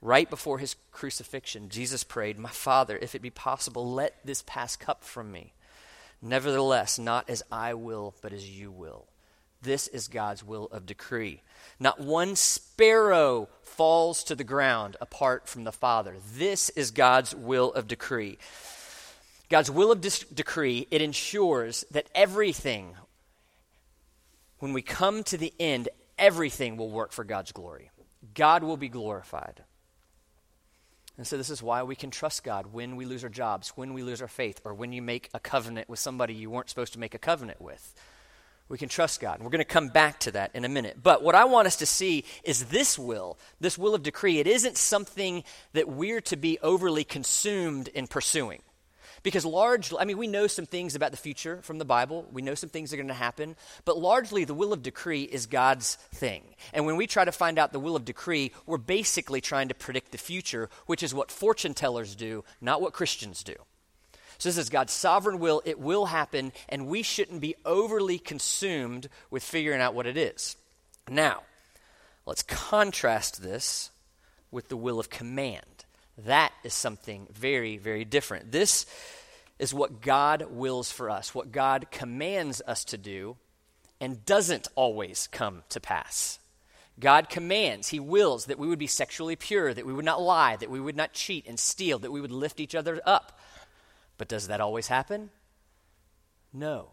Right 0.00 0.30
before 0.30 0.58
his 0.58 0.76
crucifixion, 0.92 1.68
Jesus 1.68 2.04
prayed, 2.04 2.38
My 2.38 2.50
Father, 2.50 2.96
if 3.00 3.14
it 3.14 3.22
be 3.22 3.30
possible, 3.30 3.92
let 3.92 4.14
this 4.24 4.42
pass 4.46 4.76
cup 4.76 5.02
from 5.02 5.32
me. 5.32 5.52
Nevertheless, 6.22 6.98
not 6.98 7.28
as 7.28 7.42
I 7.50 7.74
will, 7.74 8.14
but 8.22 8.32
as 8.32 8.48
you 8.48 8.70
will. 8.70 9.06
This 9.60 9.88
is 9.88 10.06
God's 10.06 10.44
will 10.44 10.66
of 10.66 10.86
decree. 10.86 11.42
Not 11.80 12.00
one 12.00 12.36
sparrow 12.36 13.48
falls 13.62 14.22
to 14.24 14.36
the 14.36 14.44
ground 14.44 14.96
apart 15.00 15.48
from 15.48 15.64
the 15.64 15.72
Father. 15.72 16.14
This 16.34 16.70
is 16.70 16.92
God's 16.92 17.34
will 17.34 17.72
of 17.72 17.88
decree. 17.88 18.38
God's 19.48 19.70
will 19.70 19.90
of 19.90 20.00
dis- 20.00 20.20
decree, 20.20 20.86
it 20.90 21.02
ensures 21.02 21.84
that 21.90 22.08
everything, 22.14 22.94
when 24.58 24.72
we 24.72 24.82
come 24.82 25.24
to 25.24 25.38
the 25.38 25.52
end, 25.58 25.88
everything 26.18 26.76
will 26.76 26.90
work 26.90 27.12
for 27.12 27.24
God's 27.24 27.50
glory. 27.50 27.90
God 28.34 28.62
will 28.62 28.76
be 28.76 28.88
glorified. 28.88 29.64
And 31.18 31.26
so, 31.26 31.36
this 31.36 31.50
is 31.50 31.62
why 31.62 31.82
we 31.82 31.96
can 31.96 32.10
trust 32.10 32.44
God 32.44 32.72
when 32.72 32.94
we 32.94 33.04
lose 33.04 33.24
our 33.24 33.30
jobs, 33.30 33.70
when 33.70 33.92
we 33.92 34.02
lose 34.02 34.22
our 34.22 34.28
faith, 34.28 34.60
or 34.64 34.72
when 34.72 34.92
you 34.92 35.02
make 35.02 35.28
a 35.34 35.40
covenant 35.40 35.88
with 35.88 35.98
somebody 35.98 36.32
you 36.32 36.48
weren't 36.48 36.70
supposed 36.70 36.92
to 36.92 37.00
make 37.00 37.12
a 37.12 37.18
covenant 37.18 37.60
with. 37.60 37.92
We 38.68 38.78
can 38.78 38.88
trust 38.88 39.20
God. 39.20 39.36
And 39.36 39.44
we're 39.44 39.50
going 39.50 39.58
to 39.58 39.64
come 39.64 39.88
back 39.88 40.20
to 40.20 40.30
that 40.32 40.52
in 40.54 40.64
a 40.64 40.68
minute. 40.68 40.98
But 41.02 41.22
what 41.22 41.34
I 41.34 41.46
want 41.46 41.66
us 41.66 41.76
to 41.76 41.86
see 41.86 42.24
is 42.44 42.66
this 42.66 42.98
will, 42.98 43.38
this 43.60 43.78
will 43.78 43.94
of 43.94 44.02
decree. 44.02 44.38
It 44.38 44.46
isn't 44.46 44.76
something 44.76 45.42
that 45.72 45.88
we're 45.88 46.20
to 46.22 46.36
be 46.36 46.58
overly 46.60 47.02
consumed 47.02 47.88
in 47.88 48.06
pursuing. 48.06 48.62
Because 49.22 49.44
largely, 49.44 49.98
I 49.98 50.04
mean, 50.04 50.18
we 50.18 50.26
know 50.26 50.46
some 50.46 50.66
things 50.66 50.94
about 50.94 51.10
the 51.10 51.16
future 51.16 51.60
from 51.62 51.78
the 51.78 51.84
Bible. 51.84 52.26
We 52.32 52.42
know 52.42 52.54
some 52.54 52.70
things 52.70 52.92
are 52.92 52.96
going 52.96 53.08
to 53.08 53.14
happen. 53.14 53.56
But 53.84 53.98
largely, 53.98 54.44
the 54.44 54.54
will 54.54 54.72
of 54.72 54.82
decree 54.82 55.22
is 55.22 55.46
God's 55.46 55.96
thing. 56.12 56.42
And 56.72 56.86
when 56.86 56.96
we 56.96 57.06
try 57.06 57.24
to 57.24 57.32
find 57.32 57.58
out 57.58 57.72
the 57.72 57.80
will 57.80 57.96
of 57.96 58.04
decree, 58.04 58.52
we're 58.66 58.78
basically 58.78 59.40
trying 59.40 59.68
to 59.68 59.74
predict 59.74 60.12
the 60.12 60.18
future, 60.18 60.68
which 60.86 61.02
is 61.02 61.14
what 61.14 61.30
fortune 61.30 61.74
tellers 61.74 62.14
do, 62.14 62.44
not 62.60 62.80
what 62.80 62.92
Christians 62.92 63.42
do. 63.42 63.54
So, 64.38 64.48
this 64.48 64.58
is 64.58 64.68
God's 64.68 64.92
sovereign 64.92 65.40
will. 65.40 65.62
It 65.64 65.80
will 65.80 66.06
happen, 66.06 66.52
and 66.68 66.86
we 66.86 67.02
shouldn't 67.02 67.40
be 67.40 67.56
overly 67.64 68.20
consumed 68.20 69.08
with 69.30 69.42
figuring 69.42 69.80
out 69.80 69.94
what 69.94 70.06
it 70.06 70.16
is. 70.16 70.56
Now, 71.10 71.42
let's 72.24 72.44
contrast 72.44 73.42
this 73.42 73.90
with 74.52 74.68
the 74.68 74.76
will 74.76 75.00
of 75.00 75.10
command. 75.10 75.84
That 76.24 76.52
is 76.64 76.74
something 76.74 77.28
very, 77.32 77.78
very 77.78 78.04
different. 78.04 78.50
This 78.50 78.86
is 79.58 79.74
what 79.74 80.00
God 80.00 80.46
wills 80.50 80.90
for 80.90 81.10
us, 81.10 81.34
what 81.34 81.52
God 81.52 81.90
commands 81.90 82.60
us 82.66 82.84
to 82.86 82.98
do, 82.98 83.36
and 84.00 84.24
doesn't 84.24 84.68
always 84.74 85.28
come 85.30 85.62
to 85.70 85.80
pass. 85.80 86.38
God 87.00 87.28
commands, 87.28 87.88
He 87.88 88.00
wills 88.00 88.46
that 88.46 88.58
we 88.58 88.68
would 88.68 88.78
be 88.78 88.86
sexually 88.88 89.36
pure, 89.36 89.72
that 89.72 89.86
we 89.86 89.92
would 89.92 90.04
not 90.04 90.20
lie, 90.20 90.56
that 90.56 90.70
we 90.70 90.80
would 90.80 90.96
not 90.96 91.12
cheat 91.12 91.46
and 91.46 91.58
steal, 91.58 91.98
that 92.00 92.12
we 92.12 92.20
would 92.20 92.32
lift 92.32 92.60
each 92.60 92.74
other 92.74 93.00
up. 93.04 93.38
But 94.16 94.28
does 94.28 94.48
that 94.48 94.60
always 94.60 94.88
happen? 94.88 95.30
No. 96.52 96.90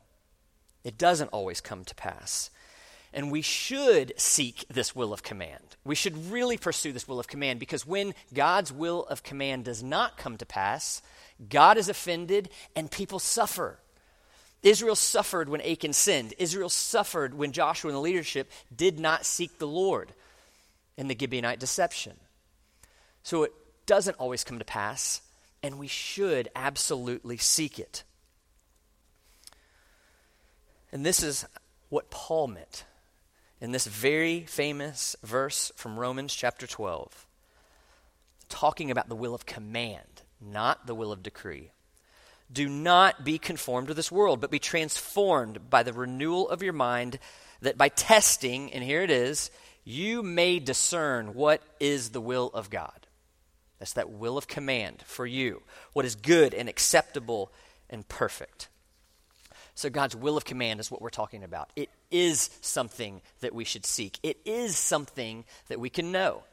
It 0.84 0.98
doesn't 0.98 1.30
always 1.30 1.62
come 1.62 1.84
to 1.86 1.96
pass. 1.96 2.52
And 3.16 3.32
we 3.32 3.42
should 3.42 4.14
seek 4.18 4.66
this 4.70 4.94
will 4.94 5.14
of 5.14 5.24
command. 5.24 5.78
We 5.86 5.96
should 5.96 6.30
really 6.30 6.58
pursue 6.58 6.92
this 6.92 7.08
will 7.08 7.18
of 7.18 7.30
command 7.30 7.62
because 7.62 7.88
when 7.88 8.14
God's 8.34 8.74
will 8.74 9.06
of 9.06 9.24
command 9.24 9.64
does 9.64 9.82
not 9.82 10.18
come 10.18 10.36
to 10.36 10.46
pass, 10.46 11.02
God 11.50 11.78
is 11.78 11.88
offended 11.88 12.50
and 12.76 12.92
people 12.92 13.20
suffer. 13.20 13.80
Israel 14.64 14.96
suffered 14.96 15.48
when 15.48 15.62
Achan 15.62 15.94
sinned. 15.94 16.34
Israel 16.38 16.68
suffered 16.68 17.34
when 17.34 17.54
Joshua 17.54 17.90
and 17.90 17.96
the 17.96 18.02
leadership 18.02 18.52
did 18.76 19.00
not 19.00 19.26
seek 19.26 19.60
the 19.60 19.68
Lord 19.68 20.12
in 20.98 21.08
the 21.08 21.16
Gibeonite 21.16 21.60
deception. 21.60 22.18
So 23.24 23.44
it 23.44 23.54
doesn't 23.86 24.18
always 24.18 24.44
come 24.44 24.60
to 24.60 24.66
pass, 24.66 25.22
and 25.64 25.80
we 25.80 25.88
should 25.88 26.50
absolutely 26.54 27.38
seek 27.38 27.80
it. 27.80 28.04
And 30.92 31.06
this 31.06 31.24
is 31.24 31.46
what 31.88 32.10
Paul 32.10 32.48
meant 32.48 32.84
in 33.66 33.72
this 33.72 33.88
very 33.88 34.42
famous 34.42 35.16
verse 35.24 35.72
from 35.76 35.98
Romans 35.98 36.36
chapter 36.36 36.68
12, 36.68 37.26
talking 38.48 38.92
about 38.92 39.10
the 39.10 39.16
will 39.16 39.34
of 39.34 39.48
command, 39.48 40.22
not 40.40 40.86
the 40.86 40.94
will 40.94 41.12
of 41.12 41.24
decree. 41.24 41.72
Do 42.54 42.70
not 42.70 43.26
be 43.26 43.40
conformed 43.40 43.88
to 43.88 43.96
this 43.96 44.12
world, 44.12 44.40
but 44.40 44.52
be 44.52 44.60
transformed 44.60 45.68
by 45.68 45.82
the 45.82 45.94
renewal 45.94 46.48
of 46.48 46.62
your 46.62 46.74
mind, 46.74 47.18
that 47.62 47.76
by 47.76 47.90
testing, 47.90 48.72
and 48.72 48.84
here 48.84 49.02
it 49.02 49.10
is, 49.10 49.50
you 49.84 50.22
may 50.22 50.60
discern 50.60 51.34
what 51.34 51.64
is 51.80 52.12
the 52.12 52.22
will 52.22 52.52
of 52.54 52.70
God. 52.70 53.08
That's 53.80 53.94
that 53.94 54.12
will 54.12 54.38
of 54.38 54.48
command 54.48 55.02
for 55.08 55.26
you, 55.26 55.64
what 55.94 56.06
is 56.06 56.14
good 56.14 56.54
and 56.54 56.70
acceptable 56.70 57.52
and 57.90 58.08
perfect. 58.08 58.68
So, 59.76 59.90
God's 59.90 60.16
will 60.16 60.38
of 60.38 60.46
command 60.46 60.80
is 60.80 60.90
what 60.90 61.02
we're 61.02 61.10
talking 61.10 61.44
about. 61.44 61.70
It 61.76 61.90
is 62.10 62.50
something 62.62 63.22
that 63.42 63.54
we 63.54 63.66
should 63.66 63.86
seek, 63.86 64.18
it 64.24 64.38
is 64.46 64.76
something 64.76 65.46
that 65.68 65.80
we 65.80 65.90
can 65.90 66.12
know. 66.12 66.44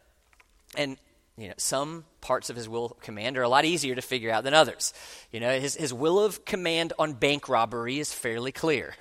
And 0.76 0.96
you 1.38 1.48
know, 1.48 1.54
some 1.56 2.04
parts 2.20 2.50
of 2.50 2.56
his 2.56 2.68
will 2.68 2.86
of 2.86 3.00
command 3.00 3.38
are 3.38 3.42
a 3.42 3.48
lot 3.48 3.64
easier 3.64 3.94
to 3.94 4.02
figure 4.02 4.30
out 4.30 4.44
than 4.44 4.54
others. 4.54 4.92
You 5.30 5.40
know, 5.40 5.58
his, 5.58 5.74
his 5.74 5.92
will 5.92 6.22
of 6.22 6.44
command 6.44 6.92
on 6.98 7.14
bank 7.14 7.48
robbery 7.48 7.98
is 7.98 8.12
fairly 8.12 8.52
clear. 8.52 8.94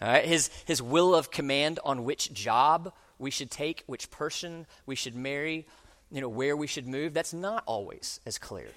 All 0.00 0.08
right? 0.08 0.24
His, 0.24 0.48
his 0.64 0.80
will 0.80 1.14
of 1.14 1.30
command 1.30 1.80
on 1.84 2.04
which 2.04 2.32
job 2.32 2.92
we 3.18 3.30
should 3.30 3.50
take, 3.50 3.82
which 3.86 4.10
person 4.10 4.66
we 4.86 4.94
should 4.94 5.16
marry, 5.16 5.66
you 6.10 6.20
know, 6.20 6.28
where 6.28 6.56
we 6.56 6.66
should 6.66 6.86
move, 6.86 7.14
that's 7.14 7.34
not 7.34 7.64
always 7.66 8.20
as 8.26 8.38
clear. 8.38 8.68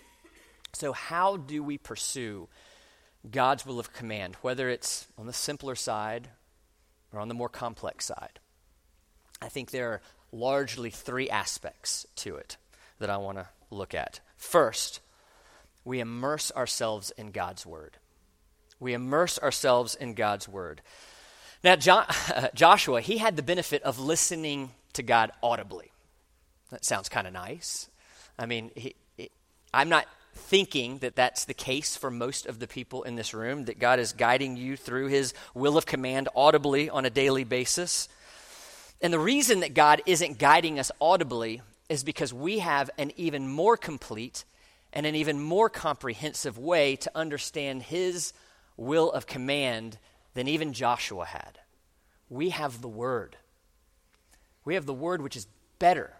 So, 0.74 0.92
how 0.92 1.38
do 1.38 1.64
we 1.64 1.78
pursue 1.78 2.50
God's 3.32 3.66
will 3.66 3.80
of 3.80 3.94
command, 3.94 4.36
whether 4.42 4.70
it's 4.70 5.08
on 5.18 5.26
the 5.26 5.34
simpler 5.34 5.76
side 5.76 6.30
or 7.12 7.20
on 7.20 7.28
the 7.28 7.34
more 7.34 7.50
complex 7.50 8.06
side. 8.06 8.40
I 9.42 9.50
think 9.50 9.72
there 9.72 9.92
are 9.92 10.02
largely 10.32 10.90
three 10.90 11.30
aspects 11.30 12.06
to 12.18 12.36
it 12.36 12.58
that 13.00 13.10
I 13.10 13.18
want 13.18 13.38
to 13.38 13.48
look 13.72 13.94
at. 13.94 14.20
First, 14.38 15.00
we 15.84 16.00
immerse 16.00 16.52
ourselves 16.52 17.12
in 17.18 17.32
God's 17.32 17.66
Word. 17.66 17.98
We 18.80 18.94
immerse 18.94 19.40
ourselves 19.40 19.96
in 19.96 20.14
God's 20.14 20.48
Word. 20.48 20.82
Now, 21.64 21.76
jo- 21.76 22.04
Joshua, 22.54 23.02
he 23.02 23.18
had 23.18 23.36
the 23.36 23.44
benefit 23.44 23.82
of 23.84 24.00
listening 24.00 24.72
to 24.94 25.04
God 25.04 25.32
audibly. 25.42 25.92
That 26.72 26.86
sounds 26.86 27.10
kind 27.10 27.28
of 27.28 27.34
nice. 27.34 27.90
I 28.38 28.46
mean, 28.46 28.72
he, 28.76 28.96
he, 29.18 29.30
I'm 29.74 29.90
not 29.90 30.06
thinking 30.36 31.00
that 31.00 31.16
that's 31.16 31.46
the 31.46 31.54
case 31.54 31.96
for 31.96 32.12
most 32.12 32.46
of 32.46 32.60
the 32.60 32.68
people 32.68 33.04
in 33.04 33.16
this 33.16 33.34
room, 33.34 33.66
that 33.66 33.80
God 33.80 34.00
is 34.00 34.14
guiding 34.14 34.58
you 34.58 34.78
through 34.78 35.08
His 35.08 35.34
will 35.54 35.78
of 35.78 35.86
command 35.86 36.30
audibly 36.36 36.90
on 36.90 37.06
a 37.06 37.10
daily 37.10 37.44
basis. 37.44 38.08
And 39.02 39.12
the 39.12 39.20
reason 39.20 39.62
that 39.62 39.74
God 39.74 40.02
isn't 40.06 40.38
guiding 40.38 40.78
us 40.80 40.92
audibly 41.02 41.62
is 41.90 42.04
because 42.04 42.34
we 42.34 42.60
have 42.60 42.90
an 42.98 43.12
even 43.16 43.48
more 43.48 43.78
complete 43.78 44.44
and 44.94 45.06
an 45.06 45.16
even 45.16 45.42
more 45.42 45.70
comprehensive 45.70 46.58
way 46.58 46.96
to 46.98 47.12
understand 47.16 47.84
His 47.84 48.34
will 48.78 49.12
of 49.12 49.28
command 49.28 49.98
than 50.34 50.48
even 50.48 50.74
Joshua 50.74 51.26
had. 51.26 51.60
We 52.30 52.50
have 52.50 52.82
the 52.82 52.88
Word. 52.88 53.38
We 54.64 54.76
have 54.76 54.86
the 54.86 54.94
Word 54.94 55.22
which 55.22 55.36
is 55.36 55.48
better 55.80 56.14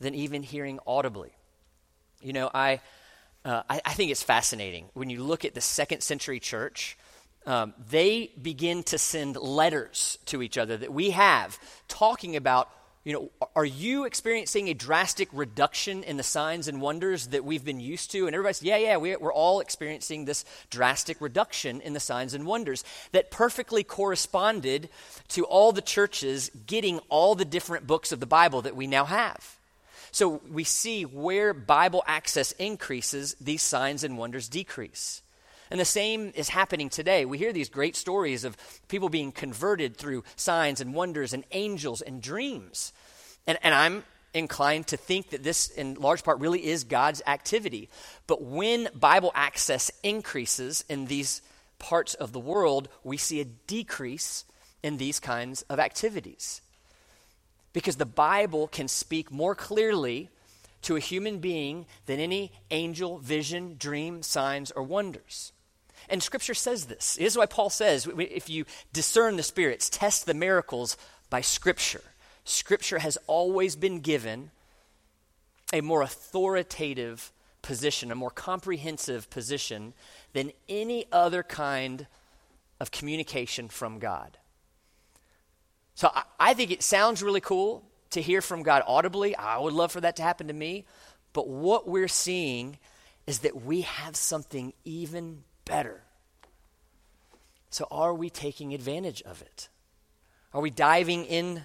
than 0.00 0.14
even 0.14 0.42
hearing 0.42 0.78
audibly. 0.86 1.32
You 2.20 2.32
know, 2.32 2.50
I 2.52 2.80
uh, 3.44 3.62
I, 3.68 3.80
I, 3.84 3.92
think 3.94 4.10
it's 4.10 4.22
fascinating 4.22 4.88
when 4.94 5.10
you 5.10 5.22
look 5.22 5.44
at 5.44 5.54
the 5.54 5.60
second 5.60 6.02
century 6.02 6.40
church. 6.40 6.96
Um, 7.44 7.74
they 7.90 8.30
begin 8.40 8.84
to 8.84 8.98
send 8.98 9.34
letters 9.34 10.16
to 10.26 10.42
each 10.42 10.56
other 10.56 10.76
that 10.76 10.92
we 10.92 11.10
have 11.10 11.58
talking 11.88 12.36
about 12.36 12.70
you 13.04 13.12
know 13.12 13.48
are 13.56 13.64
you 13.64 14.04
experiencing 14.04 14.68
a 14.68 14.74
drastic 14.74 15.28
reduction 15.32 16.04
in 16.04 16.16
the 16.16 16.22
signs 16.22 16.68
and 16.68 16.80
wonders 16.80 17.28
that 17.28 17.44
we've 17.44 17.64
been 17.64 17.80
used 17.80 18.12
to 18.12 18.26
and 18.26 18.34
everybody 18.36 18.54
says 18.54 18.62
yeah 18.62 18.76
yeah 18.76 18.96
we, 18.96 19.16
we're 19.16 19.32
all 19.32 19.58
experiencing 19.58 20.24
this 20.24 20.44
drastic 20.70 21.20
reduction 21.20 21.80
in 21.80 21.94
the 21.94 22.00
signs 22.00 22.32
and 22.32 22.46
wonders 22.46 22.84
that 23.10 23.32
perfectly 23.32 23.82
corresponded 23.82 24.88
to 25.28 25.44
all 25.46 25.72
the 25.72 25.82
churches 25.82 26.48
getting 26.66 27.00
all 27.08 27.34
the 27.34 27.44
different 27.44 27.86
books 27.88 28.12
of 28.12 28.20
the 28.20 28.26
bible 28.26 28.62
that 28.62 28.76
we 28.76 28.86
now 28.86 29.04
have 29.04 29.58
so 30.12 30.42
we 30.50 30.64
see 30.64 31.04
where 31.04 31.54
Bible 31.54 32.04
access 32.06 32.52
increases, 32.52 33.34
these 33.40 33.62
signs 33.62 34.04
and 34.04 34.18
wonders 34.18 34.48
decrease. 34.48 35.22
And 35.70 35.80
the 35.80 35.86
same 35.86 36.32
is 36.36 36.50
happening 36.50 36.90
today. 36.90 37.24
We 37.24 37.38
hear 37.38 37.54
these 37.54 37.70
great 37.70 37.96
stories 37.96 38.44
of 38.44 38.58
people 38.88 39.08
being 39.08 39.32
converted 39.32 39.96
through 39.96 40.24
signs 40.36 40.82
and 40.82 40.92
wonders 40.92 41.32
and 41.32 41.44
angels 41.50 42.02
and 42.02 42.20
dreams. 42.20 42.92
And, 43.46 43.58
and 43.62 43.74
I'm 43.74 44.04
inclined 44.34 44.88
to 44.88 44.98
think 44.98 45.30
that 45.30 45.42
this, 45.42 45.70
in 45.70 45.94
large 45.94 46.24
part, 46.24 46.40
really 46.40 46.66
is 46.66 46.84
God's 46.84 47.22
activity. 47.26 47.88
But 48.26 48.42
when 48.42 48.88
Bible 48.94 49.32
access 49.34 49.90
increases 50.02 50.84
in 50.90 51.06
these 51.06 51.40
parts 51.78 52.12
of 52.12 52.32
the 52.32 52.38
world, 52.38 52.90
we 53.02 53.16
see 53.16 53.40
a 53.40 53.46
decrease 53.46 54.44
in 54.82 54.98
these 54.98 55.18
kinds 55.18 55.62
of 55.62 55.80
activities 55.80 56.60
because 57.72 57.96
the 57.96 58.06
Bible 58.06 58.68
can 58.68 58.88
speak 58.88 59.30
more 59.30 59.54
clearly 59.54 60.28
to 60.82 60.96
a 60.96 61.00
human 61.00 61.38
being 61.38 61.86
than 62.06 62.18
any 62.18 62.52
angel, 62.70 63.18
vision, 63.18 63.76
dream, 63.78 64.22
signs, 64.22 64.70
or 64.72 64.82
wonders. 64.82 65.52
And 66.08 66.22
Scripture 66.22 66.54
says 66.54 66.86
this. 66.86 67.16
Is 67.16 67.36
why 67.36 67.46
Paul 67.46 67.70
says 67.70 68.08
if 68.18 68.50
you 68.50 68.64
discern 68.92 69.36
the 69.36 69.42
spirits, 69.42 69.88
test 69.88 70.26
the 70.26 70.34
miracles 70.34 70.96
by 71.30 71.40
Scripture. 71.40 72.02
Scripture 72.44 72.98
has 72.98 73.16
always 73.26 73.76
been 73.76 74.00
given 74.00 74.50
a 75.72 75.80
more 75.80 76.02
authoritative 76.02 77.32
position, 77.62 78.10
a 78.10 78.16
more 78.16 78.30
comprehensive 78.30 79.30
position 79.30 79.94
than 80.32 80.52
any 80.68 81.06
other 81.12 81.42
kind 81.42 82.06
of 82.80 82.90
communication 82.90 83.68
from 83.68 84.00
God. 84.00 84.36
So 86.02 86.10
I, 86.40 86.52
think 86.54 86.72
it 86.72 86.82
sounds 86.82 87.22
really 87.22 87.40
cool 87.40 87.84
to 88.10 88.20
hear 88.20 88.42
from 88.42 88.64
God 88.64 88.82
audibly. 88.88 89.36
I 89.36 89.60
would 89.60 89.72
love 89.72 89.92
for 89.92 90.00
that 90.00 90.16
to 90.16 90.22
happen 90.24 90.48
to 90.48 90.52
me. 90.52 90.84
But 91.32 91.46
what 91.46 91.86
we're 91.86 92.08
seeing 92.08 92.80
is 93.24 93.38
that 93.38 93.64
we 93.64 93.82
have 93.82 94.16
something 94.16 94.72
even 94.84 95.44
better. 95.64 96.02
So 97.70 97.86
are 97.88 98.12
we 98.12 98.30
taking 98.30 98.74
advantage 98.74 99.22
of 99.22 99.42
it? 99.42 99.68
Are 100.52 100.60
we 100.60 100.70
diving 100.70 101.24
in 101.24 101.62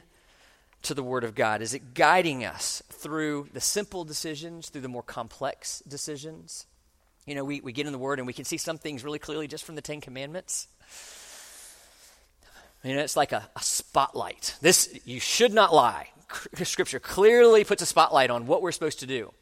to 0.84 0.94
the 0.94 1.02
Word 1.02 1.24
of 1.24 1.34
God? 1.34 1.64
Is 1.64 1.74
it 1.74 1.96
guiding 1.96 2.46
us 2.46 2.84
through 2.90 3.50
the 3.54 3.60
simple 3.60 4.04
decisions, 4.04 4.70
through 4.70 4.82
the 4.82 4.88
more 4.88 5.02
complex 5.02 5.82
decisions? 5.88 6.68
You 7.26 7.34
know, 7.34 7.44
we, 7.44 7.60
we 7.60 7.72
get 7.72 7.88
in 7.88 7.92
the 7.92 7.98
Word 7.98 8.20
and 8.20 8.28
we 8.28 8.34
can 8.34 8.46
see 8.46 8.58
some 8.58 8.78
things 8.78 9.04
really 9.04 9.18
clearly 9.18 9.48
just 9.48 9.64
from 9.64 9.74
the 9.74 9.82
Ten 9.82 10.00
Commandments. 10.00 10.68
You 12.88 12.96
know, 12.96 13.02
it's 13.02 13.18
like 13.18 13.34
a, 13.34 13.50
a 13.54 13.62
spotlight. 13.62 14.56
This, 14.62 14.98
you 15.04 15.20
should 15.20 15.54
not 15.54 15.74
lie. 15.74 16.08
Scripture 16.64 17.00
clearly 17.00 17.66
puts 17.66 17.82
a 17.82 17.86
spotlight 17.86 18.30
on 18.30 18.48
what 18.48 18.62
we're 18.62 18.72
supposed 18.72 19.02
to 19.02 19.06
do. 19.06 19.34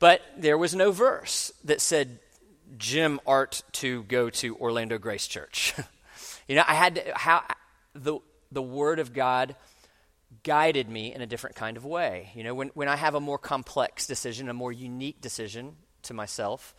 But 0.00 0.20
there 0.36 0.58
was 0.58 0.74
no 0.74 0.90
verse 0.90 1.52
that 1.64 1.80
said, 1.80 2.18
Jim 2.76 3.20
Art 3.24 3.62
to 3.72 4.02
go 4.04 4.30
to 4.30 4.56
Orlando 4.56 4.98
Grace 4.98 5.28
Church. 5.28 5.74
you 6.48 6.56
know, 6.56 6.64
I 6.66 6.74
had 6.74 6.96
to, 6.96 7.12
how 7.14 7.44
the, 7.94 8.18
the 8.50 8.62
Word 8.62 8.98
of 8.98 9.12
God 9.12 9.54
guided 10.42 10.88
me 10.88 11.14
in 11.14 11.20
a 11.20 11.26
different 11.26 11.54
kind 11.54 11.76
of 11.76 11.84
way. 11.84 12.30
You 12.34 12.42
know, 12.42 12.54
when, 12.54 12.68
when 12.74 12.88
I 12.88 12.96
have 12.96 13.14
a 13.14 13.20
more 13.20 13.38
complex 13.38 14.08
decision, 14.08 14.48
a 14.48 14.54
more 14.54 14.72
unique 14.72 15.20
decision 15.20 15.76
to 16.02 16.14
myself, 16.14 16.74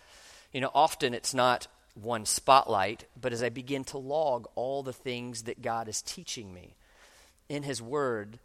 you 0.52 0.60
know, 0.60 0.72
often 0.74 1.14
it's 1.14 1.34
not 1.34 1.68
one 1.94 2.26
spotlight, 2.26 3.06
but 3.20 3.34
as 3.34 3.44
I 3.44 3.50
begin 3.50 3.84
to 3.86 3.98
log 3.98 4.48
all 4.56 4.84
the 4.84 4.94
things 4.94 5.44
that 5.44 5.62
God 5.62 5.88
is 5.88 6.02
teaching 6.02 6.54
me 6.54 6.76
in 7.50 7.64
His 7.64 7.82
Word, 7.82 8.40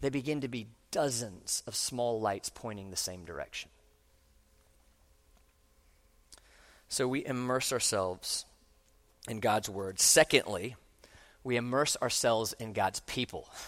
they 0.00 0.10
begin 0.10 0.40
to 0.40 0.48
be 0.48 0.68
dozens 0.90 1.62
of 1.66 1.74
small 1.74 2.20
lights 2.20 2.48
pointing 2.48 2.90
the 2.90 2.96
same 2.96 3.24
direction. 3.24 3.70
So 6.88 7.06
we 7.06 7.24
immerse 7.24 7.72
ourselves 7.72 8.44
in 9.28 9.40
God's 9.40 9.68
Word. 9.68 10.00
Secondly, 10.00 10.76
we 11.44 11.56
immerse 11.56 11.96
ourselves 12.00 12.52
in 12.54 12.72
God's 12.72 13.00
people. 13.00 13.48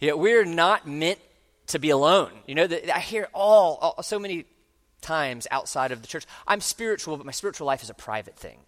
Know, 0.00 0.16
we're 0.16 0.44
not 0.44 0.84
meant 0.84 1.20
to 1.68 1.78
be 1.78 1.90
alone. 1.90 2.32
You 2.48 2.56
know, 2.56 2.66
the, 2.66 2.92
I 2.92 2.98
hear 2.98 3.28
all, 3.32 3.78
all 3.80 4.02
so 4.02 4.18
many 4.18 4.46
times 5.02 5.46
outside 5.50 5.92
of 5.92 6.00
the 6.00 6.08
church. 6.08 6.24
I'm 6.46 6.60
spiritual, 6.60 7.16
but 7.16 7.26
my 7.26 7.32
spiritual 7.32 7.66
life 7.66 7.82
is 7.82 7.90
a 7.90 7.94
private 7.94 8.36
thing. 8.36 8.58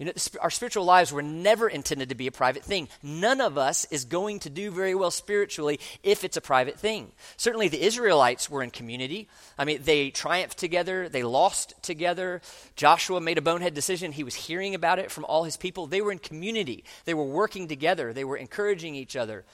You 0.00 0.06
know, 0.06 0.12
our 0.40 0.48
spiritual 0.48 0.86
lives 0.86 1.12
were 1.12 1.20
never 1.20 1.68
intended 1.68 2.08
to 2.08 2.14
be 2.14 2.26
a 2.26 2.32
private 2.32 2.64
thing. 2.64 2.88
None 3.02 3.38
of 3.38 3.58
us 3.58 3.86
is 3.90 4.06
going 4.06 4.38
to 4.40 4.48
do 4.48 4.70
very 4.70 4.94
well 4.94 5.10
spiritually 5.10 5.78
if 6.02 6.24
it's 6.24 6.38
a 6.38 6.40
private 6.40 6.80
thing. 6.80 7.12
Certainly, 7.36 7.68
the 7.68 7.82
Israelites 7.82 8.48
were 8.48 8.62
in 8.62 8.70
community. 8.70 9.28
I 9.58 9.66
mean, 9.66 9.82
they 9.82 10.08
triumphed 10.08 10.56
together, 10.56 11.10
they 11.10 11.22
lost 11.22 11.74
together. 11.82 12.40
Joshua 12.76 13.20
made 13.20 13.36
a 13.36 13.42
bonehead 13.42 13.74
decision. 13.74 14.12
He 14.12 14.24
was 14.24 14.34
hearing 14.34 14.74
about 14.74 14.98
it 14.98 15.10
from 15.10 15.26
all 15.26 15.44
his 15.44 15.58
people. 15.58 15.86
They 15.86 16.00
were 16.00 16.12
in 16.12 16.18
community, 16.18 16.82
they 17.04 17.12
were 17.12 17.22
working 17.22 17.68
together, 17.68 18.14
they 18.14 18.24
were 18.24 18.38
encouraging 18.38 18.94
each 18.94 19.16
other, 19.16 19.44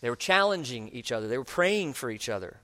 they 0.00 0.08
were 0.08 0.16
challenging 0.16 0.88
each 0.88 1.12
other, 1.12 1.28
they 1.28 1.36
were 1.36 1.44
praying 1.44 1.92
for 1.92 2.10
each 2.10 2.30
other. 2.30 2.56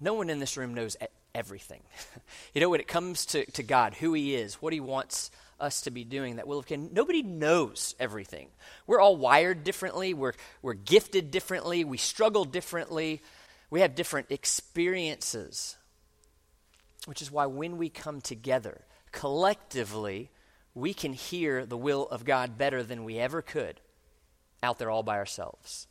No 0.00 0.14
one 0.14 0.30
in 0.30 0.38
this 0.38 0.56
room 0.56 0.74
knows 0.74 0.96
everything. 1.34 1.82
you 2.54 2.60
know, 2.60 2.68
when 2.68 2.80
it 2.80 2.88
comes 2.88 3.26
to, 3.26 3.44
to 3.52 3.62
God, 3.62 3.94
who 3.94 4.12
He 4.12 4.34
is, 4.34 4.54
what 4.56 4.72
He 4.72 4.80
wants 4.80 5.30
us 5.60 5.82
to 5.82 5.90
be 5.90 6.04
doing, 6.04 6.36
that 6.36 6.46
will 6.46 6.58
of 6.58 6.66
Cain, 6.66 6.90
nobody 6.92 7.22
knows 7.22 7.94
everything. 7.98 8.48
We're 8.86 9.00
all 9.00 9.16
wired 9.16 9.64
differently, 9.64 10.14
we're, 10.14 10.34
we're 10.62 10.74
gifted 10.74 11.30
differently, 11.30 11.84
we 11.84 11.98
struggle 11.98 12.44
differently, 12.44 13.22
we 13.70 13.80
have 13.80 13.94
different 13.94 14.30
experiences. 14.30 15.76
Which 17.06 17.22
is 17.22 17.30
why 17.30 17.46
when 17.46 17.76
we 17.78 17.88
come 17.88 18.20
together 18.20 18.82
collectively, 19.10 20.30
we 20.74 20.94
can 20.94 21.12
hear 21.12 21.66
the 21.66 21.76
will 21.76 22.06
of 22.08 22.24
God 22.24 22.56
better 22.56 22.82
than 22.82 23.04
we 23.04 23.18
ever 23.18 23.42
could 23.42 23.80
out 24.62 24.78
there 24.78 24.90
all 24.90 25.02
by 25.02 25.16
ourselves. 25.16 25.87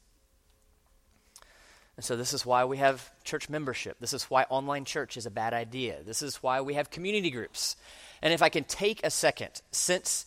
And 1.98 2.06
so, 2.06 2.16
this 2.16 2.32
is 2.32 2.46
why 2.46 2.64
we 2.66 2.78
have 2.78 3.12
church 3.24 3.50
membership. 3.50 3.98
This 4.00 4.14
is 4.14 4.24
why 4.26 4.44
online 4.44 4.86
church 4.86 5.18
is 5.18 5.26
a 5.26 5.32
bad 5.32 5.54
idea. 5.54 6.04
This 6.04 6.22
is 6.22 6.38
why 6.38 6.62
we 6.62 6.76
have 6.76 6.92
community 6.92 7.32
groups. 7.32 7.76
And 8.22 8.34
if 8.34 8.42
I 8.42 8.50
can 8.50 8.64
take 8.64 9.04
a 9.04 9.10
second, 9.10 9.62
since 9.72 10.26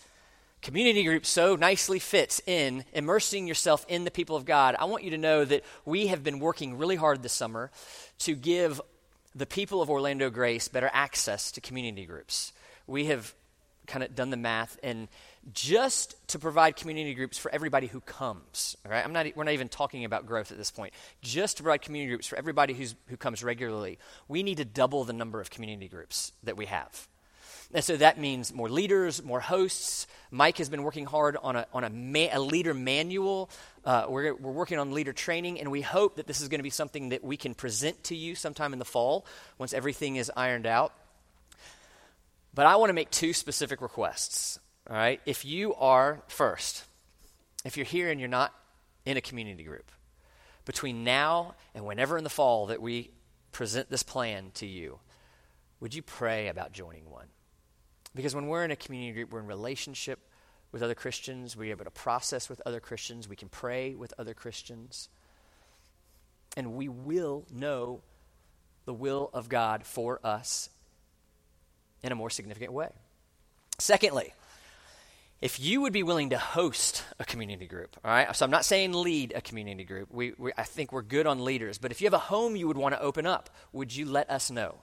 community 0.63 1.05
group 1.05 1.25
so 1.25 1.57
nicely 1.57 1.99
fits 1.99 2.43
in 2.47 2.85
immersing 2.93 3.47
yourself 3.47 3.87
in 3.89 4.05
the 4.05 4.11
people 4.11 4.37
of 4.37 4.45
God, 4.45 4.75
I 4.79 4.85
want 4.85 5.05
you 5.05 5.11
to 5.11 5.19
know 5.19 5.45
that 5.45 5.65
we 5.85 6.09
have 6.09 6.23
been 6.23 6.41
working 6.41 6.77
really 6.77 6.97
hard 6.97 7.23
this 7.23 7.33
summer 7.33 7.71
to 8.21 8.35
give 8.35 8.81
the 9.35 9.47
people 9.47 9.81
of 9.81 9.89
Orlando 9.89 10.29
Grace 10.29 10.69
better 10.69 10.91
access 10.93 11.53
to 11.53 11.61
community 11.61 12.05
groups. 12.05 12.53
We 12.87 13.07
have 13.07 13.33
kind 13.87 14.03
of 14.03 14.15
done 14.15 14.31
the 14.31 14.37
math 14.37 14.79
and 14.83 15.09
just 15.53 16.15
to 16.29 16.39
provide 16.39 16.77
community 16.77 17.15
groups 17.15 17.39
for 17.39 17.51
everybody 17.51 17.87
who 17.87 18.01
comes. 18.01 18.77
All 18.85 18.93
right, 18.93 19.05
I'm 19.05 19.13
not. 19.13 19.27
We're 19.35 19.45
not 19.45 19.55
even 19.55 19.69
talking 19.69 20.05
about 20.05 20.27
growth 20.27 20.53
at 20.53 20.59
this 20.59 20.71
point. 20.71 20.93
Just 21.23 21.57
to 21.57 21.63
provide 21.63 21.83
community 21.83 22.11
groups 22.11 22.27
for 22.27 22.37
everybody 22.37 22.75
who's, 22.75 22.95
who 23.07 23.17
comes 23.17 23.43
regularly, 23.43 23.99
we 24.29 24.43
need 24.43 24.59
to 24.59 24.65
double 24.65 25.05
the 25.05 25.13
number 25.13 25.41
of 25.41 25.51
community 25.51 25.89
groups 25.89 26.33
that 26.45 26.57
we 26.57 26.67
have. 26.67 27.09
And 27.73 27.85
so 27.85 27.97
that 27.97 28.19
means 28.19 28.53
more 28.53 28.69
leaders, 28.69 29.23
more 29.23 29.41
hosts. 29.41 30.09
Mike 30.33 30.59
has 30.59 30.69
been 30.69 30.83
working 30.83 31.07
hard 31.07 31.37
on 31.37 31.55
a, 31.55 31.67
on 31.73 31.85
a, 31.85 31.91
ma- 31.91 32.29
a 32.33 32.41
leader 32.41 32.75
manual. 32.75 33.49
Uh, 33.85 34.07
we're, 34.09 34.35
we're 34.35 34.51
working 34.51 34.79
on 34.79 34.93
leader 34.93 35.13
training, 35.13 35.61
and 35.61 35.71
we 35.71 35.81
hope 35.81 36.17
that 36.17 36.27
this 36.27 36.41
is 36.41 36.49
going 36.49 36.59
to 36.59 36.65
be 36.65 36.71
something 36.71 37.11
that 37.11 37.23
we 37.23 37.37
can 37.37 37.55
present 37.55 38.03
to 38.05 38.17
you 38.17 38.35
sometime 38.35 38.73
in 38.73 38.81
the 38.81 38.85
fall 38.85 39.25
once 39.57 39.73
everything 39.73 40.17
is 40.17 40.33
ironed 40.37 40.67
out. 40.67 40.93
But 42.53 42.67
I 42.67 42.75
want 42.77 42.91
to 42.91 42.95
make 42.95 43.11
two 43.11 43.33
specific 43.33 43.81
requests. 43.81 44.59
All 44.91 44.97
right? 44.97 45.21
If 45.25 45.45
you 45.45 45.75
are, 45.77 46.21
first, 46.27 46.85
if 47.65 47.77
you're 47.77 47.87
here 47.87 48.11
and 48.11 48.19
you're 48.19 48.29
not 48.29 48.53
in 49.07 49.17
a 49.17 49.21
community 49.21 49.63
group, 49.63 49.91
between 50.65 51.05
now 51.05 51.55
and 51.75 51.85
whenever 51.85 52.19
in 52.19 52.25
the 52.25 52.31
fall 52.31 52.67
that 52.67 52.83
we 52.83 53.11
present 53.53 53.89
this 53.89 54.03
plan 54.03 54.51
to 54.55 54.67
you, 54.67 54.99
would 55.79 55.95
you 55.95 56.03
pray 56.03 56.49
about 56.49 56.73
joining 56.73 57.09
one? 57.09 57.29
Because 58.15 58.35
when 58.35 58.49
we're 58.49 58.65
in 58.65 58.73
a 58.73 58.77
community 58.77 59.13
group, 59.13 59.33
we're 59.33 59.41
in 59.41 59.47
relationship 59.47 60.19
with 60.73 60.83
other 60.83 60.95
Christians, 60.95 61.57
we're 61.57 61.71
able 61.71 61.85
to 61.85 61.91
process 61.91 62.49
with 62.49 62.61
other 62.67 62.81
Christians, 62.81 63.29
we 63.29 63.37
can 63.37 63.49
pray 63.49 63.95
with 63.95 64.13
other 64.19 64.35
Christians, 64.35 65.09
and 66.57 66.75
we 66.75 66.89
will 66.89 67.45
know 67.53 68.03
the 68.85 68.95
will 68.95 69.31
of 69.33 69.49
God 69.49 69.85
for 69.85 70.21
us 70.25 70.69
in 72.03 72.11
a 72.11 72.15
more 72.15 72.31
significant 72.31 72.73
way. 72.73 72.91
Secondly, 73.79 74.33
if 75.41 75.59
you 75.59 75.81
would 75.81 75.93
be 75.93 76.03
willing 76.03 76.31
to 76.31 76.39
host 76.39 77.03
a 77.19 77.25
community 77.25 77.67
group, 77.67 77.97
all 78.05 78.11
right? 78.11 78.35
So 78.37 78.45
I'm 78.45 78.51
not 78.51 78.65
saying 78.65 78.93
lead 78.93 79.33
a 79.35 79.41
community 79.41 79.85
group. 79.85 80.13
We, 80.13 80.35
we, 80.37 80.53
I 80.57 80.65
think 80.65 80.93
we're 80.93 81.03
good 81.03 81.27
on 81.27 81.45
leaders. 81.45 81.79
But 81.79 81.91
if 81.91 82.01
you 82.01 82.07
have 82.07 82.15
a 82.15 82.19
home 82.19 82.57
you 82.57 82.69
would 82.69 82.77
want 82.77 82.95
to 82.95 83.01
open 83.01 83.27
up, 83.27 83.49
would 83.73 83.95
you 83.95 84.05
let 84.05 84.31
us 84.31 84.51
know? 84.51 84.77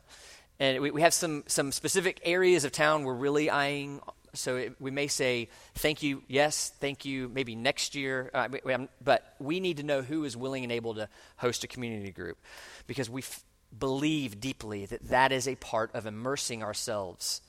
And 0.59 0.81
we, 0.81 0.89
we 0.89 1.01
have 1.01 1.13
some, 1.13 1.43
some 1.45 1.71
specific 1.71 2.19
areas 2.23 2.63
of 2.63 2.71
town 2.71 3.03
we're 3.03 3.13
really 3.13 3.51
eyeing. 3.51 4.01
So 4.33 4.55
it, 4.55 4.75
we 4.79 4.89
may 4.89 5.07
say, 5.07 5.49
thank 5.75 6.01
you, 6.01 6.23
yes, 6.27 6.73
thank 6.79 7.05
you, 7.05 7.29
maybe 7.29 7.55
next 7.55 7.93
year. 7.93 8.31
Uh, 8.33 8.47
we, 8.63 8.75
but 9.03 9.35
we 9.39 9.59
need 9.59 9.77
to 9.77 9.83
know 9.83 10.01
who 10.01 10.23
is 10.23 10.35
willing 10.35 10.63
and 10.63 10.71
able 10.71 10.95
to 10.95 11.07
host 11.35 11.63
a 11.63 11.67
community 11.67 12.11
group 12.11 12.39
because 12.87 13.11
we 13.11 13.21
f- 13.21 13.43
believe 13.77 14.39
deeply 14.39 14.87
that 14.87 15.09
that 15.09 15.31
is 15.31 15.47
a 15.47 15.55
part 15.55 15.93
of 15.93 16.07
immersing 16.07 16.63
ourselves 16.63 17.41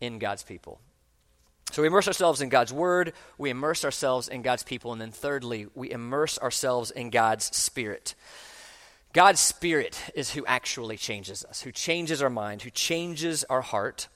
in 0.00 0.18
God's 0.18 0.42
people. 0.42 0.80
So 1.72 1.80
we 1.80 1.88
immerse 1.88 2.06
ourselves 2.06 2.42
in 2.42 2.50
God's 2.50 2.72
word, 2.72 3.14
we 3.38 3.48
immerse 3.48 3.82
ourselves 3.82 4.28
in 4.28 4.42
God's 4.42 4.62
people, 4.62 4.92
and 4.92 5.00
then 5.00 5.10
thirdly, 5.10 5.68
we 5.74 5.90
immerse 5.90 6.38
ourselves 6.38 6.90
in 6.90 7.08
God's 7.08 7.46
spirit. 7.56 8.14
God's 9.14 9.40
spirit 9.40 9.98
is 10.14 10.32
who 10.32 10.44
actually 10.44 10.98
changes 10.98 11.46
us, 11.46 11.62
who 11.62 11.72
changes 11.72 12.20
our 12.20 12.28
mind, 12.28 12.60
who 12.60 12.68
changes 12.68 13.42
our 13.44 13.62
heart. 13.62 14.08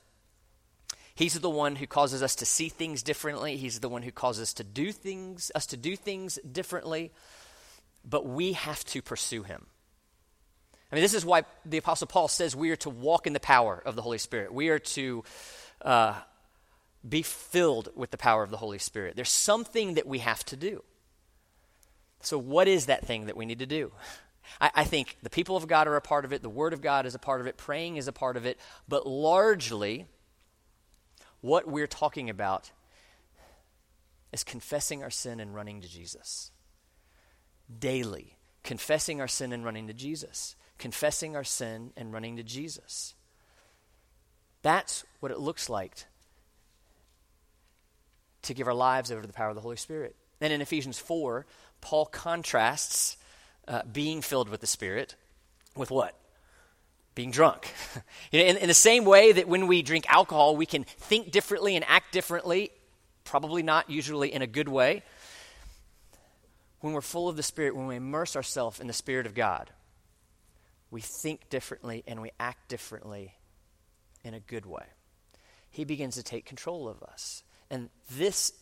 He's 1.14 1.40
the 1.40 1.48
one 1.48 1.76
who 1.76 1.86
causes 1.86 2.22
us 2.22 2.34
to 2.36 2.46
see 2.46 2.68
things 2.68 3.02
differently. 3.02 3.56
He's 3.56 3.80
the 3.80 3.88
one 3.88 4.02
who 4.02 4.12
causes 4.12 4.42
us 4.42 4.52
to 4.54 4.64
do 4.64 4.92
things, 4.92 5.50
us 5.54 5.64
to 5.68 5.78
do 5.78 5.96
things 5.96 6.38
differently. 6.50 7.10
But 8.04 8.26
we 8.26 8.52
have 8.52 8.84
to 8.86 9.00
pursue 9.00 9.44
him. 9.44 9.64
I 10.92 10.94
mean, 10.94 11.02
this 11.02 11.14
is 11.14 11.24
why 11.24 11.44
the 11.64 11.78
Apostle 11.78 12.06
Paul 12.06 12.28
says 12.28 12.54
we 12.54 12.70
are 12.70 12.76
to 12.76 12.90
walk 12.90 13.26
in 13.26 13.32
the 13.32 13.40
power 13.40 13.82
of 13.84 13.96
the 13.96 14.02
Holy 14.02 14.18
Spirit. 14.18 14.52
We 14.52 14.68
are 14.68 14.78
to 14.78 15.24
uh, 15.80 16.14
be 17.08 17.22
filled 17.22 17.88
with 17.94 18.10
the 18.10 18.18
power 18.18 18.42
of 18.42 18.50
the 18.50 18.56
Holy 18.56 18.78
Spirit. 18.78 19.16
There's 19.16 19.30
something 19.30 19.94
that 19.94 20.06
we 20.06 20.18
have 20.18 20.44
to 20.46 20.56
do. 20.56 20.82
So, 22.20 22.38
what 22.38 22.68
is 22.68 22.86
that 22.86 23.06
thing 23.06 23.26
that 23.26 23.36
we 23.36 23.46
need 23.46 23.60
to 23.60 23.66
do? 23.66 23.92
I, 24.60 24.70
I, 24.74 24.84
think 24.84 25.18
the 25.22 25.30
people 25.30 25.56
of 25.56 25.66
God 25.68 25.86
are 25.86 25.96
a 25.96 26.00
part 26.00 26.24
of 26.24 26.32
it, 26.32 26.42
the 26.42 26.48
Word 26.48 26.72
of 26.72 26.80
God 26.80 27.06
is 27.06 27.14
a 27.14 27.18
part 27.18 27.40
of 27.40 27.46
it, 27.46 27.56
praying 27.56 27.96
is 27.96 28.08
a 28.08 28.12
part 28.12 28.36
of 28.36 28.46
it, 28.46 28.58
but 28.88 29.06
largely, 29.06 30.06
what 31.40 31.66
we're 31.66 31.86
talking 31.86 32.30
about 32.30 32.70
is 34.32 34.44
confessing 34.44 35.02
our 35.02 35.10
sin 35.10 35.40
and 35.40 35.54
running 35.54 35.80
to 35.80 35.88
Jesus. 35.88 36.50
Daily, 37.78 38.36
confessing 38.62 39.20
our 39.20 39.28
sin 39.28 39.52
and 39.52 39.64
running 39.64 39.86
to 39.86 39.92
Jesus. 39.92 40.56
Confessing 40.78 41.34
our 41.34 41.44
sin 41.44 41.92
and 41.96 42.12
running 42.12 42.36
to 42.36 42.42
Jesus. 42.42 43.14
That's 44.62 45.04
what 45.20 45.32
it 45.32 45.38
looks 45.38 45.68
like 45.68 46.04
to 48.46 48.54
give 48.54 48.66
our 48.66 48.74
lives 48.74 49.12
over 49.12 49.20
to 49.20 49.26
the 49.26 49.32
power 49.32 49.50
of 49.50 49.54
the 49.54 49.60
Holy 49.60 49.76
Spirit. 49.76 50.16
Then 50.38 50.52
in 50.52 50.60
Ephesians 50.60 50.98
4, 50.98 51.46
Paul 51.80 52.06
contrasts 52.06 53.16
uh, 53.68 53.82
being 53.90 54.22
filled 54.22 54.48
with 54.48 54.60
the 54.60 54.66
Spirit 54.66 55.14
with 55.76 55.90
what? 55.90 56.14
Being 57.14 57.30
drunk. 57.30 57.72
you 58.32 58.40
know, 58.40 58.46
in, 58.46 58.56
in 58.56 58.68
the 58.68 58.74
same 58.74 59.04
way 59.04 59.32
that 59.32 59.48
when 59.48 59.66
we 59.66 59.82
drink 59.82 60.06
alcohol, 60.08 60.56
we 60.56 60.66
can 60.66 60.84
think 60.84 61.30
differently 61.30 61.76
and 61.76 61.84
act 61.88 62.12
differently, 62.12 62.70
probably 63.24 63.62
not 63.62 63.90
usually 63.90 64.32
in 64.32 64.42
a 64.42 64.46
good 64.46 64.68
way. 64.68 65.02
When 66.80 66.92
we're 66.92 67.00
full 67.00 67.28
of 67.28 67.36
the 67.36 67.42
Spirit, 67.42 67.74
when 67.74 67.86
we 67.86 67.96
immerse 67.96 68.36
ourselves 68.36 68.80
in 68.80 68.86
the 68.86 68.92
Spirit 68.92 69.26
of 69.26 69.34
God, 69.34 69.70
we 70.90 71.00
think 71.00 71.48
differently 71.48 72.04
and 72.06 72.22
we 72.22 72.30
act 72.38 72.68
differently 72.68 73.34
in 74.22 74.34
a 74.34 74.40
good 74.40 74.66
way. 74.66 74.84
He 75.70 75.84
begins 75.84 76.14
to 76.16 76.22
take 76.22 76.44
control 76.44 76.88
of 76.88 77.02
us. 77.02 77.42
And 77.70 77.90
this, 78.12 78.52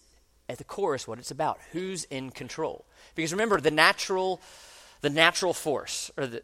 at 0.48 0.58
the 0.58 0.64
core, 0.64 0.94
is 0.94 1.06
what 1.06 1.18
it's 1.18 1.30
about. 1.30 1.58
Who's 1.72 2.04
in 2.04 2.30
control? 2.30 2.84
Because 3.14 3.32
remember, 3.32 3.60
the 3.60 3.70
natural, 3.70 4.40
the 5.00 5.10
natural 5.10 5.52
force, 5.52 6.10
or 6.16 6.26
the, 6.26 6.42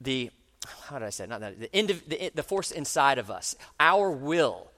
the 0.00 0.30
how 0.88 0.98
did 0.98 1.06
I 1.06 1.10
say 1.10 1.24
it? 1.24 1.30
Not 1.30 1.40
that, 1.40 1.60
the, 1.60 1.68
indiv- 1.68 2.06
the, 2.06 2.30
the 2.34 2.42
force 2.42 2.70
inside 2.70 3.18
of 3.18 3.30
us, 3.30 3.56
our 3.80 4.10
will 4.10 4.68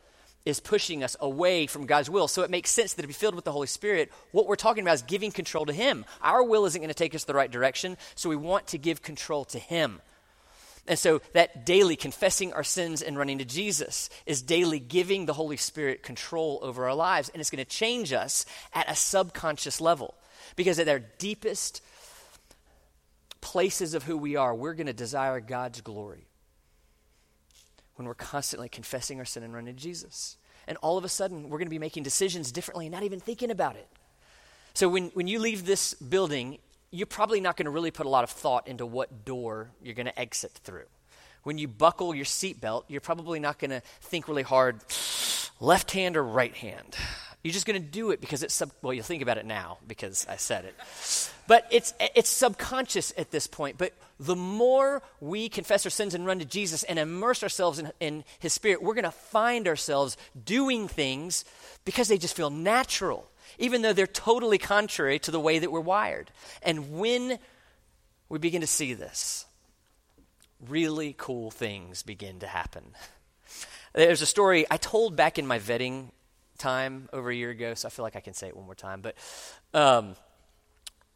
is 0.44 0.60
pushing 0.60 1.02
us 1.02 1.16
away 1.20 1.66
from 1.66 1.86
God's 1.86 2.10
will. 2.10 2.28
So 2.28 2.42
it 2.42 2.50
makes 2.50 2.70
sense 2.70 2.92
that 2.94 3.02
to 3.02 3.08
be 3.08 3.14
filled 3.14 3.34
with 3.34 3.44
the 3.44 3.52
Holy 3.52 3.66
Spirit, 3.66 4.12
what 4.32 4.46
we're 4.46 4.56
talking 4.56 4.82
about 4.82 4.94
is 4.94 5.02
giving 5.02 5.30
control 5.30 5.64
to 5.66 5.72
Him. 5.72 6.04
Our 6.22 6.42
will 6.42 6.66
isn't 6.66 6.80
going 6.80 6.88
to 6.88 6.94
take 6.94 7.14
us 7.14 7.24
the 7.24 7.34
right 7.34 7.50
direction, 7.50 7.96
so 8.14 8.28
we 8.28 8.36
want 8.36 8.66
to 8.68 8.78
give 8.78 9.02
control 9.02 9.44
to 9.46 9.58
Him. 9.58 10.00
And 10.86 10.98
so 10.98 11.22
that 11.32 11.64
daily 11.64 11.96
confessing 11.96 12.52
our 12.52 12.64
sins 12.64 13.00
and 13.00 13.16
running 13.16 13.38
to 13.38 13.44
Jesus 13.44 14.10
is 14.26 14.42
daily 14.42 14.78
giving 14.78 15.24
the 15.24 15.32
Holy 15.32 15.56
Spirit 15.56 16.02
control 16.02 16.58
over 16.62 16.86
our 16.86 16.94
lives. 16.94 17.30
And 17.30 17.40
it's 17.40 17.50
going 17.50 17.64
to 17.64 17.70
change 17.70 18.12
us 18.12 18.44
at 18.74 18.90
a 18.90 18.94
subconscious 18.94 19.80
level. 19.80 20.14
Because 20.56 20.78
at 20.78 20.88
our 20.88 20.98
deepest 20.98 21.82
places 23.40 23.94
of 23.94 24.02
who 24.02 24.18
we 24.18 24.36
are, 24.36 24.54
we're 24.54 24.74
going 24.74 24.86
to 24.86 24.92
desire 24.92 25.40
God's 25.40 25.80
glory. 25.80 26.26
When 27.96 28.06
we're 28.06 28.14
constantly 28.14 28.68
confessing 28.68 29.18
our 29.18 29.24
sin 29.24 29.42
and 29.42 29.54
running 29.54 29.74
to 29.74 29.80
Jesus. 29.80 30.36
And 30.66 30.76
all 30.78 30.98
of 30.98 31.04
a 31.04 31.08
sudden, 31.08 31.48
we're 31.48 31.58
going 31.58 31.66
to 31.66 31.70
be 31.70 31.78
making 31.78 32.02
decisions 32.02 32.52
differently 32.52 32.86
and 32.86 32.92
not 32.92 33.04
even 33.04 33.20
thinking 33.20 33.50
about 33.50 33.76
it. 33.76 33.88
So 34.74 34.88
when, 34.88 35.10
when 35.14 35.28
you 35.28 35.38
leave 35.38 35.64
this 35.64 35.94
building, 35.94 36.58
you're 36.94 37.06
probably 37.06 37.40
not 37.40 37.56
going 37.56 37.64
to 37.64 37.70
really 37.70 37.90
put 37.90 38.06
a 38.06 38.08
lot 38.08 38.22
of 38.22 38.30
thought 38.30 38.68
into 38.68 38.86
what 38.86 39.24
door 39.24 39.70
you're 39.82 39.94
going 39.94 40.06
to 40.06 40.18
exit 40.18 40.52
through. 40.52 40.84
When 41.42 41.58
you 41.58 41.66
buckle 41.66 42.14
your 42.14 42.24
seatbelt, 42.24 42.84
you're 42.86 43.00
probably 43.00 43.40
not 43.40 43.58
going 43.58 43.72
to 43.72 43.80
think 44.00 44.28
really 44.28 44.44
hard 44.44 44.80
left 45.60 45.90
hand 45.90 46.16
or 46.16 46.22
right 46.22 46.54
hand. 46.54 46.96
You're 47.42 47.52
just 47.52 47.66
going 47.66 47.82
to 47.82 47.86
do 47.86 48.12
it 48.12 48.20
because 48.20 48.42
it's 48.42 48.54
sub. 48.54 48.70
Well, 48.80 48.94
you'll 48.94 49.04
think 49.04 49.22
about 49.22 49.38
it 49.38 49.44
now 49.44 49.78
because 49.86 50.24
I 50.30 50.36
said 50.36 50.64
it. 50.64 50.74
But 51.46 51.66
it's 51.70 51.92
it's 52.14 52.30
subconscious 52.30 53.12
at 53.18 53.30
this 53.30 53.46
point. 53.46 53.76
But 53.76 53.92
the 54.18 54.36
more 54.36 55.02
we 55.20 55.50
confess 55.50 55.84
our 55.84 55.90
sins 55.90 56.14
and 56.14 56.24
run 56.24 56.38
to 56.38 56.46
Jesus 56.46 56.84
and 56.84 56.98
immerse 56.98 57.42
ourselves 57.42 57.78
in, 57.78 57.92
in 58.00 58.24
His 58.38 58.54
Spirit, 58.54 58.82
we're 58.82 58.94
going 58.94 59.04
to 59.04 59.10
find 59.10 59.68
ourselves 59.68 60.16
doing 60.46 60.88
things 60.88 61.44
because 61.84 62.08
they 62.08 62.16
just 62.16 62.34
feel 62.34 62.48
natural 62.48 63.28
even 63.58 63.82
though 63.82 63.92
they're 63.92 64.06
totally 64.06 64.58
contrary 64.58 65.18
to 65.20 65.30
the 65.30 65.40
way 65.40 65.58
that 65.58 65.72
we're 65.72 65.80
wired. 65.80 66.30
And 66.62 66.98
when 66.98 67.38
we 68.28 68.38
begin 68.38 68.60
to 68.60 68.66
see 68.66 68.94
this, 68.94 69.46
really 70.68 71.14
cool 71.16 71.50
things 71.50 72.02
begin 72.02 72.40
to 72.40 72.46
happen. 72.46 72.84
There's 73.94 74.22
a 74.22 74.26
story 74.26 74.66
I 74.70 74.76
told 74.76 75.16
back 75.16 75.38
in 75.38 75.46
my 75.46 75.58
vetting 75.58 76.10
time 76.58 77.08
over 77.12 77.30
a 77.30 77.34
year 77.34 77.50
ago, 77.50 77.74
so 77.74 77.88
I 77.88 77.90
feel 77.90 78.04
like 78.04 78.16
I 78.16 78.20
can 78.20 78.34
say 78.34 78.48
it 78.48 78.56
one 78.56 78.66
more 78.66 78.74
time. 78.74 79.00
But 79.00 79.16
um, 79.72 80.16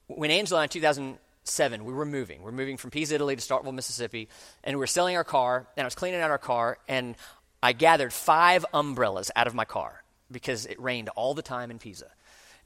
when 0.06 0.30
Angela 0.30 0.62
in 0.62 0.68
2007, 0.68 1.84
we 1.84 1.92
were 1.92 2.04
moving. 2.04 2.42
We're 2.42 2.52
moving 2.52 2.76
from 2.76 2.90
Pisa, 2.90 3.14
Italy 3.16 3.36
to 3.36 3.42
Starkville, 3.42 3.74
Mississippi, 3.74 4.28
and 4.62 4.76
we 4.76 4.80
were 4.80 4.86
selling 4.86 5.16
our 5.16 5.24
car, 5.24 5.66
and 5.76 5.84
I 5.84 5.86
was 5.86 5.94
cleaning 5.94 6.20
out 6.20 6.30
our 6.30 6.38
car, 6.38 6.78
and 6.88 7.16
I 7.62 7.72
gathered 7.72 8.12
five 8.12 8.64
umbrellas 8.72 9.30
out 9.34 9.46
of 9.46 9.54
my 9.54 9.64
car 9.64 10.02
because 10.30 10.66
it 10.66 10.80
rained 10.80 11.08
all 11.10 11.34
the 11.34 11.42
time 11.42 11.70
in 11.70 11.78
Pisa. 11.78 12.06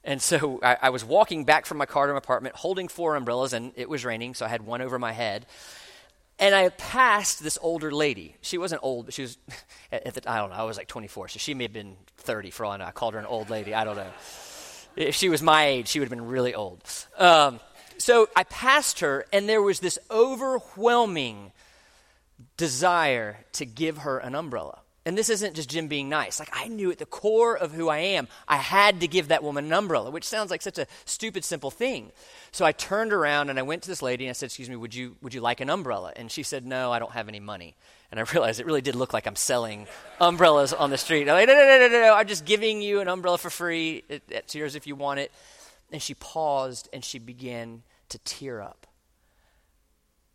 And 0.03 0.21
so 0.21 0.59
I, 0.61 0.77
I, 0.83 0.89
was 0.89 1.05
walking 1.05 1.45
back 1.45 1.65
from 1.65 1.77
my 1.77 1.85
car 1.85 2.07
to 2.07 2.13
my 2.13 2.17
apartment 2.17 2.55
holding 2.55 2.89
four 2.89 3.15
umbrellas, 3.15 3.53
and 3.53 3.71
it 3.75 3.87
was 3.87 4.03
raining, 4.03 4.33
so 4.33 4.45
I 4.45 4.49
had 4.49 4.65
one 4.65 4.81
over 4.81 4.99
my 4.99 5.13
head. 5.13 5.45
And 6.39 6.53
I 6.53 6.69
passed 6.69 7.41
this 7.41 7.57
older 7.61 7.91
lady. 7.91 8.35
She 8.41 8.57
wasn't 8.57 8.81
old, 8.83 9.05
but 9.05 9.13
she 9.13 9.21
was, 9.21 9.37
at 9.91 10.13
the, 10.13 10.29
I 10.29 10.39
don't 10.39 10.49
know, 10.49 10.57
I 10.57 10.63
was 10.63 10.77
like 10.77 10.87
24, 10.87 11.29
so 11.29 11.39
she 11.39 11.53
may 11.53 11.65
have 11.65 11.73
been 11.73 11.95
30 12.17 12.49
for 12.51 12.65
all 12.65 12.73
I 12.73 12.77
know. 12.77 12.85
I 12.85 12.91
called 12.91 13.13
her 13.13 13.19
an 13.19 13.25
old 13.25 13.49
lady. 13.49 13.73
I 13.73 13.85
don't 13.85 13.95
know. 13.95 14.11
If 14.95 15.15
she 15.15 15.29
was 15.29 15.41
my 15.41 15.67
age, 15.67 15.87
she 15.87 15.99
would 15.99 16.09
have 16.09 16.17
been 16.17 16.27
really 16.27 16.53
old. 16.53 16.83
Um, 17.17 17.59
so 17.97 18.27
I 18.35 18.43
passed 18.43 18.99
her, 18.99 19.25
and 19.31 19.47
there 19.47 19.61
was 19.61 19.79
this 19.79 19.97
overwhelming 20.11 21.53
desire 22.57 23.37
to 23.53 23.65
give 23.65 23.99
her 23.99 24.17
an 24.17 24.35
umbrella. 24.35 24.79
And 25.05 25.17
this 25.17 25.29
isn't 25.29 25.55
just 25.55 25.69
Jim 25.69 25.89
being 25.89 26.07
nice. 26.07 26.39
Like, 26.39 26.49
I 26.53 26.69
knew 26.69 26.89
at 26.89 26.97
the 26.97 27.05
core 27.05 27.57
of 27.57 27.73
who 27.73 27.89
I 27.89 27.97
am, 27.97 28.29
I 28.47 28.55
had 28.55 29.01
to 29.01 29.07
give 29.07 29.27
that 29.27 29.43
woman 29.43 29.65
an 29.65 29.73
umbrella, 29.73 30.09
which 30.09 30.23
sounds 30.23 30.49
like 30.49 30.61
such 30.61 30.77
a 30.77 30.87
stupid, 31.03 31.43
simple 31.43 31.71
thing. 31.71 32.13
So 32.53 32.63
I 32.63 32.71
turned 32.71 33.11
around 33.11 33.49
and 33.49 33.59
I 33.59 33.63
went 33.63 33.83
to 33.83 33.89
this 33.89 34.01
lady 34.01 34.25
and 34.25 34.29
I 34.29 34.33
said, 34.33 34.45
Excuse 34.45 34.69
me, 34.69 34.77
would 34.77 34.95
you, 34.95 35.17
would 35.21 35.33
you 35.33 35.41
like 35.41 35.59
an 35.59 35.69
umbrella? 35.69 36.13
And 36.15 36.31
she 36.31 36.41
said, 36.41 36.65
No, 36.65 36.89
I 36.93 36.99
don't 36.99 37.11
have 37.11 37.27
any 37.27 37.41
money. 37.41 37.75
And 38.11 38.19
I 38.19 38.23
realized 38.31 38.61
it 38.61 38.65
really 38.65 38.81
did 38.81 38.95
look 38.95 39.11
like 39.11 39.27
I'm 39.27 39.35
selling 39.35 39.87
umbrellas 40.21 40.71
on 40.71 40.89
the 40.89 40.97
street. 40.97 41.27
I'm 41.27 41.35
like, 41.35 41.47
No, 41.49 41.53
no, 41.53 41.65
no, 41.65 41.79
no, 41.79 41.87
no, 41.89 42.01
no. 42.01 42.13
I'm 42.15 42.27
just 42.27 42.45
giving 42.45 42.81
you 42.81 43.01
an 43.01 43.09
umbrella 43.09 43.37
for 43.37 43.49
free. 43.49 44.05
It, 44.07 44.23
it's 44.29 44.55
yours 44.55 44.75
if 44.75 44.87
you 44.87 44.95
want 44.95 45.19
it. 45.19 45.33
And 45.91 46.01
she 46.01 46.13
paused 46.13 46.87
and 46.93 47.03
she 47.03 47.19
began 47.19 47.83
to 48.07 48.19
tear 48.19 48.61
up. 48.61 48.87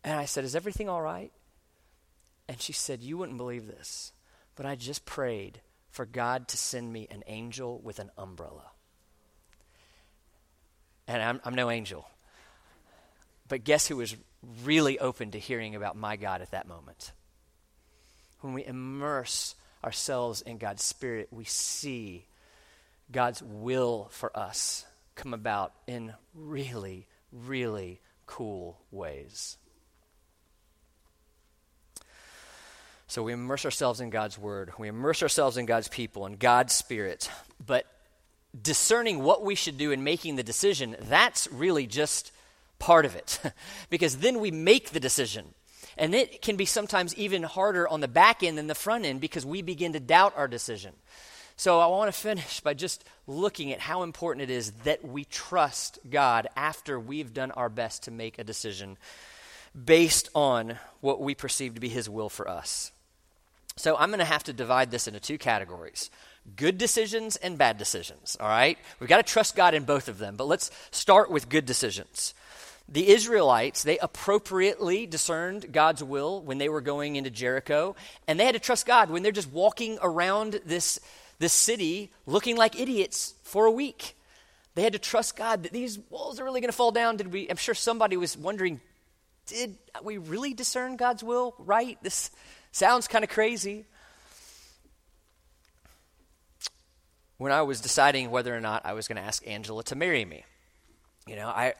And 0.03 0.13
I 0.19 0.25
said, 0.25 0.43
Is 0.43 0.55
everything 0.55 0.89
all 0.89 1.01
right? 1.01 1.31
And 2.47 2.61
she 2.61 2.71
said, 2.71 3.01
You 3.01 3.17
wouldn't 3.17 3.39
believe 3.39 3.65
this 3.65 4.13
but 4.59 4.65
I 4.65 4.75
just 4.75 5.05
prayed 5.05 5.61
for 5.89 6.05
God 6.05 6.49
to 6.49 6.57
send 6.57 6.91
me 6.91 7.07
an 7.09 7.23
angel 7.27 7.79
with 7.81 7.97
an 7.99 8.11
umbrella. 8.17 8.65
And 11.07 11.23
I'm, 11.23 11.39
I'm 11.45 11.55
no 11.55 11.69
angel. 11.69 12.05
But 13.47 13.63
guess 13.63 13.87
who 13.87 13.95
was 13.95 14.17
really 14.65 14.99
open 14.99 15.31
to 15.31 15.39
hearing 15.39 15.75
about 15.75 15.95
my 15.95 16.17
God 16.17 16.41
at 16.41 16.51
that 16.51 16.67
moment? 16.67 17.13
When 18.41 18.51
we 18.51 18.65
immerse 18.65 19.55
ourselves 19.81 20.41
in 20.41 20.57
God's 20.57 20.83
Spirit, 20.83 21.29
we 21.31 21.45
see 21.45 22.25
God's 23.09 23.41
will 23.41 24.09
for 24.11 24.37
us 24.37 24.85
come 25.15 25.33
about 25.33 25.71
in 25.87 26.13
really, 26.33 27.07
really 27.31 28.01
cool 28.25 28.77
ways. 28.91 29.57
So 33.09 33.23
we 33.23 33.33
immerse 33.33 33.65
ourselves 33.65 34.01
in 34.01 34.11
God's 34.11 34.37
word, 34.37 34.71
we 34.77 34.87
immerse 34.87 35.23
ourselves 35.23 35.57
in 35.57 35.65
God's 35.65 35.87
people 35.87 36.27
and 36.27 36.37
God's 36.37 36.73
spirit. 36.73 37.27
But 37.65 37.87
discerning 38.61 39.23
what 39.23 39.43
we 39.43 39.55
should 39.55 39.79
do 39.79 39.91
and 39.91 40.03
making 40.03 40.35
the 40.35 40.43
decision, 40.43 40.95
that's 41.01 41.47
really 41.51 41.87
just 41.87 42.31
part 42.77 43.05
of 43.05 43.15
it. 43.15 43.39
because 43.89 44.17
then 44.17 44.39
we 44.39 44.51
make 44.51 44.91
the 44.91 44.99
decision. 44.99 45.55
And 45.97 46.13
it 46.13 46.43
can 46.43 46.55
be 46.55 46.65
sometimes 46.65 47.15
even 47.15 47.41
harder 47.41 47.87
on 47.87 47.99
the 47.99 48.07
back 48.07 48.43
end 48.43 48.59
than 48.59 48.67
the 48.67 48.75
front 48.75 49.05
end 49.05 49.21
because 49.21 49.43
we 49.43 49.63
begin 49.63 49.93
to 49.93 49.99
doubt 49.99 50.33
our 50.37 50.47
decision. 50.47 50.93
So 51.57 51.79
I 51.79 51.87
want 51.87 52.13
to 52.13 52.17
finish 52.17 52.59
by 52.59 52.75
just 52.75 53.03
looking 53.25 53.73
at 53.73 53.79
how 53.79 54.03
important 54.03 54.43
it 54.43 54.53
is 54.53 54.71
that 54.83 55.03
we 55.03 55.25
trust 55.25 55.97
God 56.07 56.47
after 56.55 56.99
we've 56.99 57.33
done 57.33 57.49
our 57.51 57.69
best 57.69 58.03
to 58.03 58.11
make 58.11 58.37
a 58.37 58.43
decision 58.43 58.99
based 59.73 60.29
on 60.35 60.77
what 61.01 61.19
we 61.21 61.33
perceive 61.33 61.73
to 61.73 61.81
be 61.81 61.89
His 61.89 62.07
will 62.07 62.29
for 62.29 62.47
us. 62.47 62.91
So 63.79 63.95
I'm 63.95 64.09
going 64.09 64.19
to 64.19 64.25
have 64.25 64.43
to 64.43 64.51
divide 64.51 64.91
this 64.91 65.07
into 65.07 65.21
two 65.21 65.37
categories 65.37 66.11
good 66.57 66.77
decisions 66.77 67.37
and 67.37 67.57
bad 67.57 67.77
decisions, 67.77 68.35
all 68.39 68.49
right? 68.49 68.77
We've 68.99 69.09
got 69.09 69.25
to 69.25 69.31
trust 69.31 69.55
God 69.55 69.73
in 69.73 69.83
both 69.83 70.07
of 70.09 70.17
them, 70.17 70.35
but 70.35 70.47
let's 70.47 70.71
start 70.91 71.31
with 71.31 71.47
good 71.47 71.65
decisions. 71.65 72.33
The 72.89 73.07
Israelites, 73.09 73.83
they 73.83 73.97
appropriately 73.99 75.05
discerned 75.05 75.71
God's 75.71 76.03
will 76.03 76.41
when 76.41 76.57
they 76.57 76.67
were 76.69 76.81
going 76.81 77.15
into 77.15 77.29
Jericho, 77.29 77.95
and 78.27 78.37
they 78.39 78.45
had 78.45 78.55
to 78.55 78.59
trust 78.59 78.85
God 78.85 79.11
when 79.11 79.21
they're 79.23 79.31
just 79.31 79.51
walking 79.51 79.97
around 80.01 80.59
this, 80.65 80.99
this 81.37 81.53
city 81.53 82.11
looking 82.25 82.57
like 82.57 82.77
idiots 82.77 83.35
for 83.43 83.65
a 83.65 83.71
week. 83.71 84.17
They 84.75 84.81
had 84.81 84.93
to 84.93 84.99
trust 84.99 85.37
God 85.37 85.63
that 85.63 85.71
these 85.71 85.99
walls 86.09 86.39
are 86.39 86.43
really 86.43 86.61
going 86.61 86.71
to 86.71 86.75
fall 86.75 86.91
down. 86.91 87.15
Did 87.15 87.31
we? 87.31 87.47
I'm 87.49 87.57
sure 87.57 87.75
somebody 87.75 88.17
was 88.17 88.35
wondering, 88.35 88.81
did 89.45 89.77
we 90.03 90.17
really 90.17 90.53
discern 90.53 90.97
God's 90.97 91.23
will 91.23 91.53
right? 91.59 91.97
This 92.01 92.31
sounds 92.71 93.07
kind 93.07 93.23
of 93.23 93.29
crazy. 93.29 93.85
When 97.37 97.51
I 97.51 97.61
was 97.61 97.79
deciding 97.79 98.31
whether 98.31 98.55
or 98.55 98.59
not 98.59 98.85
I 98.85 98.93
was 98.93 99.07
going 99.07 99.15
to 99.15 99.21
ask 99.21 99.47
Angela 99.47 99.83
to 99.85 99.95
marry 99.95 100.25
me, 100.25 100.43
you 101.25 101.35
know, 101.35 101.47
I 101.47 101.73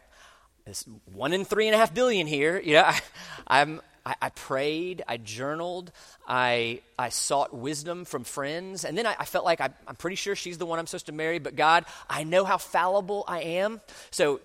it's 0.66 0.86
one 1.14 1.34
in 1.34 1.44
three 1.44 1.68
and 1.68 1.76
a 1.76 1.78
half 1.78 1.94
billion 1.94 2.28
here. 2.28 2.60
You 2.60 2.76
know, 2.76 2.84
I, 2.86 3.02
I'm 3.48 3.82
I, 4.06 4.16
I, 4.24 4.30
prayed, 4.30 5.04
I 5.08 5.18
journaled, 5.18 5.92
I, 6.28 6.82
I 6.98 7.10
sought 7.10 7.54
wisdom 7.54 8.06
from 8.06 8.24
friends, 8.24 8.86
and 8.86 8.98
then 8.98 9.06
I, 9.06 9.16
I 9.20 9.26
felt 9.26 9.46
like 9.46 9.62
I, 9.62 9.70
I'm 9.88 9.96
pretty 9.96 10.16
sure 10.16 10.36
she's 10.36 10.58
the 10.58 10.66
one 10.66 10.80
I'm 10.80 10.88
supposed 10.88 11.08
to 11.08 11.12
marry, 11.12 11.38
but 11.38 11.56
God, 11.56 11.86
I 12.10 12.24
know 12.24 12.44
how 12.44 12.58
fallible 12.58 13.24
I 13.28 13.42
am. 13.42 13.82
So 14.12 14.40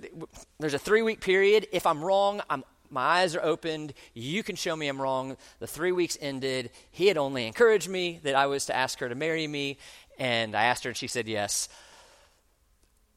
there's 0.59 0.75
a 0.75 0.79
three 0.79 1.03
week 1.03 1.21
period. 1.21 1.67
If 1.73 1.87
I'm 1.87 2.05
wrong, 2.05 2.43
I'm 2.51 2.65
my 2.95 3.03
eyes 3.03 3.37
are 3.37 3.43
opened. 3.43 3.93
You 4.15 4.43
can 4.43 4.57
show 4.57 4.75
me 4.75 4.89
I'm 4.89 5.01
wrong. 5.01 5.37
The 5.59 5.67
three 5.67 5.93
weeks 5.93 6.17
ended. 6.21 6.71
He 6.91 7.09
had 7.09 7.19
only 7.19 7.47
encouraged 7.47 7.89
me 7.89 8.21
that 8.23 8.35
I 8.35 8.47
was 8.47 8.67
to 8.67 8.77
ask 8.77 8.99
her 9.01 9.09
to 9.09 9.15
marry 9.15 9.47
me. 9.47 9.77
And 10.19 10.55
I 10.55 10.65
asked 10.65 10.85
her, 10.85 10.91
and 10.91 10.97
she 10.97 11.09
said 11.09 11.29
yes. 11.29 11.69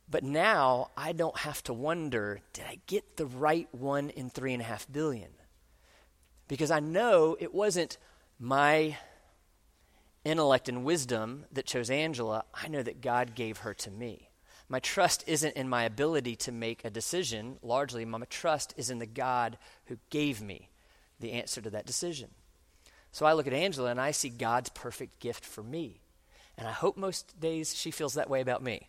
But 0.09 0.23
now 0.23 0.89
I 0.97 1.13
don't 1.13 1.37
have 1.37 1.63
to 1.65 1.73
wonder 1.73 2.41
did 2.51 2.65
I 2.65 2.79
get 2.87 3.15
the 3.15 3.25
right 3.25 3.67
one 3.71 4.09
in 4.09 4.29
three 4.29 4.53
and 4.53 4.61
a 4.61 4.65
half 4.65 4.91
billion? 4.91 5.29
because 6.47 6.71
I 6.71 6.79
know 6.79 7.35
it 7.39 7.53
wasn't 7.53 7.97
my 8.39 8.97
intellect 10.23 10.69
and 10.69 10.83
wisdom 10.83 11.45
that 11.51 11.65
chose 11.65 11.89
Angela. 11.89 12.43
I 12.53 12.67
know 12.67 12.83
that 12.83 13.01
God 13.01 13.35
gave 13.35 13.59
her 13.59 13.73
to 13.75 13.91
me. 13.91 14.26
My 14.69 14.79
trust 14.79 15.23
isn't 15.27 15.55
in 15.55 15.69
my 15.69 15.83
ability 15.83 16.35
to 16.37 16.51
make 16.51 16.83
a 16.83 16.89
decision. 16.89 17.57
Largely, 17.61 18.03
my 18.03 18.19
trust 18.29 18.73
is 18.77 18.89
in 18.89 18.99
the 18.99 19.05
God 19.05 19.57
who 19.85 19.97
gave 20.09 20.41
me 20.41 20.69
the 21.19 21.33
answer 21.33 21.61
to 21.61 21.69
that 21.69 21.85
decision. 21.85 22.29
So 23.11 23.25
I 23.25 23.33
look 23.33 23.47
at 23.47 23.53
Angela 23.53 23.89
and 23.89 24.01
I 24.01 24.11
see 24.11 24.29
God's 24.29 24.69
perfect 24.69 25.19
gift 25.19 25.45
for 25.45 25.63
me. 25.63 26.01
And 26.57 26.67
I 26.67 26.71
hope 26.71 26.97
most 26.97 27.39
days 27.39 27.75
she 27.75 27.91
feels 27.91 28.15
that 28.15 28.29
way 28.29 28.41
about 28.41 28.61
me 28.61 28.87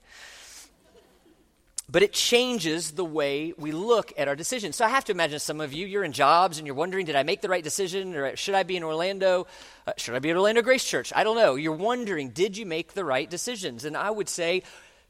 but 1.91 2.03
it 2.03 2.12
changes 2.12 2.93
the 2.93 3.05
way 3.05 3.55
we 3.57 3.72
look 3.72 4.12
at 4.18 4.29
our 4.29 4.37
decisions. 4.37 4.76
So 4.76 4.85
I 4.85 4.89
have 4.89 5.07
to 5.07 5.12
imagine 5.12 5.39
some 5.39 5.61
of 5.61 5.72
you, 5.72 5.87
you're 5.87 6.05
in 6.05 6.12
jobs 6.12 6.59
and 6.59 6.66
you're 6.66 6.76
wondering, 6.76 7.07
did 7.07 7.16
I 7.16 7.22
make 7.22 7.41
the 7.41 7.49
right 7.49 7.64
decision? 7.64 8.14
Or 8.14 8.37
should 8.37 8.55
I 8.55 8.62
be 8.62 8.76
in 8.76 8.83
Orlando? 8.83 9.47
Uh, 9.87 9.93
should 9.97 10.14
I 10.14 10.18
be 10.18 10.29
at 10.29 10.37
Orlando 10.37 10.61
Grace 10.61 10.85
Church? 10.85 11.12
I 11.16 11.24
don't 11.24 11.37
know. 11.37 11.55
You're 11.55 11.72
wondering, 11.72 12.31
did 12.31 12.59
you 12.59 12.66
make 12.66 12.93
the 12.93 13.07
right 13.07 13.29
decisions? 13.29 13.87
And 13.87 13.97
I 13.97 14.11
would 14.11 14.29
say, 14.29 14.64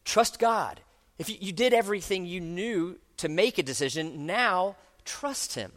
trust 0.09 0.39
God. 0.39 0.81
If 1.19 1.43
you, 1.43 1.53
did 1.53 1.75
everything 1.75 2.25
you 2.25 2.41
knew 2.41 2.99
to 3.19 3.29
make 3.29 3.59
a 3.59 3.63
decision, 3.63 4.27
now 4.27 4.77
trust 5.05 5.55
Him. 5.55 5.73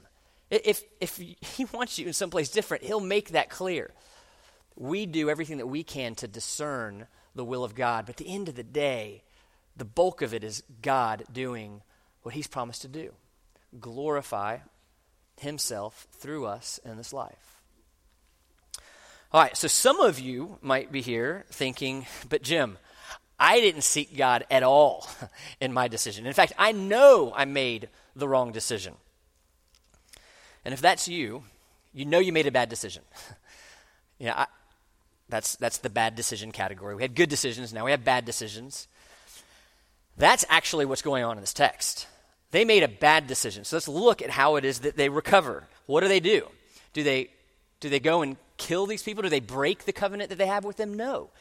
If, 0.50 0.84
if 1.00 1.18
He 1.42 1.66
wants 1.66 2.00
you 2.00 2.08
in 2.08 2.14
someplace 2.14 2.50
different, 2.50 2.84
He'll 2.84 3.00
make 3.00 3.30
that 3.30 3.50
clear. 3.50 3.92
We 4.76 5.06
do 5.06 5.30
everything 5.30 5.58
that 5.58 5.68
we 5.68 5.84
can 5.84 6.16
to 6.16 6.28
discern 6.28 7.08
the 7.36 7.46
will 7.46 7.64
of 7.64 7.76
God, 7.76 8.06
but 8.06 8.14
at 8.14 8.26
the 8.26 8.34
end 8.34 8.50
of 8.50 8.56
the 8.56 8.64
day, 8.64 9.24
the 9.76 9.86
bulk 9.86 10.22
of 10.22 10.34
it 10.34 10.44
is 10.44 10.64
God 10.82 11.24
doing 11.32 11.82
what 12.24 12.34
He's 12.34 12.48
promised 12.48 12.82
to 12.84 12.88
do 12.88 13.12
glorify 13.80 14.58
Himself 15.40 16.08
through 16.12 16.46
us 16.46 16.80
in 16.84 16.98
this 16.98 17.14
life. 17.14 17.62
All 19.34 19.42
right, 19.42 19.56
so 19.56 19.68
some 19.70 20.02
of 20.02 20.20
you 20.20 20.58
might 20.62 20.92
be 20.92 21.02
here 21.02 21.46
thinking, 21.50 22.06
but 22.28 22.44
Jim, 22.44 22.78
I 23.42 23.60
didn't 23.60 23.82
seek 23.82 24.16
God 24.16 24.46
at 24.52 24.62
all 24.62 25.10
in 25.60 25.74
my 25.74 25.88
decision. 25.88 26.28
In 26.28 26.34
fact, 26.34 26.54
I 26.60 26.72
know 26.72 27.34
I 27.36 27.46
made 27.46 27.89
the 28.16 28.28
wrong 28.28 28.52
decision. 28.52 28.94
And 30.64 30.76
if 30.76 30.80
that's 30.80 31.08
you, 31.08 31.44
you 31.92 32.06
know 32.06 32.20
you 32.20 32.32
made 32.32 32.46
a 32.46 32.52
bad 32.52 32.70
decision. 32.70 33.02
know, 34.20 34.34
I, 34.34 34.46
that's, 35.28 35.56
that's 35.56 35.80
the 35.80 35.89
bad 35.89 36.16
decision 36.16 36.52
category. 36.52 36.94
We 36.94 37.02
had 37.02 37.16
good 37.16 37.30
decisions, 37.30 37.74
now 37.74 37.84
we 37.84 37.92
have 37.92 38.04
bad 38.04 38.26
decisions. 38.26 38.88
That's 40.18 40.46
actually 40.48 40.86
what's 40.86 41.02
going 41.02 41.24
on 41.24 41.38
in 41.38 41.42
this 41.42 41.54
text. 41.54 42.06
They 42.52 42.64
made 42.64 42.84
a 42.84 42.88
bad 42.88 43.26
decision. 43.26 43.64
So 43.64 43.76
let's 43.76 43.88
look 43.88 44.22
at 44.22 44.30
how 44.30 44.58
it 44.58 44.66
is 44.66 44.80
that 44.80 44.98
they 44.98 45.10
recover. 45.10 45.64
What 45.88 46.02
do 46.02 46.08
they 46.08 46.20
do? 46.20 46.48
Do 46.94 47.02
they, 47.02 47.30
do 47.80 47.89
they 47.89 48.00
go 48.00 48.22
and 48.22 48.38
kill 48.58 48.86
these 48.86 49.02
people? 49.02 49.24
Do 49.24 49.30
they 49.30 49.39
break 49.39 49.86
the 49.86 49.94
covenant 49.94 50.30
that 50.30 50.38
they 50.38 50.46
have 50.46 50.64
with 50.64 50.78
them? 50.78 50.94
No. 50.94 51.32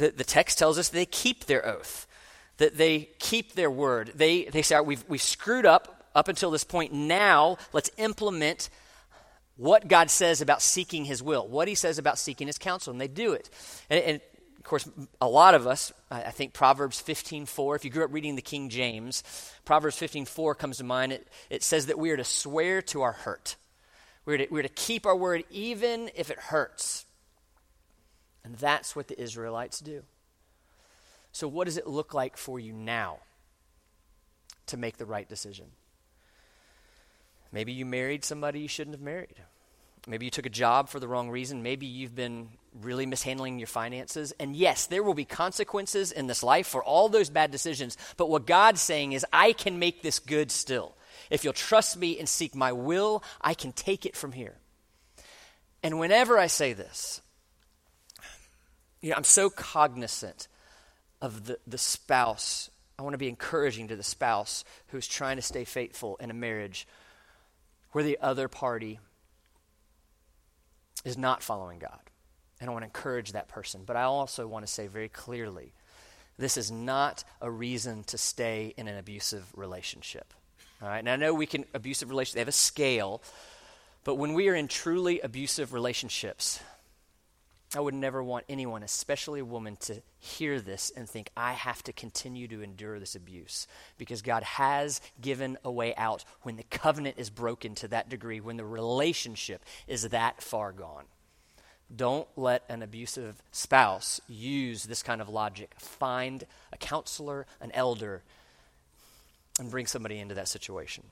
The, 0.00 0.10
the 0.10 0.24
text 0.24 0.58
tells 0.58 0.78
us 0.78 0.88
they 0.88 1.04
keep 1.04 1.44
their 1.44 1.66
oath, 1.66 2.06
that 2.56 2.78
they 2.78 3.10
keep 3.18 3.52
their 3.52 3.70
word. 3.70 4.12
They, 4.14 4.44
they 4.44 4.62
say, 4.62 4.80
we've, 4.80 5.04
we've 5.08 5.20
screwed 5.20 5.66
up 5.66 6.06
up 6.14 6.28
until 6.28 6.50
this 6.50 6.64
point. 6.64 6.94
Now 6.94 7.58
let's 7.74 7.90
implement 7.98 8.70
what 9.56 9.88
God 9.88 10.10
says 10.10 10.40
about 10.40 10.62
seeking 10.62 11.04
his 11.04 11.22
will, 11.22 11.46
what 11.46 11.68
he 11.68 11.74
says 11.74 11.98
about 11.98 12.18
seeking 12.18 12.46
his 12.46 12.56
counsel, 12.56 12.92
and 12.92 12.98
they 12.98 13.08
do 13.08 13.34
it. 13.34 13.50
And, 13.90 14.02
and 14.02 14.20
of 14.56 14.64
course, 14.64 14.88
a 15.20 15.28
lot 15.28 15.54
of 15.54 15.66
us, 15.66 15.92
I 16.10 16.30
think 16.30 16.54
Proverbs 16.54 17.02
15:4, 17.02 17.76
if 17.76 17.84
you 17.84 17.90
grew 17.90 18.04
up 18.04 18.12
reading 18.12 18.36
the 18.36 18.42
King 18.42 18.70
James, 18.70 19.22
Proverbs 19.66 19.96
15:4 19.96 20.56
comes 20.56 20.78
to 20.78 20.84
mind. 20.84 21.12
It, 21.12 21.28
it 21.50 21.62
says 21.62 21.86
that 21.86 21.98
we 21.98 22.10
are 22.10 22.16
to 22.16 22.24
swear 22.24 22.80
to 22.82 23.02
our 23.02 23.12
hurt. 23.12 23.56
We're 24.24 24.38
to, 24.38 24.46
we're 24.50 24.62
to 24.62 24.70
keep 24.70 25.04
our 25.04 25.16
word 25.16 25.44
even 25.50 26.10
if 26.14 26.30
it 26.30 26.38
hurts. 26.38 27.04
And 28.44 28.56
that's 28.56 28.96
what 28.96 29.08
the 29.08 29.20
Israelites 29.20 29.80
do. 29.80 30.02
So, 31.32 31.46
what 31.46 31.66
does 31.66 31.76
it 31.76 31.86
look 31.86 32.14
like 32.14 32.36
for 32.36 32.58
you 32.58 32.72
now 32.72 33.18
to 34.66 34.76
make 34.76 34.96
the 34.96 35.06
right 35.06 35.28
decision? 35.28 35.66
Maybe 37.52 37.72
you 37.72 37.84
married 37.84 38.24
somebody 38.24 38.60
you 38.60 38.68
shouldn't 38.68 38.94
have 38.94 39.02
married. 39.02 39.36
Maybe 40.06 40.24
you 40.24 40.30
took 40.30 40.46
a 40.46 40.50
job 40.50 40.88
for 40.88 40.98
the 40.98 41.08
wrong 41.08 41.28
reason. 41.28 41.62
Maybe 41.62 41.86
you've 41.86 42.14
been 42.14 42.48
really 42.80 43.04
mishandling 43.04 43.58
your 43.58 43.66
finances. 43.66 44.32
And 44.40 44.56
yes, 44.56 44.86
there 44.86 45.02
will 45.02 45.14
be 45.14 45.24
consequences 45.24 46.10
in 46.10 46.26
this 46.26 46.42
life 46.42 46.66
for 46.66 46.82
all 46.82 47.08
those 47.08 47.28
bad 47.28 47.50
decisions. 47.50 47.98
But 48.16 48.30
what 48.30 48.46
God's 48.46 48.80
saying 48.80 49.12
is, 49.12 49.26
I 49.32 49.52
can 49.52 49.78
make 49.78 50.02
this 50.02 50.18
good 50.18 50.50
still. 50.50 50.96
If 51.28 51.44
you'll 51.44 51.52
trust 51.52 51.98
me 51.98 52.18
and 52.18 52.28
seek 52.28 52.54
my 52.54 52.72
will, 52.72 53.22
I 53.40 53.54
can 53.54 53.72
take 53.72 54.06
it 54.06 54.16
from 54.16 54.32
here. 54.32 54.56
And 55.82 55.98
whenever 55.98 56.38
I 56.38 56.46
say 56.46 56.72
this, 56.72 57.20
you 59.00 59.10
know, 59.10 59.16
I'm 59.16 59.24
so 59.24 59.50
cognizant 59.50 60.48
of 61.20 61.46
the, 61.46 61.58
the 61.66 61.78
spouse. 61.78 62.70
I 62.98 63.02
want 63.02 63.14
to 63.14 63.18
be 63.18 63.28
encouraging 63.28 63.88
to 63.88 63.96
the 63.96 64.02
spouse 64.02 64.64
who's 64.88 65.06
trying 65.06 65.36
to 65.36 65.42
stay 65.42 65.64
faithful 65.64 66.16
in 66.16 66.30
a 66.30 66.34
marriage 66.34 66.86
where 67.92 68.04
the 68.04 68.18
other 68.20 68.48
party 68.48 69.00
is 71.04 71.16
not 71.16 71.42
following 71.42 71.78
God. 71.78 72.00
And 72.60 72.68
I 72.68 72.72
want 72.72 72.82
to 72.82 72.86
encourage 72.86 73.32
that 73.32 73.48
person. 73.48 73.82
But 73.86 73.96
I 73.96 74.02
also 74.02 74.46
want 74.46 74.66
to 74.66 74.72
say 74.72 74.86
very 74.86 75.08
clearly 75.08 75.72
this 76.38 76.56
is 76.56 76.70
not 76.70 77.24
a 77.40 77.50
reason 77.50 78.04
to 78.04 78.18
stay 78.18 78.74
in 78.76 78.88
an 78.88 78.98
abusive 78.98 79.44
relationship. 79.56 80.32
All 80.82 80.88
right. 80.88 81.04
Now, 81.04 81.14
I 81.14 81.16
know 81.16 81.34
we 81.34 81.46
can, 81.46 81.64
abusive 81.74 82.08
relationships, 82.10 82.34
they 82.34 82.40
have 82.40 82.48
a 82.48 82.52
scale. 82.52 83.22
But 84.04 84.14
when 84.14 84.32
we 84.32 84.48
are 84.48 84.54
in 84.54 84.68
truly 84.68 85.20
abusive 85.20 85.72
relationships, 85.74 86.60
I 87.74 87.78
would 87.80 87.94
never 87.94 88.20
want 88.20 88.46
anyone, 88.48 88.82
especially 88.82 89.38
a 89.40 89.44
woman, 89.44 89.76
to 89.82 90.02
hear 90.18 90.60
this 90.60 90.90
and 90.96 91.08
think, 91.08 91.30
I 91.36 91.52
have 91.52 91.84
to 91.84 91.92
continue 91.92 92.48
to 92.48 92.62
endure 92.62 92.98
this 92.98 93.14
abuse. 93.14 93.68
Because 93.96 94.22
God 94.22 94.42
has 94.42 95.00
given 95.20 95.56
a 95.64 95.70
way 95.70 95.94
out 95.94 96.24
when 96.42 96.56
the 96.56 96.64
covenant 96.64 97.14
is 97.16 97.30
broken 97.30 97.76
to 97.76 97.88
that 97.88 98.08
degree, 98.08 98.40
when 98.40 98.56
the 98.56 98.64
relationship 98.64 99.64
is 99.86 100.08
that 100.08 100.42
far 100.42 100.72
gone. 100.72 101.04
Don't 101.94 102.26
let 102.36 102.64
an 102.68 102.82
abusive 102.82 103.40
spouse 103.52 104.20
use 104.28 104.84
this 104.84 105.02
kind 105.02 105.20
of 105.20 105.28
logic. 105.28 105.72
Find 105.78 106.44
a 106.72 106.76
counselor, 106.76 107.46
an 107.60 107.70
elder, 107.72 108.22
and 109.60 109.70
bring 109.70 109.86
somebody 109.86 110.18
into 110.18 110.34
that 110.34 110.48
situation. 110.48 111.04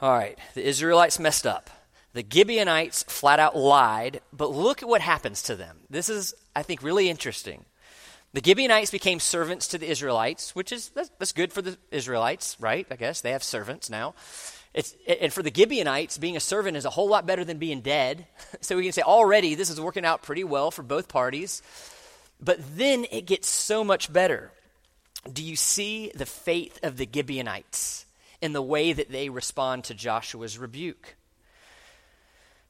All 0.00 0.12
right, 0.12 0.38
the 0.54 0.66
Israelites 0.66 1.18
messed 1.18 1.46
up. 1.46 1.70
The 2.14 2.24
Gibeonites 2.30 3.04
flat 3.04 3.40
out 3.40 3.56
lied, 3.56 4.20
but 4.32 4.50
look 4.50 4.82
at 4.82 4.88
what 4.88 5.00
happens 5.00 5.42
to 5.44 5.56
them. 5.56 5.78
This 5.88 6.08
is, 6.08 6.34
I 6.54 6.62
think, 6.62 6.82
really 6.82 7.08
interesting. 7.08 7.64
The 8.34 8.42
Gibeonites 8.44 8.90
became 8.90 9.20
servants 9.20 9.68
to 9.68 9.78
the 9.78 9.90
Israelites, 9.90 10.54
which 10.54 10.72
is 10.72 10.90
that's, 10.90 11.10
that's 11.18 11.32
good 11.32 11.52
for 11.52 11.62
the 11.62 11.76
Israelites, 11.90 12.56
right? 12.60 12.86
I 12.90 12.96
guess 12.96 13.20
they 13.20 13.32
have 13.32 13.42
servants 13.42 13.90
now. 13.90 14.14
It's, 14.74 14.94
and 15.06 15.32
for 15.32 15.42
the 15.42 15.52
Gibeonites, 15.54 16.16
being 16.16 16.36
a 16.36 16.40
servant 16.40 16.78
is 16.78 16.86
a 16.86 16.90
whole 16.90 17.08
lot 17.08 17.26
better 17.26 17.44
than 17.44 17.58
being 17.58 17.80
dead. 17.80 18.26
So 18.60 18.76
we 18.76 18.84
can 18.84 18.92
say 18.92 19.02
already 19.02 19.54
this 19.54 19.70
is 19.70 19.80
working 19.80 20.04
out 20.04 20.22
pretty 20.22 20.44
well 20.44 20.70
for 20.70 20.82
both 20.82 21.08
parties. 21.08 21.62
But 22.40 22.58
then 22.76 23.06
it 23.10 23.26
gets 23.26 23.48
so 23.48 23.82
much 23.82 24.12
better. 24.12 24.52
Do 25.30 25.42
you 25.42 25.56
see 25.56 26.12
the 26.14 26.26
faith 26.26 26.78
of 26.82 26.96
the 26.96 27.08
Gibeonites 27.12 28.06
in 28.40 28.52
the 28.52 28.62
way 28.62 28.92
that 28.92 29.10
they 29.10 29.30
respond 29.30 29.84
to 29.84 29.94
Joshua's 29.94 30.58
rebuke? 30.58 31.16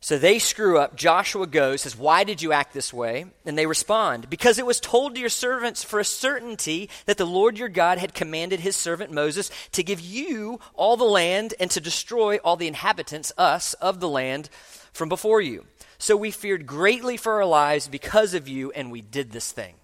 So 0.03 0.19
they 0.19 0.41
screw 0.41 0.79
up. 0.79 0.97
Joshua 0.97 1.47
goes, 1.47 1.83
says, 1.83 1.97
Why 1.97 2.25
did 2.25 2.43
you 2.43 2.51
act 2.53 2.75
this 2.75 2.93
way? 2.93 3.27
And 3.47 3.57
they 3.57 3.67
respond, 3.67 4.29
Because 4.29 4.59
it 4.59 4.67
was 4.67 4.81
told 4.81 5.15
to 5.15 5.21
your 5.21 5.31
servants 5.31 5.85
for 5.85 6.01
a 6.01 6.05
certainty 6.05 6.91
that 7.07 7.19
the 7.19 7.25
Lord 7.25 7.57
your 7.57 7.69
God 7.69 7.99
had 7.99 8.13
commanded 8.13 8.59
his 8.59 8.75
servant 8.75 9.13
Moses 9.13 9.49
to 9.71 9.85
give 9.85 10.01
you 10.01 10.59
all 10.75 10.97
the 10.97 11.05
land 11.05 11.55
and 11.61 11.71
to 11.71 11.81
destroy 11.81 12.39
all 12.39 12.57
the 12.57 12.67
inhabitants, 12.67 13.33
us, 13.39 13.75
of 13.75 14.01
the 14.01 14.09
land 14.09 14.51
from 14.93 15.09
before 15.09 15.41
you. 15.41 15.67
So 15.99 16.17
we 16.17 16.33
feared 16.33 16.67
greatly 16.67 17.17
for 17.17 17.35
our 17.35 17.47
lives 17.47 17.87
because 17.87 18.35
of 18.35 18.49
you, 18.49 18.73
and 18.73 18.91
we 18.91 19.03
did 19.03 19.31
this 19.31 19.53
thing. 19.53 19.77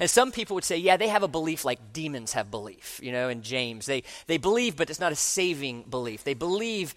And 0.00 0.10
some 0.10 0.32
people 0.32 0.56
would 0.56 0.64
say, 0.64 0.76
yeah, 0.76 0.96
they 0.96 1.06
have 1.06 1.22
a 1.22 1.28
belief 1.28 1.64
like 1.64 1.92
demons 1.92 2.32
have 2.32 2.50
belief, 2.50 2.98
you 3.00 3.12
know, 3.12 3.28
in 3.28 3.42
James. 3.42 3.86
They, 3.86 4.02
they 4.26 4.38
believe, 4.38 4.76
but 4.76 4.90
it's 4.90 4.98
not 4.98 5.12
a 5.12 5.16
saving 5.16 5.84
belief. 5.84 6.24
They 6.24 6.34
believe 6.34 6.96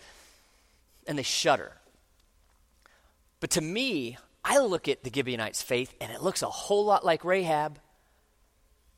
and 1.05 1.15
they 1.15 1.23
shudder. 1.23 1.73
But 3.41 3.49
to 3.51 3.61
me, 3.61 4.17
I 4.45 4.59
look 4.59 4.87
at 4.87 5.03
the 5.03 5.11
Gibeonites' 5.13 5.61
faith 5.61 5.93
and 5.99 6.11
it 6.11 6.23
looks 6.23 6.41
a 6.41 6.49
whole 6.49 6.85
lot 6.85 7.03
like 7.03 7.25
Rahab. 7.25 7.79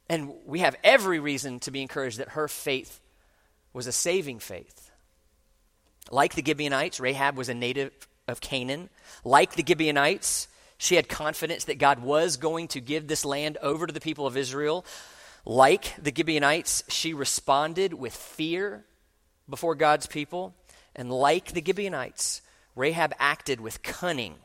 And 0.07 0.33
we 0.45 0.59
have 0.59 0.75
every 0.83 1.19
reason 1.19 1.59
to 1.61 1.71
be 1.71 1.81
encouraged 1.81 2.19
that 2.19 2.29
her 2.29 2.47
faith 2.47 2.99
was 3.71 3.87
a 3.87 3.91
saving 3.91 4.39
faith. 4.39 4.91
Like 6.11 6.35
the 6.35 6.43
Gibeonites, 6.45 6.99
Rahab 6.99 7.37
was 7.37 7.49
a 7.49 7.53
native 7.53 7.91
of 8.27 8.41
Canaan. 8.41 8.89
Like 9.23 9.55
the 9.55 9.63
Gibeonites, 9.65 10.47
she 10.77 10.95
had 10.95 11.07
confidence 11.07 11.63
that 11.65 11.79
God 11.79 11.99
was 11.99 12.37
going 12.37 12.67
to 12.69 12.81
give 12.81 13.07
this 13.07 13.25
land 13.25 13.57
over 13.61 13.87
to 13.87 13.93
the 13.93 14.01
people 14.01 14.27
of 14.27 14.37
Israel. 14.37 14.85
Like 15.45 15.95
the 16.01 16.13
Gibeonites, 16.15 16.83
she 16.89 17.13
responded 17.13 17.93
with 17.93 18.13
fear 18.13 18.85
before 19.49 19.75
God's 19.75 20.05
people. 20.05 20.53
And 20.95 21.09
like 21.09 21.53
the 21.53 21.63
Gibeonites, 21.65 22.41
Rahab 22.75 23.13
acted 23.19 23.59
with 23.61 23.83
cunning 23.83 24.35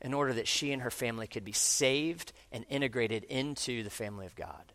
in 0.00 0.14
order 0.14 0.32
that 0.32 0.48
she 0.48 0.72
and 0.72 0.82
her 0.82 0.90
family 0.90 1.26
could 1.26 1.44
be 1.44 1.52
saved 1.52 2.32
and 2.50 2.64
integrated 2.68 3.24
into 3.24 3.82
the 3.82 3.90
family 3.90 4.26
of 4.26 4.34
God. 4.34 4.72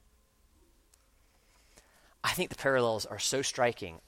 I 2.24 2.32
think 2.32 2.50
the 2.50 2.56
parallels 2.56 3.06
are 3.06 3.20
so 3.20 3.42
striking. 3.42 4.00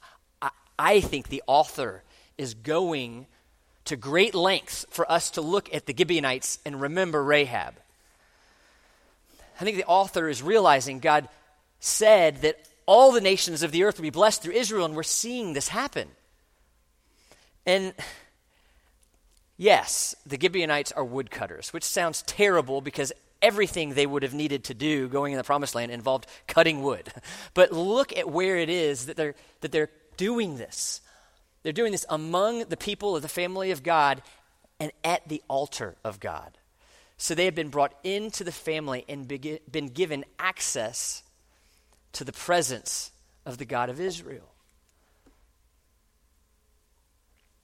I, 0.41 0.49
I 0.77 1.01
think 1.01 1.29
the 1.29 1.43
author 1.47 2.03
is 2.37 2.53
going 2.53 3.27
to 3.85 3.95
great 3.95 4.35
lengths 4.35 4.85
for 4.89 5.09
us 5.11 5.31
to 5.31 5.41
look 5.41 5.73
at 5.73 5.85
the 5.85 5.95
Gibeonites 5.97 6.59
and 6.65 6.81
remember 6.81 7.23
Rahab. 7.23 7.75
I 9.59 9.63
think 9.63 9.77
the 9.77 9.85
author 9.85 10.29
is 10.29 10.43
realizing 10.43 10.99
God 10.99 11.29
said 11.79 12.41
that 12.41 12.59
all 12.85 13.11
the 13.11 13.21
nations 13.21 13.63
of 13.63 13.71
the 13.71 13.83
earth 13.83 13.97
would 13.97 14.03
be 14.03 14.09
blessed 14.09 14.43
through 14.43 14.53
Israel, 14.53 14.85
and 14.85 14.95
we're 14.95 15.03
seeing 15.03 15.53
this 15.53 15.67
happen. 15.69 16.09
And 17.65 17.93
yes, 19.57 20.15
the 20.25 20.39
Gibeonites 20.39 20.91
are 20.91 21.03
woodcutters, 21.03 21.73
which 21.73 21.83
sounds 21.83 22.21
terrible 22.23 22.81
because 22.81 23.11
everything 23.41 23.93
they 23.93 24.05
would 24.05 24.23
have 24.23 24.33
needed 24.33 24.63
to 24.65 24.73
do 24.73 25.07
going 25.07 25.33
in 25.33 25.37
the 25.37 25.43
promised 25.43 25.75
land 25.75 25.91
involved 25.91 26.27
cutting 26.47 26.81
wood. 26.81 27.11
But 27.53 27.71
look 27.71 28.15
at 28.15 28.29
where 28.29 28.57
it 28.57 28.69
is 28.69 29.07
that 29.07 29.17
they're, 29.17 29.35
that 29.61 29.71
they're 29.71 29.89
doing 30.15 30.57
this. 30.57 31.01
They're 31.63 31.73
doing 31.73 31.91
this 31.91 32.05
among 32.09 32.65
the 32.65 32.77
people 32.77 33.15
of 33.15 33.21
the 33.21 33.27
family 33.27 33.71
of 33.71 33.83
God 33.83 34.21
and 34.79 34.91
at 35.03 35.27
the 35.27 35.41
altar 35.47 35.95
of 36.03 36.19
God. 36.19 36.57
So 37.17 37.33
they 37.33 37.45
have 37.45 37.55
been 37.55 37.69
brought 37.69 37.93
into 38.03 38.43
the 38.43 38.51
family 38.51 39.03
and 39.09 39.27
been 39.27 39.87
given 39.87 40.23
access 40.37 41.23
to 42.13 42.23
the 42.23 42.31
presence 42.31 43.11
of 43.45 43.57
the 43.57 43.65
God 43.65 43.89
of 43.89 43.99
Israel. 43.99 44.53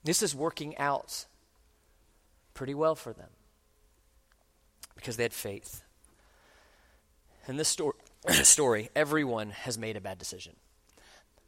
This 0.03 0.23
is 0.23 0.35
working 0.35 0.77
out 0.77 1.25
pretty 2.53 2.73
well 2.73 2.95
for 2.95 3.13
them 3.13 3.29
because 4.95 5.17
they 5.17 5.23
had 5.23 5.33
faith. 5.33 5.83
In 7.47 7.57
this 7.57 7.67
story, 8.43 8.89
everyone 8.95 9.49
has 9.51 9.77
made 9.77 9.97
a 9.97 10.01
bad 10.01 10.17
decision. 10.17 10.55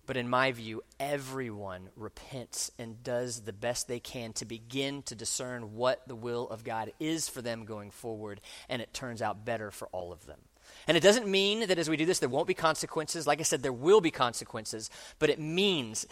But 0.05 0.17
in 0.17 0.29
my 0.29 0.51
view, 0.51 0.83
everyone 0.99 1.89
repents 1.95 2.69
and 2.77 3.01
does 3.01 3.41
the 3.41 3.53
best 3.53 3.87
they 3.87 3.99
can 3.99 4.33
to 4.33 4.45
begin 4.45 5.01
to 5.03 5.15
discern 5.15 5.75
what 5.75 6.07
the 6.07 6.15
will 6.15 6.47
of 6.49 6.63
God 6.63 6.91
is 6.99 7.27
for 7.27 7.41
them 7.41 7.65
going 7.65 7.89
forward, 7.89 8.41
and 8.69 8.81
it 8.81 8.93
turns 8.93 9.21
out 9.21 9.45
better 9.45 9.71
for 9.71 9.87
all 9.91 10.11
of 10.11 10.25
them. 10.27 10.39
And 10.87 10.95
it 10.95 11.01
doesn't 11.01 11.27
mean 11.27 11.67
that 11.67 11.79
as 11.79 11.89
we 11.89 11.97
do 11.97 12.05
this, 12.05 12.19
there 12.19 12.29
won't 12.29 12.47
be 12.47 12.53
consequences. 12.53 13.25
Like 13.25 13.39
I 13.39 13.43
said, 13.43 13.63
there 13.63 13.73
will 13.73 14.01
be 14.01 14.11
consequences, 14.11 14.89
but 15.17 15.29
it 15.29 15.39
means 15.39 16.05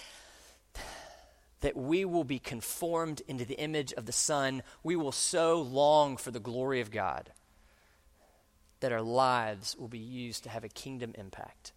that 1.63 1.77
we 1.77 2.03
will 2.03 2.25
be 2.25 2.39
conformed 2.39 3.21
into 3.25 3.45
the 3.45 3.57
image 3.57 3.93
of 3.93 4.05
the 4.05 4.11
Son. 4.11 4.61
We 4.83 4.97
will 4.97 5.13
so 5.13 5.61
long 5.61 6.17
for 6.17 6.29
the 6.29 6.41
glory 6.41 6.81
of 6.81 6.91
God 6.91 7.31
that 8.81 8.91
our 8.91 9.01
lives 9.01 9.73
will 9.79 9.87
be 9.87 9.97
used 9.97 10.43
to 10.43 10.49
have 10.49 10.65
a 10.65 10.69
kingdom 10.69 11.13
impact 11.17 11.71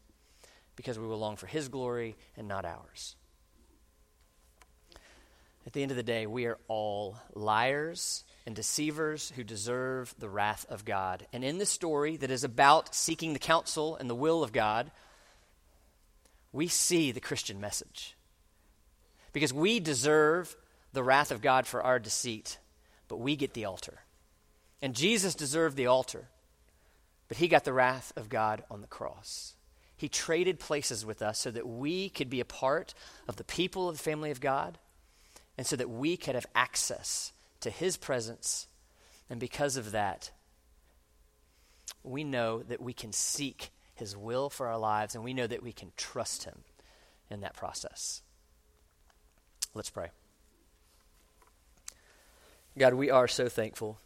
because 0.74 0.98
we 0.98 1.06
will 1.06 1.20
long 1.20 1.36
for 1.36 1.46
His 1.46 1.68
glory 1.68 2.16
and 2.36 2.48
not 2.48 2.64
ours. 2.64 3.14
At 5.64 5.72
the 5.72 5.82
end 5.82 5.92
of 5.92 5.96
the 5.96 6.02
day, 6.02 6.26
we 6.26 6.46
are 6.46 6.58
all 6.66 7.16
liars 7.32 8.24
and 8.44 8.56
deceivers 8.56 9.32
who 9.36 9.44
deserve 9.44 10.12
the 10.18 10.28
wrath 10.28 10.66
of 10.68 10.84
God. 10.84 11.28
And 11.32 11.44
in 11.44 11.58
this 11.58 11.70
story 11.70 12.16
that 12.16 12.30
is 12.32 12.42
about 12.42 12.92
seeking 12.92 13.34
the 13.34 13.38
counsel 13.38 13.94
and 13.94 14.10
the 14.10 14.16
will 14.16 14.42
of 14.42 14.52
God, 14.52 14.90
we 16.52 16.66
see 16.66 17.12
the 17.12 17.20
Christian 17.20 17.60
message. 17.60 18.15
Because 19.36 19.52
we 19.52 19.80
deserve 19.80 20.56
the 20.94 21.02
wrath 21.02 21.30
of 21.30 21.42
God 21.42 21.66
for 21.66 21.82
our 21.82 21.98
deceit, 21.98 22.56
but 23.06 23.18
we 23.18 23.36
get 23.36 23.52
the 23.52 23.66
altar. 23.66 23.98
And 24.80 24.94
Jesus 24.94 25.34
deserved 25.34 25.76
the 25.76 25.88
altar, 25.88 26.28
but 27.28 27.36
he 27.36 27.46
got 27.46 27.64
the 27.64 27.74
wrath 27.74 28.14
of 28.16 28.30
God 28.30 28.64
on 28.70 28.80
the 28.80 28.86
cross. 28.86 29.52
He 29.94 30.08
traded 30.08 30.58
places 30.58 31.04
with 31.04 31.20
us 31.20 31.38
so 31.38 31.50
that 31.50 31.68
we 31.68 32.08
could 32.08 32.30
be 32.30 32.40
a 32.40 32.46
part 32.46 32.94
of 33.28 33.36
the 33.36 33.44
people 33.44 33.90
of 33.90 33.98
the 33.98 34.02
family 34.02 34.30
of 34.30 34.40
God 34.40 34.78
and 35.58 35.66
so 35.66 35.76
that 35.76 35.90
we 35.90 36.16
could 36.16 36.34
have 36.34 36.46
access 36.54 37.34
to 37.60 37.68
His 37.68 37.98
presence. 37.98 38.68
And 39.28 39.38
because 39.38 39.76
of 39.76 39.92
that, 39.92 40.30
we 42.02 42.24
know 42.24 42.62
that 42.62 42.80
we 42.80 42.94
can 42.94 43.12
seek 43.12 43.68
His 43.96 44.16
will 44.16 44.48
for 44.48 44.66
our 44.68 44.78
lives 44.78 45.14
and 45.14 45.22
we 45.22 45.34
know 45.34 45.46
that 45.46 45.62
we 45.62 45.72
can 45.72 45.92
trust 45.98 46.44
Him 46.44 46.60
in 47.28 47.42
that 47.42 47.52
process. 47.52 48.22
Let's 49.76 49.90
pray. 49.90 50.08
God, 52.78 52.94
we 52.94 53.10
are 53.10 53.28
so 53.28 53.50
thankful 53.50 53.98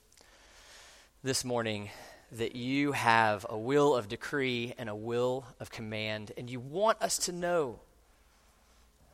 this 1.23 1.45
morning 1.45 1.91
that 2.33 2.57
you 2.57 2.91
have 2.91 3.47
a 3.49 3.57
will 3.57 3.95
of 3.95 4.09
decree 4.09 4.75
and 4.79 4.89
a 4.89 4.97
will 4.97 5.47
of 5.61 5.71
command, 5.71 6.33
and 6.37 6.51
you 6.51 6.59
want 6.59 7.01
us 7.01 7.18
to 7.18 7.33
know 7.33 7.79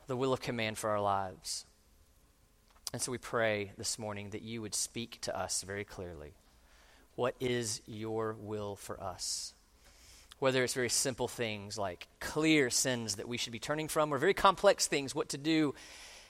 the 0.07 0.17
will 0.17 0.33
of 0.33 0.41
command 0.41 0.79
for 0.79 0.89
our 0.89 0.99
lives. 0.99 1.67
And 2.91 3.03
so 3.03 3.11
we 3.11 3.19
pray 3.19 3.73
this 3.77 3.99
morning 3.99 4.31
that 4.31 4.41
you 4.41 4.63
would 4.63 4.73
speak 4.73 5.21
to 5.21 5.39
us 5.39 5.61
very 5.61 5.83
clearly. 5.83 6.33
What 7.13 7.35
is 7.39 7.83
your 7.85 8.35
will 8.39 8.75
for 8.75 8.99
us? 8.99 9.53
Whether 10.39 10.63
it's 10.63 10.73
very 10.73 10.89
simple 10.89 11.27
things 11.27 11.77
like 11.77 12.07
clear 12.19 12.71
sins 12.71 13.17
that 13.17 13.27
we 13.27 13.37
should 13.37 13.53
be 13.53 13.59
turning 13.59 13.89
from, 13.89 14.11
or 14.11 14.17
very 14.17 14.33
complex 14.33 14.87
things, 14.87 15.13
what 15.13 15.29
to 15.29 15.37
do 15.37 15.75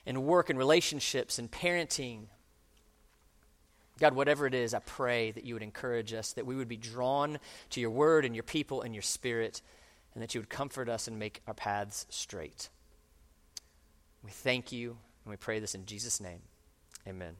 in 0.08 0.26
work 0.26 0.50
and 0.50 0.58
relationships 0.58 1.38
and 1.38 1.52
parenting 1.52 2.24
God, 4.00 4.14
whatever 4.14 4.46
it 4.46 4.54
is, 4.54 4.74
I 4.74 4.80
pray 4.80 5.32
that 5.32 5.44
you 5.44 5.56
would 5.56 5.64
encourage 5.64 6.14
us, 6.14 6.34
that 6.34 6.46
we 6.46 6.56
would 6.56 6.68
be 6.68 6.78
drawn 6.78 7.40
to 7.72 7.82
your 7.82 7.90
word 7.90 8.26
and 8.26 8.36
your 8.36 8.44
people 8.44 8.82
and 8.82 8.94
your 8.94 9.02
spirit, 9.02 9.62
and 10.14 10.22
that 10.22 10.36
you 10.36 10.42
would 10.42 10.50
comfort 10.50 10.88
us 10.88 11.08
and 11.08 11.18
make 11.18 11.42
our 11.48 11.54
paths 11.54 12.06
straight. 12.10 12.70
We 14.24 14.32
thank 14.32 14.72
you, 14.72 14.98
and 15.26 15.32
we 15.32 15.38
pray 15.38 15.60
this 15.60 15.74
in 15.74 15.86
Jesus' 15.86 16.22
name. 16.22 16.42
Amen. 17.08 17.38